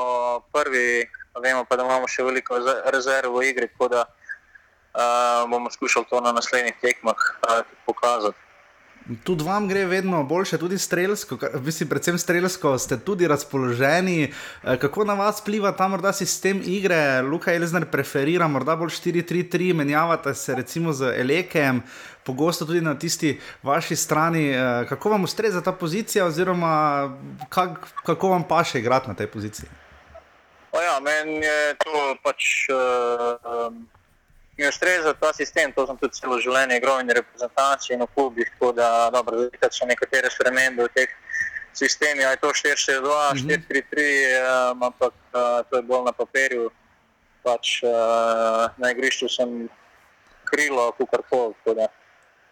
[0.53, 1.09] prvi,
[1.41, 6.07] vemo pa, da imamo še veliko reze- rezerv v igri, tako da uh, bomo skušali
[6.11, 8.51] to na naslednjih tekmah uh, pokazati.
[9.25, 14.33] Tudi vam gre vedno boljše, tudi strelsko, mislim, predvsem strelsko, ste tudi razpoloženi.
[14.63, 17.23] Kako na vas vpliva ta morda sistem igre?
[17.23, 21.83] Luka Elzner preferira morda bolj 4-3-3, menjavate se recimo z Elekem,
[22.31, 24.51] pogosto tudi na tisti vaši strani.
[24.51, 26.75] Eh, Kako vam ustreza ta pozicija, oziroma
[27.49, 29.69] kak, kako vam paše igrati na tej poziciji?
[30.73, 32.69] O ja, meni je to pač.
[32.71, 33.89] Uh, um,
[34.59, 38.49] Mi ustreza ta sistem, to sem tudi celo življenje igral in reprezentanci in v klubih,
[38.53, 41.15] tako da dobro, zdaj so nekatere spremembe v teh
[41.73, 44.05] sistemih, ali je to 4-4-2, 4-3-3,
[44.43, 46.69] um, ampak uh, to je bolj na papirju.
[47.41, 49.65] Pač uh, na igrišču sem
[50.51, 51.57] krilo, kukar koli,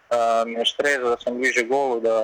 [0.09, 2.15] uh, mi ustreza, da sem bliže golu, da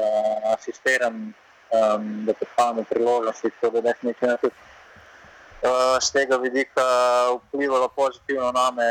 [0.53, 1.33] asistiram,
[1.71, 6.85] um, da prihajam v priložnosti, tako da definitivno tudi uh, z tega vidika
[7.47, 8.89] vplivalo pozitivno na me,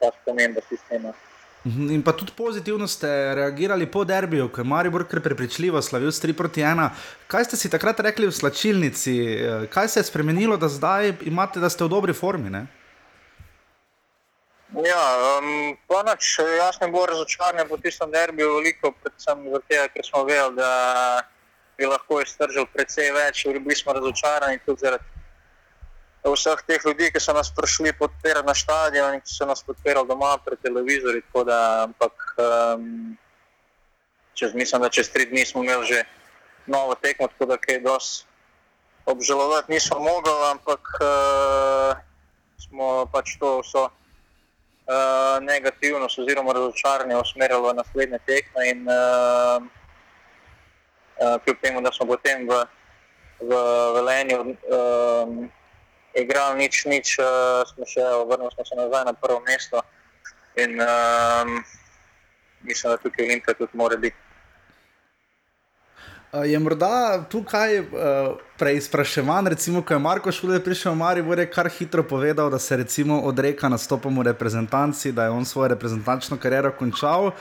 [0.00, 1.12] ta sprememba sistema.
[1.64, 6.24] Mhm, In pa tudi pozitivno ste reagirali po derbiju, ko je Maribor prepričljivo slavil s
[6.24, 6.88] 3 proti 1.
[7.26, 11.60] Kaj ste si takrat rekli v slačilnici, Eh, kaj se je spremenilo, da zdaj imate,
[11.60, 12.50] da ste v dobri formi?
[12.50, 12.66] Ne?
[14.70, 15.02] Ja,
[15.38, 20.22] um, pa nič, jaz sem bolj razočaran po tistem derbiju, veliko, predvsem zato, ker smo
[20.28, 20.70] vedeli, da
[21.74, 25.04] bi lahko iztržil precej več, bili smo razočarani tudi zaradi
[26.22, 30.06] vseh teh ljudi, ki so nas prišli podpirati na stadion in ki so nas podpirali
[30.06, 31.26] doma pred televizorji.
[31.34, 33.16] Da, ampak um,
[34.38, 36.04] čez, mislim, da čez tri dni smo imeli že
[36.70, 38.28] novo tekmo, tako da kaj dosti
[39.06, 41.96] obžalovati nismo mogli, ampak uh,
[42.60, 43.90] smo pač to vso
[44.90, 48.68] uh, negativnost oziroma razočaranje usmerili v naslednje tekme.
[48.70, 49.62] In, uh,
[51.20, 52.64] uh, kljub temu, da smo potem v,
[53.40, 53.52] v
[53.94, 55.50] Velenju um,
[56.14, 59.82] igrali nič, nič uh, smo še vrnili smo se nazaj na prvo mesto.
[60.58, 61.62] In um,
[62.66, 64.29] mislim, da tukaj Olimpija tudi mora biti.
[66.32, 67.86] Uh, je morda tukaj uh,
[68.58, 72.78] preizpraševan, recimo, ko je Marko Šuler prišel v Maribor, je kar hitro povedal, da se
[73.22, 77.32] odreka nastopom v reprezentanci, da je on svojo reprezentančno kariero končal.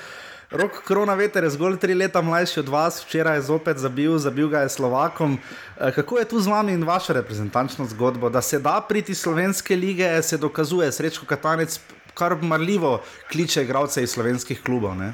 [0.51, 4.49] Rok Korona Veter je zgolj tri leta mlajši od vas, včeraj je zopet zabil, zabil
[4.49, 5.37] ga je Slovakom.
[5.37, 9.75] Uh, kako je tu z vami in vaša reprezentančna zgodba, da se da priti slovenske
[9.75, 11.79] lige, se dokazuje, srečko Katanec
[12.13, 13.01] kar marljivo
[13.31, 14.97] kliče igralce iz slovenskih klubov.
[14.97, 15.13] Ne?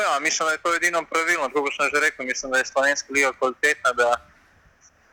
[0.00, 1.50] Ja, mislim, da je to edino pravilno.
[1.52, 4.16] Kot sem že rekel, mislim, da je slovenska liga kvalitetna, da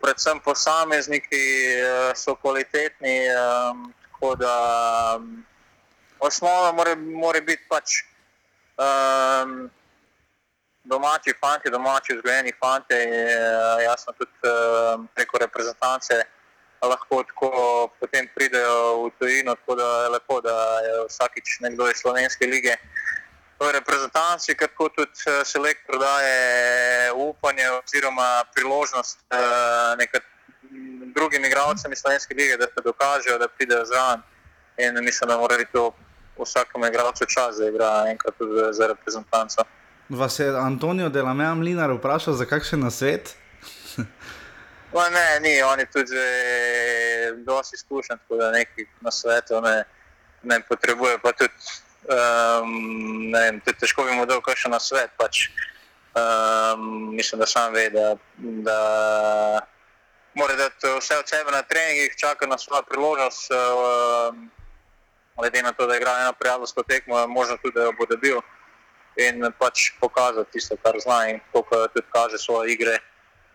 [0.01, 1.45] predvsem posamezniki
[1.75, 3.19] uh, so kvalitetni.
[3.29, 4.55] Um, tako da
[5.17, 5.45] um,
[6.19, 8.03] osnova mora, mora biti pač
[8.77, 9.69] um,
[10.83, 12.95] domači fanti, domači vzgojeni fanti.
[13.83, 16.23] Jaz sem tudi uh, preko reprezentance
[16.87, 17.51] lahko tako
[17.99, 22.75] potem pridejo v tujino, tako da je lepo, da je vsakič nekdo iz slovenske lige.
[23.59, 30.23] V reprezentanci, ker tudi eh, selektor daje upanje oziroma priložnost eh, nekat,
[31.15, 34.21] drugim igralcem iz slovenske lige, da se dokažejo, da pridejo zraven.
[34.77, 35.91] In mislim, da mora biti to
[36.39, 39.63] vsakemu igralcu čas, da igra enkrat tudi za reprezentanco.
[40.09, 43.35] Vas je Antonijo Delamea Mlinar vprašal za kakšen nasvet?
[44.93, 46.17] No, ne, ni, oni tudi
[47.45, 49.83] dosti izkušen, tako da neki na svetu ne,
[50.43, 51.17] ne potrebuje.
[51.23, 51.53] Pa tudi,
[52.07, 55.11] um, vem, težko bi mu dal kakšen na svet.
[55.17, 55.49] Pač,
[56.15, 58.79] um, mislim, da sam ve, da, da
[60.33, 63.51] mora dati vse od sebe na treningih, čaka na svojo priložnost.
[63.51, 64.49] Um,
[65.39, 68.41] glede na to, da igra eno prijateljsko tekmo, možno tudi, da jo bo dobil.
[69.19, 72.99] In pač pokazati tisto, kar zna in to, kar tudi kaže svoje igre.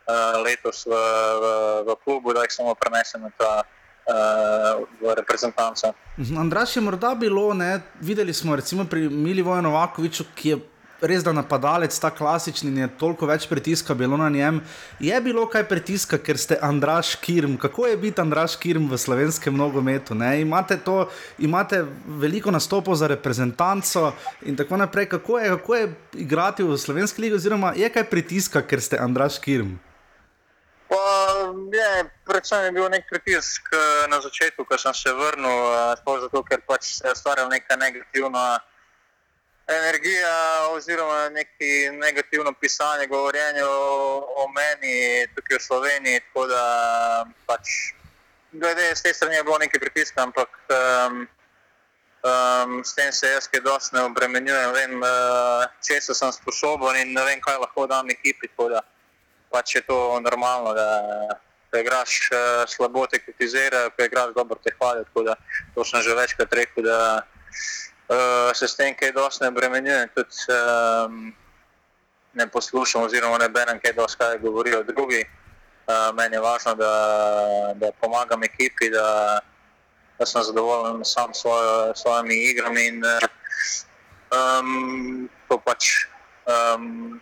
[0.05, 1.45] Eh, letos v, v,
[1.89, 3.65] v klubu, da jih samo prenesem na ta
[4.07, 5.93] uh, reprezentanco.
[6.19, 10.59] Mhm, Andraš je morda bilo, ne, videli smo recimo pri Milivoju Novakoviču, ki je.
[11.05, 14.61] Res da napadalec, ta klasični, je toliko več pritiska bilo na njem.
[15.01, 17.59] Je bilo kaj pritiska, ker ste Andraš Kirm.
[17.61, 20.15] Kako je biti Andraš Kirm v slovenskem nogometu?
[20.15, 24.15] Imate, to, imate veliko nastopov za reprezentanco
[24.47, 25.09] in tako naprej.
[25.09, 29.39] Kako je, kako je igrati v slovenski ligi, oziroma je kaj pritiska, ker ste Andraš
[29.39, 29.77] Kirm?
[31.73, 36.43] Je, predvsem je bil nek pritisk eh, na začetku, ko sem se vrnil, eh, zato,
[36.43, 38.61] ker pač se je ustvarjala neka negativna
[39.67, 46.21] energija, oziroma neki negativno pisanje, govorjenje o, o meni tukaj v Sloveniji.
[46.21, 46.65] Tako da
[47.47, 47.95] pač,
[48.53, 51.27] glede z te strani je bilo nekaj pritiska, ampak um,
[52.23, 54.73] um, s tem se jaz kaj dosti ne obremenjujem.
[54.73, 58.53] Vem, uh, če sem sposoben in ne vem, kaj lahko dam ekipi
[59.55, 60.91] pač je to normalno, da,
[61.71, 65.07] da igraš uh, slabo, te kritizirajo, ko igraš dobro, te hvalijo.
[65.75, 70.11] To sem že večkrat rekel, da uh, se s tem kaj dosti ne bremenjujem.
[70.15, 71.31] Tudi um,
[72.35, 75.23] ne poslušam, oziroma ne berem, kaj dosti kaj govorijo drugi.
[75.85, 76.95] Uh, meni je važno, da,
[77.79, 79.39] da pomagam ekipi, da,
[80.19, 82.87] da sem zadovoljen sam s svojo, svojimi igrami.
[82.89, 83.05] In,
[84.35, 86.09] um, to pač.
[86.49, 87.21] Um,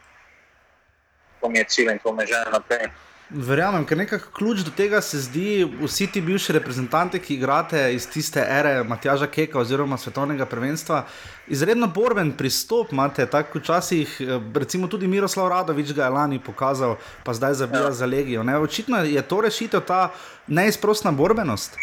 [1.42, 2.92] to mi je cilj in to me že naprej.
[3.32, 8.04] Verjamem, ker nekako ključ do tega se zdi, vsi ti bivši reprezentanti, ki igrate iz
[8.12, 11.06] tiste ere Matjaža Keka oziroma svetovnega prvenstva,
[11.48, 16.98] izredno borben pristop imate, tako včasih, eh, recimo tudi Miroslav Radovič ga je lani pokazal,
[17.24, 17.92] pa zdaj zabija ja.
[17.92, 18.42] za legijo.
[18.42, 18.58] Ne?
[18.58, 20.10] Očitno je to rešitev, ta
[20.46, 21.78] neizprostna borbenost.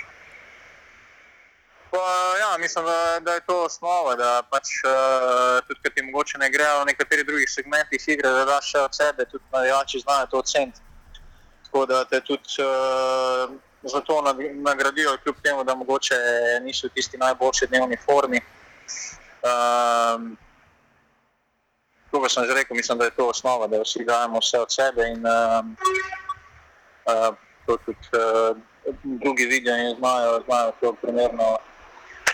[1.92, 1.98] Pa,
[2.40, 6.50] ja, mislim, da, da je to osnova, da pač, uh, tudi če ti mogoče ne
[6.54, 10.82] grejo v nekaterih drugih segmentih igre, da daš od sebe, tudi navijači znajo to oceniti.
[11.66, 14.22] Tako da te tudi uh, za to
[14.54, 16.16] nagradijo, kljub temu, da mogoče
[16.62, 18.42] niso v tisti najboljši dnevni formi.
[19.42, 20.38] Um,
[22.12, 25.06] Kot sem že rekel, mislim, da je to osnova, da vsi dajemo vse od sebe
[25.14, 25.76] in um,
[27.06, 27.36] uh,
[27.66, 28.58] to tudi uh,
[29.04, 31.58] drugi vidijo in znajo, znajo to primerno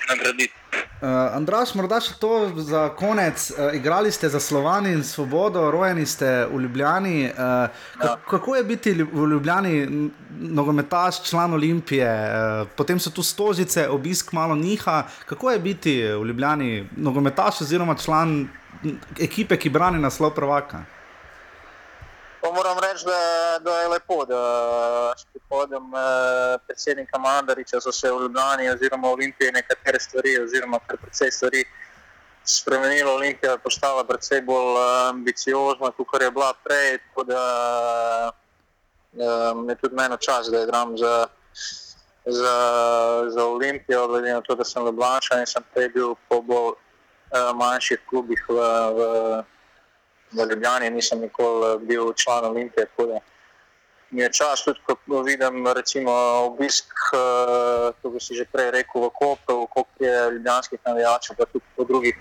[0.10, 0.53] nagraditi.
[1.02, 3.52] Uh, Andraš, morda še to za konec.
[3.52, 7.30] Uh, igrali ste za Slovani in Svobodo, rojeni ste v Ljubljani.
[7.30, 7.68] Uh,
[8.03, 8.15] ja.
[8.30, 10.10] Kako je biti v Ljubljani
[10.40, 15.03] nogometaš, član Olimpije, uh, potem so tu stožice, obisk malo niha.
[15.30, 18.48] Kako je biti v Ljubljani nogometaš oziroma član
[19.19, 20.86] ekipe, ki brani naslov prvaka?
[22.46, 24.42] Po moram reči, da, da je lepo, da
[25.18, 30.80] s prihodom eh, predsednika Mandariča so se v Ljubljani oziroma v Olimpiji nekatere stvari, oziroma
[30.88, 31.64] kar precej stvari
[32.44, 33.16] spremenilo.
[33.16, 37.00] Olimpija je postala precej bolj eh, ambiciozna, kot je bila prej.
[37.08, 37.42] Tako da
[39.18, 41.28] eh, je tudi meni čas, da igram za,
[42.26, 42.56] za,
[43.28, 47.52] za Olimpijo, glede na to, da sem Ljubljančan in sem prej bil po bolj eh,
[47.56, 48.62] manjših klubih v.
[48.98, 49.44] v
[50.36, 52.88] v Ljubljani, nisem nikoli eh, bil član Olimpije.
[54.10, 56.12] Mi je čas tudi, ko vidim recimo,
[56.45, 61.66] obisk, eh, kot si že prej rekel, v Koperu, koliko je ljubljanskih navijačev, pa tudi
[61.76, 62.16] po drugih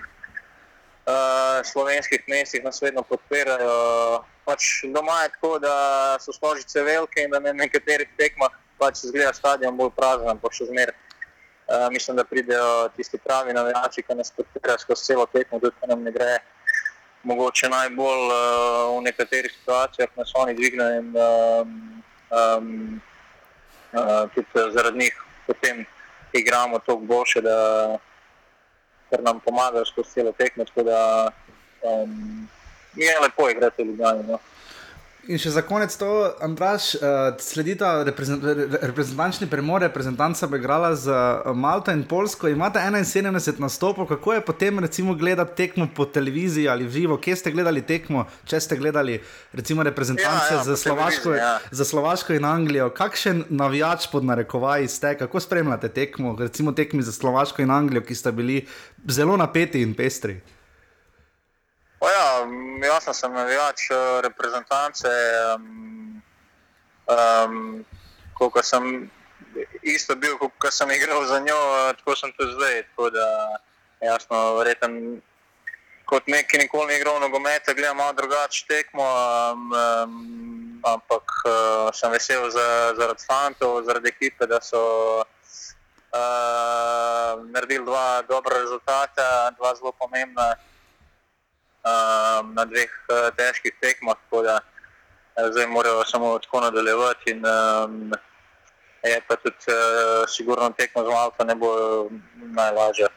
[1.05, 4.23] uh, slovenskih mestih nas vedno podpirajo.
[4.45, 5.75] Pač doma je tako, da
[6.19, 10.69] so složice velike in da na nekaterih tekmah pač zgleda stadion bolj prazen, ampak še
[10.69, 10.97] zmeraj.
[11.65, 15.89] Uh, mislim, da pridejo tisti pravi navijači, ki nas podpirajo skozi celo tekmo, tudi ko
[15.89, 16.37] nam ne gre
[17.25, 21.69] mogoče najbolj uh, v nekaterih situacijah nas oni dvignejo in um,
[22.31, 23.01] um,
[23.93, 25.85] uh, tudi zaradi njih potem
[26.33, 27.97] igramo toliko boljše, da
[29.19, 30.65] nam pomagajo skozi celo tekmo.
[30.65, 31.29] Tako da
[31.81, 32.47] um,
[32.95, 34.23] je lepo igrati v Ljubljani.
[34.27, 34.39] No.
[35.25, 36.07] In še za konec to,
[36.43, 42.45] Andraš, uh, sledi ta reprezentančni premor, reprezentanca bo igrala z uh, Malto in Polsko.
[42.51, 47.55] Imate 71 nastopov, kako je potem recimo gledati tekmo po televiziji ali živo, kje ste
[47.55, 49.17] gledali tekmo, če ste gledali
[49.53, 51.57] recimo reprezentance ja, ja, za, Slovaško, ja.
[51.71, 52.91] za Slovaško in Anglijo.
[52.93, 58.15] Kakšen navijač pod narekovaji ste, kako spremljate tekmo, recimo tekmi za Slovaško in Anglijo, ki
[58.15, 58.61] sta bili
[59.09, 60.37] zelo napeti in pestri?
[62.03, 62.47] Ja,
[62.83, 65.07] jaz sem navijač eh, reprezentance.
[65.55, 66.21] Um,
[67.07, 67.85] um,
[68.35, 69.11] ko sem
[69.81, 72.83] isto bil, ko sem igral za njo, eh, tako sem tudi zdaj.
[72.89, 73.27] Tako da,
[74.01, 75.21] jasno, verjeten,
[76.05, 79.07] kot nek, ki nikoli ni igral nogometa, gledam malo drugače tekmo.
[79.07, 85.23] Um, um, ampak uh, sem vesel za, zaradi fantov, zaradi ekipe, da so
[86.13, 90.53] uh, naredili dva dobra rezultata, dva zelo pomembna
[91.85, 97.31] um, na dveh uh, težkih tekmah, tako da uh, zdaj morajo samo tako nadaljevati.
[97.31, 98.13] In, um,
[99.05, 101.69] je pa tudi uh, sigurno tekmo z Malta ne bo
[102.33, 103.07] najlažje.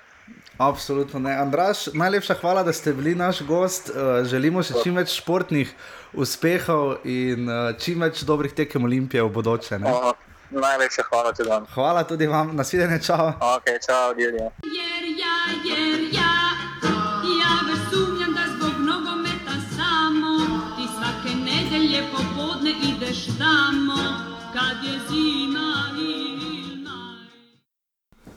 [0.59, 1.33] Absolutno ne.
[1.37, 3.91] Andraš, najlepša hvala, da ste bili naš gost.
[3.91, 5.73] Uh, želimo si čim več športnih
[6.13, 9.79] uspehov in uh, čim več dobrih tekem Olimpije v bodoče.
[9.79, 10.13] Uh,
[10.51, 11.67] najlepša hvala tudi vam.
[11.75, 13.33] Hvala tudi vam, nasvidenje, čau.
[13.57, 14.51] Ok, čau, Dilija.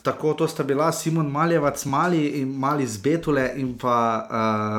[0.01, 4.27] Tako, to sta bila Simon Maljevac, mali in mali z Betule, in pa,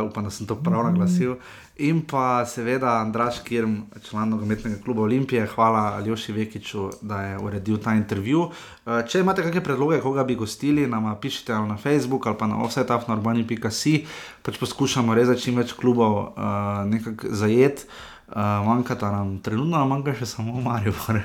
[0.03, 1.37] uh, upam, da sem to prav naglasil,
[1.79, 3.77] in pa seveda Andraš Kirm,
[4.09, 5.47] član nogometnega kluba Olimpije.
[5.47, 8.41] Hvala Aljoši Vekiču, da je uredil ta intervju.
[8.43, 12.59] Uh, če imate kakšne predloge, koga bi gostili, nam pišite na Facebook ali pa na
[12.65, 13.99] offsetafnorbani.com,
[14.43, 17.87] pač poskušamo rezati čim več klubov uh, nekako zajeti.
[18.33, 20.93] Uh, manjka nam, trenutno nam manjka še samo Marijo.
[20.93, 21.21] Uh,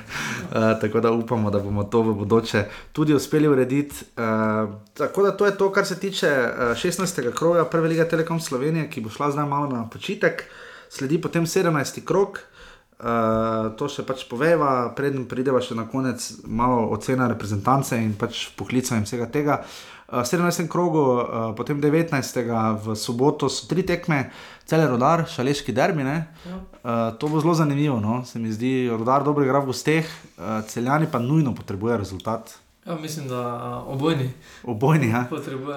[0.80, 4.04] tako da upamo, da bomo to v bodoče tudi uspeli urediti.
[4.16, 7.32] Uh, tako da to je to, kar se tiče uh, 16.
[7.32, 10.44] kroga Prve lige Telekom Slovenije, ki bo šla zdaj malo na počitek,
[10.90, 12.04] sledi potem 17.
[12.04, 12.40] krog.
[12.98, 18.48] Uh, to še pač poveva, predtem prideva še na konec malo ocena reprezentance in pač
[18.58, 19.62] poklica in vsega tega.
[19.62, 20.68] Uh, 17.
[20.68, 22.16] krogu, uh, potem 19.
[22.84, 24.30] v soboto so tri tekme,
[24.64, 26.02] cel rodar, šaleški dermi.
[26.02, 26.24] Ja.
[26.48, 28.24] Uh, to bo zelo zanimivo, no?
[28.24, 30.08] se mi zdi, rodar dobro igra v gosteh,
[30.38, 32.56] uh, celjani pa nujno potrebuje rezultat.
[32.86, 34.30] Ja, mislim, da obojni.
[34.64, 35.28] Obojni, ja.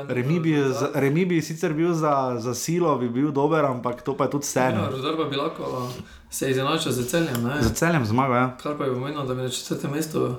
[0.07, 4.15] Remi bi, za, remi bi sicer bil za, za silo, bi bil dober, ampak to
[4.17, 4.59] pa je tudi vse.
[4.59, 5.89] Ja, rodar pa bi lahko
[6.31, 7.43] se izenačil z celjem.
[7.43, 7.63] Ne?
[7.63, 8.57] Z celjem zmaga, ja.
[8.63, 10.35] Kar pa je pomenilo, da bi na četrtem mestu.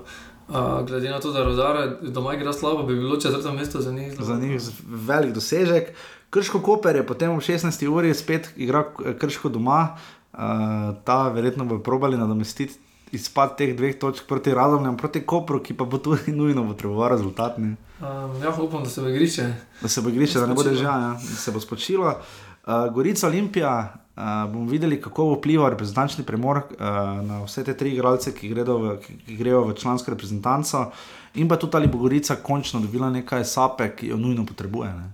[0.48, 4.14] Uh, glede na to, da Rodare doma igra slabo, bi bilo četrto mesto za njih.
[4.20, 5.92] Za njih velik dosežek.
[6.30, 7.88] Krško Koper je potem ob 16.
[7.88, 8.84] uri spet igral
[9.18, 9.96] krško doma,
[10.32, 10.38] uh,
[11.04, 12.78] ta verjetno bo probali nadomestiti
[13.12, 17.58] izpad teh dveh točk proti Radomljam, proti Kopru, ki pa bo tudi nujno potreboval rezultat.
[17.58, 17.76] Um,
[18.42, 19.52] ja, upam, da se bo igrišče.
[19.82, 22.14] Da se bo igrišče, da ne bo držal, ja, da se bo spočilo.
[22.66, 26.86] Uh, Gorica Olimpija, Uh, bomo videli, kako bo vplival reprezentančni premor uh,
[27.24, 30.90] na vse te tri igralce, ki, v, ki, ki grejo v člansko reprezentanco,
[31.34, 34.92] in pa tudi ali bo Gorica končno dobila nekaj sape, ki jo nujno potrebuje.
[34.92, 35.08] Ne?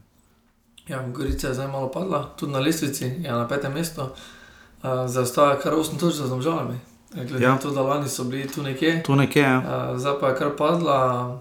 [0.88, 5.60] Ja, Gorica je zdaj malo padla, tudi na lestvici je na petem mestu, uh, zaostaja
[5.62, 6.80] kar 8 točk za zdomžalami.
[7.14, 7.52] Glede ja.
[7.54, 9.02] na to, da lani so bili tu nekje.
[9.02, 9.42] Tu nekje.
[9.42, 9.58] Ja.
[9.58, 11.40] Uh, zdaj pa je kar padla.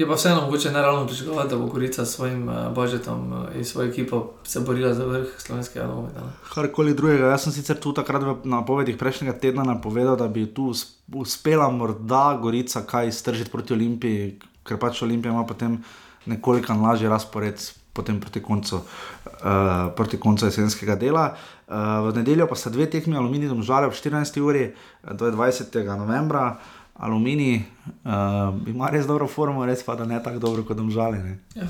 [0.00, 3.64] Je pa vseeno mogoče neravno pričakovati, da bo Gorica s svojim uh, budžetom uh, in
[3.64, 6.20] svojo ekipo se borila za vrh slovenskega nogometa.
[6.54, 7.26] Karkoli drugega.
[7.26, 11.68] Jaz sem sicer tu takrat v napovedih prejšnjega tedna napovedal, da bi tu us- uspela
[11.70, 15.82] morda Gorica kaj iztržiti proti Olimpiji, ker pač Olimpija ima potem
[16.26, 17.60] nekoliko lažji razpored.
[17.92, 21.34] Potem proti koncu, uh, proti koncu jesenskega dela.
[21.68, 24.40] Uh, v nedeljo pa sta dve tekmi, Aluminij domžale ob 14.
[24.40, 25.96] uri, eh, to je 20.
[25.98, 26.56] novembra.
[27.00, 27.62] Aluminij
[28.04, 31.18] uh, ima res dobro formo, res pa da ne tako dobro kot domžale.
[31.18, 31.38] Ne?
[31.54, 31.64] Ja,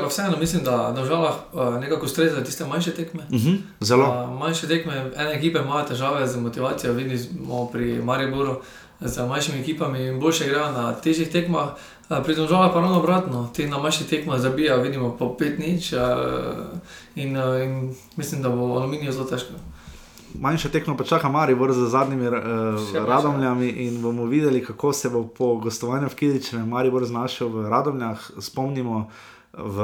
[0.00, 3.22] pa vseeno mislim, da država uh, nekako ustreza tiste manjše tekme.
[3.22, 3.58] Uh -huh.
[3.80, 4.04] Zelo.
[4.04, 8.60] Uh, manjše tekme, ene ekipe imajo težave z motivacijo, vidimo pri Mariboru,
[9.00, 11.68] z manjšimi ekipami in boljše igrajo na težjih tekmah.
[12.10, 15.92] Uh, pri državah pa ravno obratno, ti na manjših tekmah zabijajo, vidimo po 5 nič
[15.92, 15.98] uh,
[17.14, 19.52] in, uh, in mislim, da bo aluminij zelo težko.
[20.40, 22.34] Manjša tekma pa čaka Maribor z zadnjimi uh,
[23.06, 28.30] radomljami in bomo videli, kako se bo po gostovanju v Kidiču Maribor znašel v radomljah.
[28.38, 29.10] Spomnimo,
[29.52, 29.78] v,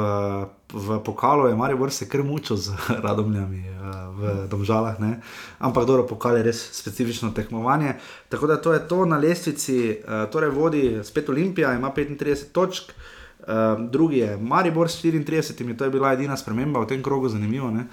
[0.72, 2.76] v pokalu je Maribor se kar mučil z
[3.06, 5.20] radomljami uh, v Domžalah, ne?
[5.58, 7.94] ampak dobro, pokal je res specifično tekmovanje.
[8.28, 12.84] Tako da to je to na lestvici, uh, torej vodi spet Olimpija, ima 35 točk.
[12.90, 13.13] Uh,
[13.90, 17.70] drugi je Maribor s 34, to je bila edina sprememba v tem krogu, zanimivo.
[17.70, 17.86] Ne?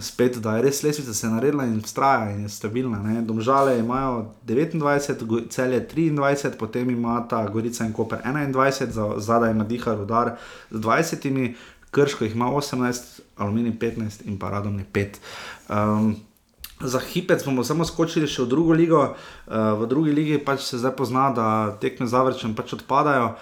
[0.00, 2.98] Spet, da je res lesvica se naredila in vztraja in je stabilna.
[2.98, 3.22] Ne?
[3.22, 9.50] Domžale imajo 29, Go- celje 23, potem ima ta Gorica in Koper 21, za- zadaj
[9.50, 10.36] ima Diha Rudar
[10.70, 11.54] z 20,
[11.90, 15.08] Krško jih ima 18, Aluminij 15 in pa Radomni 5.
[15.68, 16.16] Um,
[16.80, 19.16] Za hipec bomo samo skočili še v drugo ligo.
[19.48, 23.32] Uh, v drugi ligi pač se zdaj pozna, da tekme z Avrčem pač odpadajo.
[23.32, 23.36] Uh,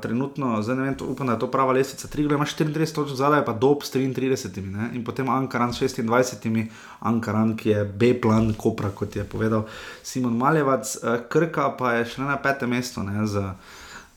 [0.00, 2.08] trenutno, zdaj ne vem, to, upam, da je to prava lestvica.
[2.08, 4.90] Triglo ima 34 točk, zadaj pa Dob s 33, ne?
[4.94, 6.66] in potem Ankaran s 26,
[7.00, 9.64] Ankaran, ki je B-plan Kopra, kot je povedal
[10.02, 13.54] Simon Maljevac, uh, Krka pa je še na petem mestu ne, z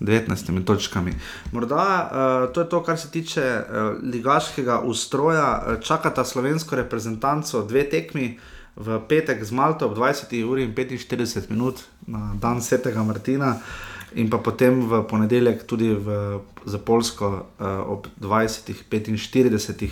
[0.04, 1.14] 19 točkami.
[1.52, 5.64] Morda uh, to je to, kar se tiče uh, ligaškega ustroja.
[5.68, 8.40] Uh, čakata slovensko reprezentanco dve tekmi.
[8.76, 10.34] V petek z Malto ob 20.
[10.50, 13.62] uri in 45 minut na dan Svetega Martina,
[14.15, 17.30] in pa potem v ponedeljek tudi v, za Polsko
[17.60, 19.90] uh, ob 20.45.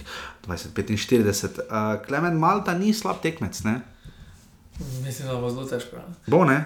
[0.47, 1.65] 20.45.
[1.67, 3.81] Uh, Klemen Malta ni slab tekmec, ne?
[5.05, 6.01] Mislim, da bo zelo težko.
[6.27, 6.65] Bo ne?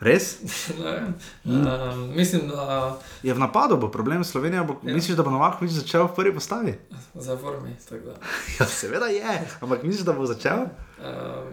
[0.00, 0.38] Res?
[0.80, 1.14] Ne vem.
[1.44, 4.64] Um, mislim, da Je v napadu, bo problem Slovenije.
[4.64, 4.94] Bo, ja.
[4.94, 6.74] Misliš, da bo Novak začel v prvi postavi?
[7.14, 7.76] za formi.
[8.60, 10.72] Ja, seveda je, ampak misliš, da bo začel?
[10.98, 11.52] Um,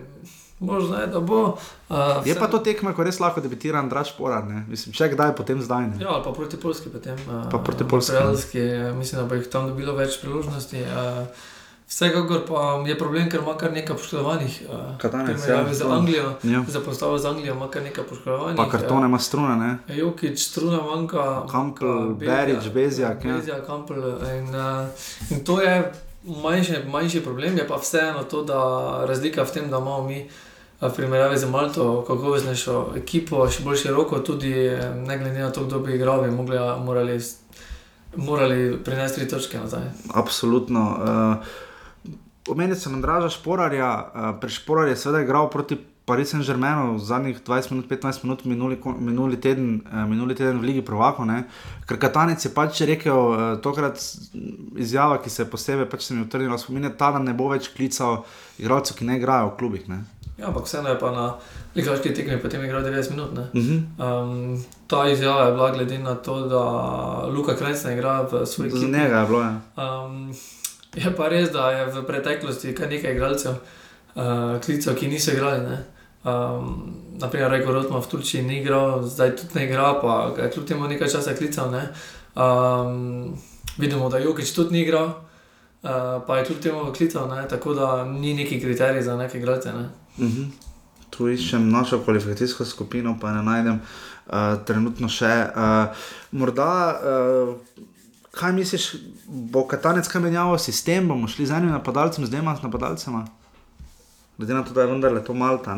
[0.60, 1.58] možno je, da bo.
[1.90, 4.66] Uh, Je pa to tekma, ko res lahko debitira Andraš Porar, ne?
[4.70, 6.00] Mislim, če kdaj, potem zdaj ne.
[6.02, 7.20] Ja, ali pa proti Polski potem.
[7.28, 8.26] Uh, Pa proti Poljski, ja.
[8.26, 8.64] Poljski,
[8.98, 10.82] mislim, da bo jih tam dobilo več priložnosti.
[10.82, 11.54] Uh,
[11.88, 14.56] Vsekakor pa je problem, ker ima kar nekaj poškodovanih.
[15.00, 15.74] Katanec, primerjavi ja.
[15.74, 16.32] z Anglijo.
[16.44, 16.64] Ja.
[16.68, 18.58] Za postavo z Anglijo ima kar nekaj poškodovanih.
[18.58, 19.96] Pa kartone ima struna, ne?
[19.96, 21.46] Jokič, Struna manjka.
[21.52, 23.38] Kampl, Berić, Bezjak, ja.
[23.38, 23.94] Bezjak, Kampl.
[24.36, 24.52] In,
[25.30, 25.94] in to je
[26.28, 28.60] manjši, manjši problem, je pa vseeno to, da
[29.08, 30.30] razlika v tem, da imamo mi.
[30.82, 35.49] V primerjavi z Malto, kako veznejšo ekipo, še bolj široko, tudi eh, ne glede na
[35.49, 37.16] to, kdo bi igral, bi mogli, morali,
[38.14, 39.88] morali prinesti tri točke nazaj.
[40.14, 40.84] Absolutno.
[40.94, 47.40] Uh, Omenil sem Andraža Šporarja, uh, pri Šporarju je seveda igral proti Paris Saint-Germainu zadnjih
[47.41, 51.26] 20 minut, 15 minut, minuli, minuli, teden, uh, minuli teden v Ligi Provako.
[51.90, 53.34] Ker Katanec je pač rekel,
[53.66, 53.98] tokrat
[54.78, 57.49] izjava, ki se je posebej pač se mi utrnila v spominje, ta dan ne bo
[57.49, 58.28] več klical
[58.62, 59.90] igralcev, ki ne igrajo v klubih.
[59.90, 60.06] Ne?
[60.38, 61.35] Ja, ampak vseeno je pa na
[61.76, 63.34] ligaški tekmi potem igral 90 minut.
[63.34, 63.41] ne.
[63.41, 63.81] Uh -huh.
[64.22, 66.64] Um, ta izjava je bila glede na to, da
[67.27, 68.91] Luka Krajc ne igra v svoji Za ekipi.
[68.91, 69.41] njega je bilo.
[69.41, 69.61] Ja.
[69.77, 70.34] Um,
[70.95, 73.51] je pa res, da je v preteklosti kar nekaj igralcev,
[74.15, 75.59] uh, klicev, ki niso igrali.
[75.59, 75.84] Ne?
[76.23, 80.65] Um, naprimer, Reko Rotman v Turčiji ni igral, zdaj tudi ne igra, pa je kljub
[80.68, 81.72] temu nekaj časa klical.
[81.72, 81.89] Ne?
[82.35, 83.38] Um,
[83.77, 85.89] vidimo, da Jokič tudi ni igral, uh,
[86.27, 87.47] pa je kljub temu klical, ne?
[87.47, 89.73] tako da ni neki kriterij za neke igralce.
[89.73, 89.89] Ne?
[90.18, 90.48] Uh -huh.
[91.10, 93.80] Tu iščem našo kvalifikacijsko skupino, pa ne najdem
[94.27, 94.34] uh,
[94.65, 95.48] trenutno še.
[95.56, 95.95] Uh,
[96.31, 97.56] morda, uh,
[98.31, 98.95] kaj misliš,
[99.27, 103.26] bo Katanec kaj menjal sistem, bomo šli z enim napadalcem, z dvema napadalcema?
[104.38, 105.76] Glede na to, da je vendarle to Malta.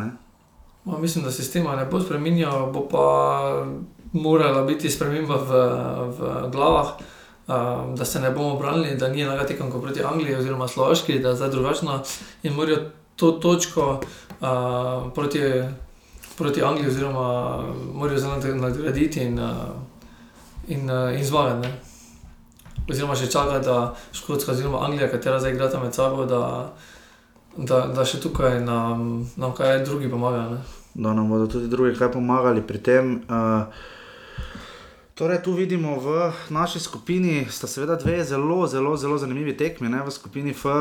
[0.85, 3.05] Ma, mislim, da sistema ne bo spremenjal, bo pa
[4.13, 5.51] morala biti sprememba v,
[6.17, 6.87] v glavah,
[7.47, 11.29] um, da se ne bomo branili, da ni tekma kot proti Angliji oziroma Slovaški, da
[11.29, 12.03] je zdaj drugačna
[12.43, 14.01] in morajo to točko
[14.41, 14.47] uh,
[15.15, 15.39] proti,
[16.37, 17.59] proti Angliji oziroma
[17.93, 19.51] morajo zdaj nad- nadgraditi in, uh,
[20.67, 21.67] in, uh, in zmagati.
[21.67, 21.73] ne.
[22.89, 26.73] Oziroma še čakati, da Škotska oziroma Anglija, katera zdaj igrata med sabo, da,
[27.57, 30.49] da, da še tukaj nam, nam kaj drugi pomagajo.
[30.49, 30.57] ne.
[30.93, 33.21] Da nam bodo tudi drugi kaj pomagali pri tem.
[33.29, 33.63] Uh,
[35.19, 39.89] Torej, tu vidimo v naši skupini, sta seveda dve zelo, zelo, zelo zanimivi tekmi.
[39.91, 39.99] Ne?
[39.99, 40.71] V skupini F, uh,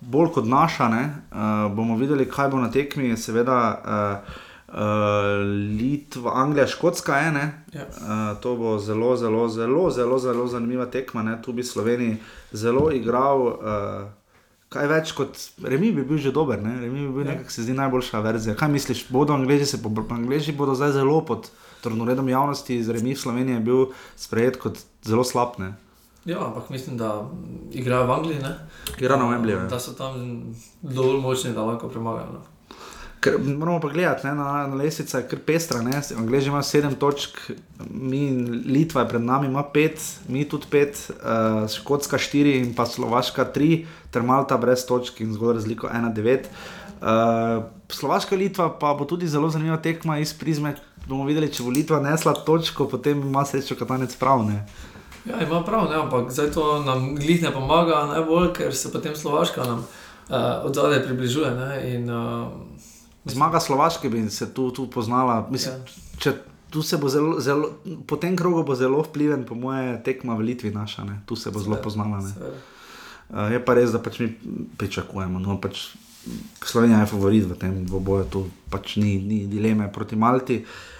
[0.00, 1.02] bolj kot naša, ne?
[1.28, 4.32] uh, bomo videli, kaj bo na tekmi, seveda uh,
[4.72, 5.44] uh,
[5.76, 7.32] Litva, Anglija, Škotska je.
[7.76, 7.84] Ja.
[7.84, 11.22] Uh, to bo zelo, zelo, zelo, zelo, zelo zanimiva tekma.
[11.22, 11.36] Ne?
[11.44, 12.16] Tu bi Sloveniji
[12.52, 13.40] zelo igral.
[13.60, 14.08] Uh,
[14.72, 16.72] Kaj več kot Remi bi bil že dober, ne?
[16.80, 17.36] Remi bi bil Ja.
[17.36, 18.56] nekako se zdi najboljša verzija.
[18.56, 21.46] Kaj misliš, bodo Angliji se, po- Angliji bodo zdaj zelo pod
[21.84, 23.80] trnoredom javnosti, z Remi v Sloveniji je bil
[24.16, 25.74] sprejet kot zelo slab, ne?
[26.24, 27.28] Ja, ampak mislim, da
[27.72, 28.38] igrajo v Angliji.
[28.40, 28.54] Ne?
[28.98, 29.68] Igra na Wembleyju, ja.
[29.68, 30.42] Da so tam
[30.82, 32.32] dovolj močni, da lahko premagajo.
[32.32, 32.40] No.
[33.20, 35.80] Ker moramo pa gledati, ne, na, na lestvici je kar pestra.
[36.16, 37.38] Angliji ima sedem točk,
[37.90, 38.30] mi,
[38.66, 43.44] Litva je pred nami, ima pet, mi tudi pet, uh, Škotska štiri in pa Slovaška
[43.44, 46.48] tri, ter Malta brez točk in zgolj razliko 1-9.
[47.04, 50.76] Uh, Slovaška Litva pa bo tudi zelo zanimiva tekma iz prizme.
[51.08, 54.44] Bomo videli, če bo Litva nesla točko, potem ima srečo katanec prav.
[54.48, 54.62] Ne?
[55.28, 59.16] Ja, ima prav, ne, ampak zdaj to nam glih ne pomaga najbolj, ker se potem
[59.16, 61.50] Slovaška nam uh, od zadaj približuje.
[61.56, 62.48] Ne, in, uh,
[63.24, 65.46] Zmaga Slovaške bi se tu, tu poznala.
[65.50, 66.20] Mislim, Ja.
[66.20, 66.34] če,
[66.70, 67.70] tu se bo zelo, zelo,
[68.06, 71.04] po tem krogu bo zelo vpliven, po moje, tekma v Litvi naša.
[71.04, 71.20] Ne?
[71.26, 72.20] Tu se bo zelo poznala.
[72.20, 74.28] Uh, je pa res, da pač mi
[74.76, 75.40] pričakujemo.
[75.40, 75.94] No, pač
[76.64, 80.64] Slovenija je favorit v tem dvoboju, tu pač ni, ni dileme proti Malti.
[80.64, 80.93] Uh,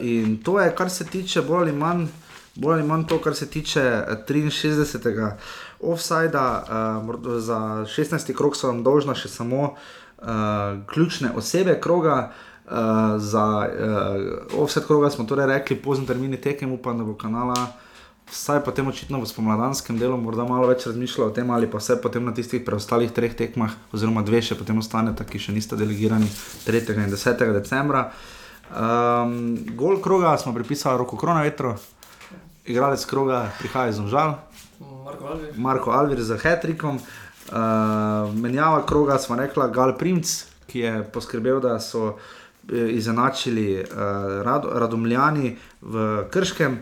[0.00, 2.06] in to je, kar se tiče bolj ali manj.
[2.54, 5.30] Bolj ali manj to, kar se tiče eh, 63.
[5.80, 6.64] offsajda,
[7.08, 8.34] uh, za 16.
[8.36, 10.26] krog so vam dolžna še samo uh,
[10.86, 12.32] ključne osebe kroga.
[12.70, 12.76] Uh,
[13.18, 17.72] za uh, offset kroga smo torej rekli, pozni termini tekem, upam, da bo kanala
[18.30, 21.98] vsaj potem očitno v spomladanskem delu morda malo več razmišljal o tem, ali pa vse
[22.02, 26.30] potem na tistih preostalih treh tekmah, oziroma dve še potem ostaneta, ki še nista delegirani
[26.66, 26.94] 3.
[26.94, 27.42] in 10.
[27.58, 28.10] decembra.
[28.70, 31.76] Um, gol kroga smo pripisali roko krona vetro,
[32.66, 34.34] igralec kroga prihaja iz Omžal,
[35.04, 35.52] Marko Alvi.
[35.56, 36.96] Marko Alvir za Hetrikom.
[36.96, 42.16] Uh, menjava kroga smo rekla Gal Primc, ki je poskrbel, da so
[42.68, 43.86] izenačili uh,
[44.42, 46.78] Rad, Radomljani v Krškem.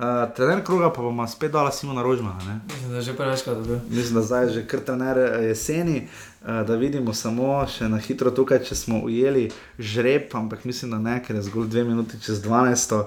[0.00, 2.38] Uh, trener kroga pa bomo spet dala Simona Rožmana.
[2.46, 2.60] Ne?
[2.66, 3.78] Mislim, da je že prevečkrat dobil.
[3.90, 6.08] Mislim, da zdaj je že kar trener eh, jeseni,
[6.40, 10.98] uh, da vidimo samo še na hitro tukaj, če smo ujeli žreb, ampak mislim, da
[10.98, 13.04] ne, ker je zgolj dve minuti čez 12.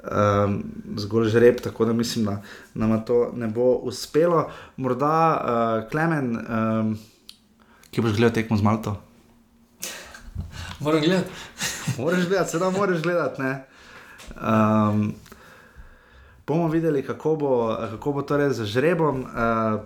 [0.00, 0.62] Um,
[0.96, 2.40] zgolj žreb, tako da mislim, da
[2.74, 4.48] nam to ne bo uspelo.
[4.76, 6.96] Morda uh, Klemen, um,
[7.90, 8.96] ki boš gledal tekmo z Malto.
[10.80, 11.30] Moram gledati.
[11.98, 13.42] Moraš gledati, sedaj moraš gledati.
[13.42, 13.64] ne.
[14.42, 15.14] Um,
[16.46, 19.28] bomo videli, kako bo, kako bo torej z žrebom, uh,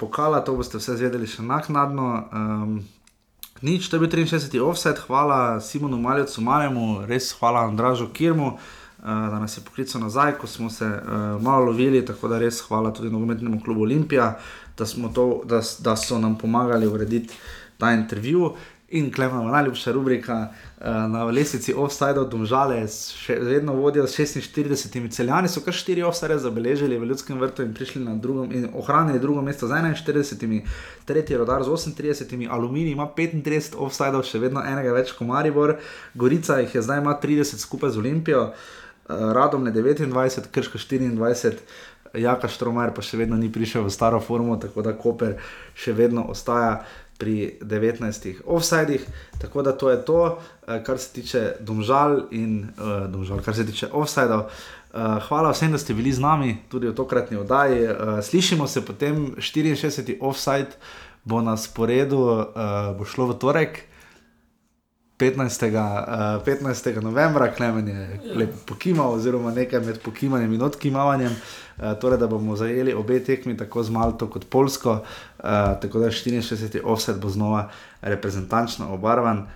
[0.01, 2.07] pokala, to boste vse zvedeli še naknadno.
[2.33, 2.85] Um,
[3.61, 4.61] nič, to je bil 63.
[4.61, 8.55] offset, hvala Simonu Maljacu Marjemu, res hvala Andražu Kirmu.
[8.55, 8.61] Uh,
[9.05, 12.93] da nas je poklical nazaj, ko smo se uh, malo lovili, tako da res hvala
[12.95, 14.39] tudi nogometnemu klubu Olimpija,
[14.79, 17.35] da, to, da, da so nam pomagali urediti
[17.79, 18.55] ta intervju.
[18.95, 20.35] In klemena, najljubša rubrika
[20.79, 26.37] uh, na lesici od Domžale, še vedno vodijo s 46 celjani, so kar 4 offside
[26.39, 30.63] zabeležili v ljudskem vrtu in prišli na drugo in ohranili drugo mesto z 41,
[31.05, 35.75] tretji rodar z 38, aluminij ima 35 offside, še vedno enega več kot Maribor,
[36.15, 41.59] Gorica jih je zdaj ima 30 skupaj z Olimpijo, uh, Radom ne 29, Krško 24.
[42.15, 45.35] Jaka Štromajer pa še vedno ni prišel v staro formo, tako da Koper
[45.75, 46.85] še vedno ostaja
[47.25, 49.07] pri 19 offsajdih.
[49.41, 50.39] Tako da to je to,
[50.69, 54.41] eh, kar se tiče domžal in uh, domžal, kar se tiče offsajdov.
[54.41, 57.89] Uh, hvala vsem, da ste bili z nami tudi v tokratni oddaji.
[57.89, 60.19] Uh, slišimo se potem 64.
[60.21, 60.77] offside,
[61.25, 62.45] bo na sporedu, uh,
[62.99, 63.83] bo šlo v torek.
[65.19, 65.73] 15.
[65.73, 67.03] Uh, 15.
[67.03, 71.64] novembra, Klemen je lepo pokimal, oziroma nekaj med pokimanjem in odkimavanjem, uh,
[72.01, 75.45] torej da bomo zajeli obe tekmi, tako z Malto kot Polsko, uh,
[75.83, 76.81] tako da 64.
[76.85, 77.69] offset bo znova
[78.03, 79.47] reprezentančno obarvan.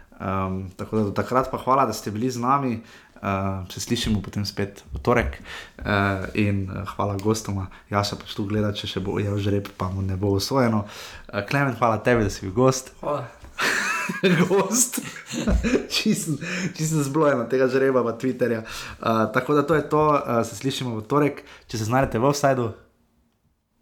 [0.76, 2.80] Tako da do takrat pa hvala, da ste bili z nami.
[3.22, 7.66] Uh, se slišimo potem spet v torek uh, in uh, hvala gostoma.
[7.90, 10.84] Jaz pač tu gledam, če še bo ujel žreb, pa mu ne bo usvojeno.
[11.26, 12.94] Uh, Klemen, hvala tebi, da si bil gost.
[13.02, 13.37] Hvala.
[14.48, 15.00] gost.
[15.94, 16.38] Čisten
[16.76, 18.62] čisten zblojen od tega žreba, pa Twitterja.
[18.64, 22.30] Uh, tako da to je to, uh, se slišimo v torek, če se znajdete v
[22.30, 22.72] offsajdu.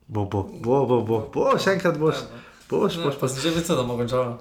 [0.07, 2.27] Bo, bo, bo, bo, bo, bo, še enkrat boš.
[2.70, 4.35] Boš, Ne, boš, pa sem že videl, da bomo končali.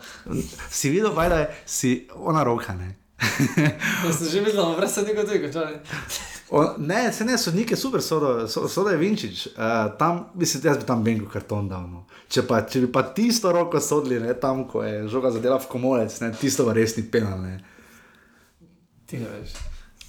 [0.70, 2.96] Si videl, baj, da je si ona roka, ne?
[4.18, 5.78] Sem že videl, da bomo brez tega tudi končali.
[6.50, 9.48] O, ne, se ne, sodnike super, sodo, so, sodo je Vinčič.
[9.48, 11.88] Uh, tam, mislim, jaz bi tam Bengu karton dal.
[11.90, 12.06] No.
[12.30, 15.70] Če, pa, če bi pa tisto roko sodili, ne, tam, ko je žoga zadela v
[15.72, 17.42] komolec, ne, tisto pa res ni penal.
[17.42, 17.58] Ne.
[19.10, 19.58] Ti ne veš.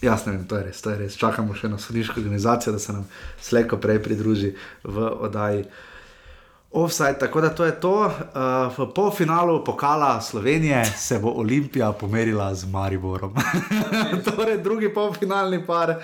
[0.04, 1.16] Jaz ne vem, to je res, to je res.
[1.16, 3.06] Čakamo še na sodniško organizacijo, da se nam
[3.40, 4.52] slejko prej pridruži
[4.84, 5.64] v oddaji.
[6.70, 8.04] Offside, tako da to je to.
[8.04, 13.34] Uh, v polfinalu pokala Slovenije se bo Olimpija pomerila z Mariborom.
[14.36, 15.94] torej, drugi polfinalni par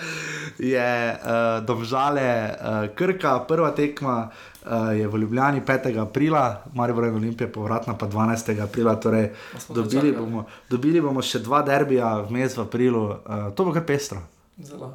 [0.59, 6.01] je uh, Domžale uh, Krka, prva tekma uh, je v Ljubljani 5.
[6.01, 8.63] aprila, Maribor in Olimpija povratna pa 12.
[8.63, 8.95] aprila.
[9.01, 9.31] Torej,
[9.69, 14.23] dobili, bomo, dobili bomo še dva derbija vmes v aprilu, uh, to bo kar pestro.
[14.63, 14.95] Zelo.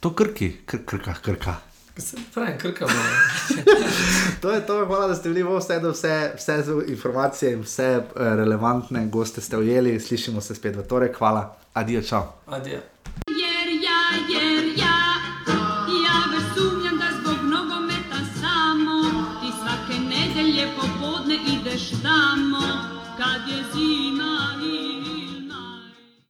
[0.00, 1.56] To krki, kr krka, krka.
[1.98, 2.92] Se pravi, krkamo.
[2.92, 3.62] No.
[4.40, 8.02] to je to, hvala, da ste bili vse, da vse, vse informacije in vse eh,
[8.16, 10.00] relevantne goste ste ujeli.
[10.00, 12.22] Slišimo se spet v torek, hvala, adijo, čau.
[12.46, 12.80] Adijo.
[13.26, 14.85] Jer ja, jer ja.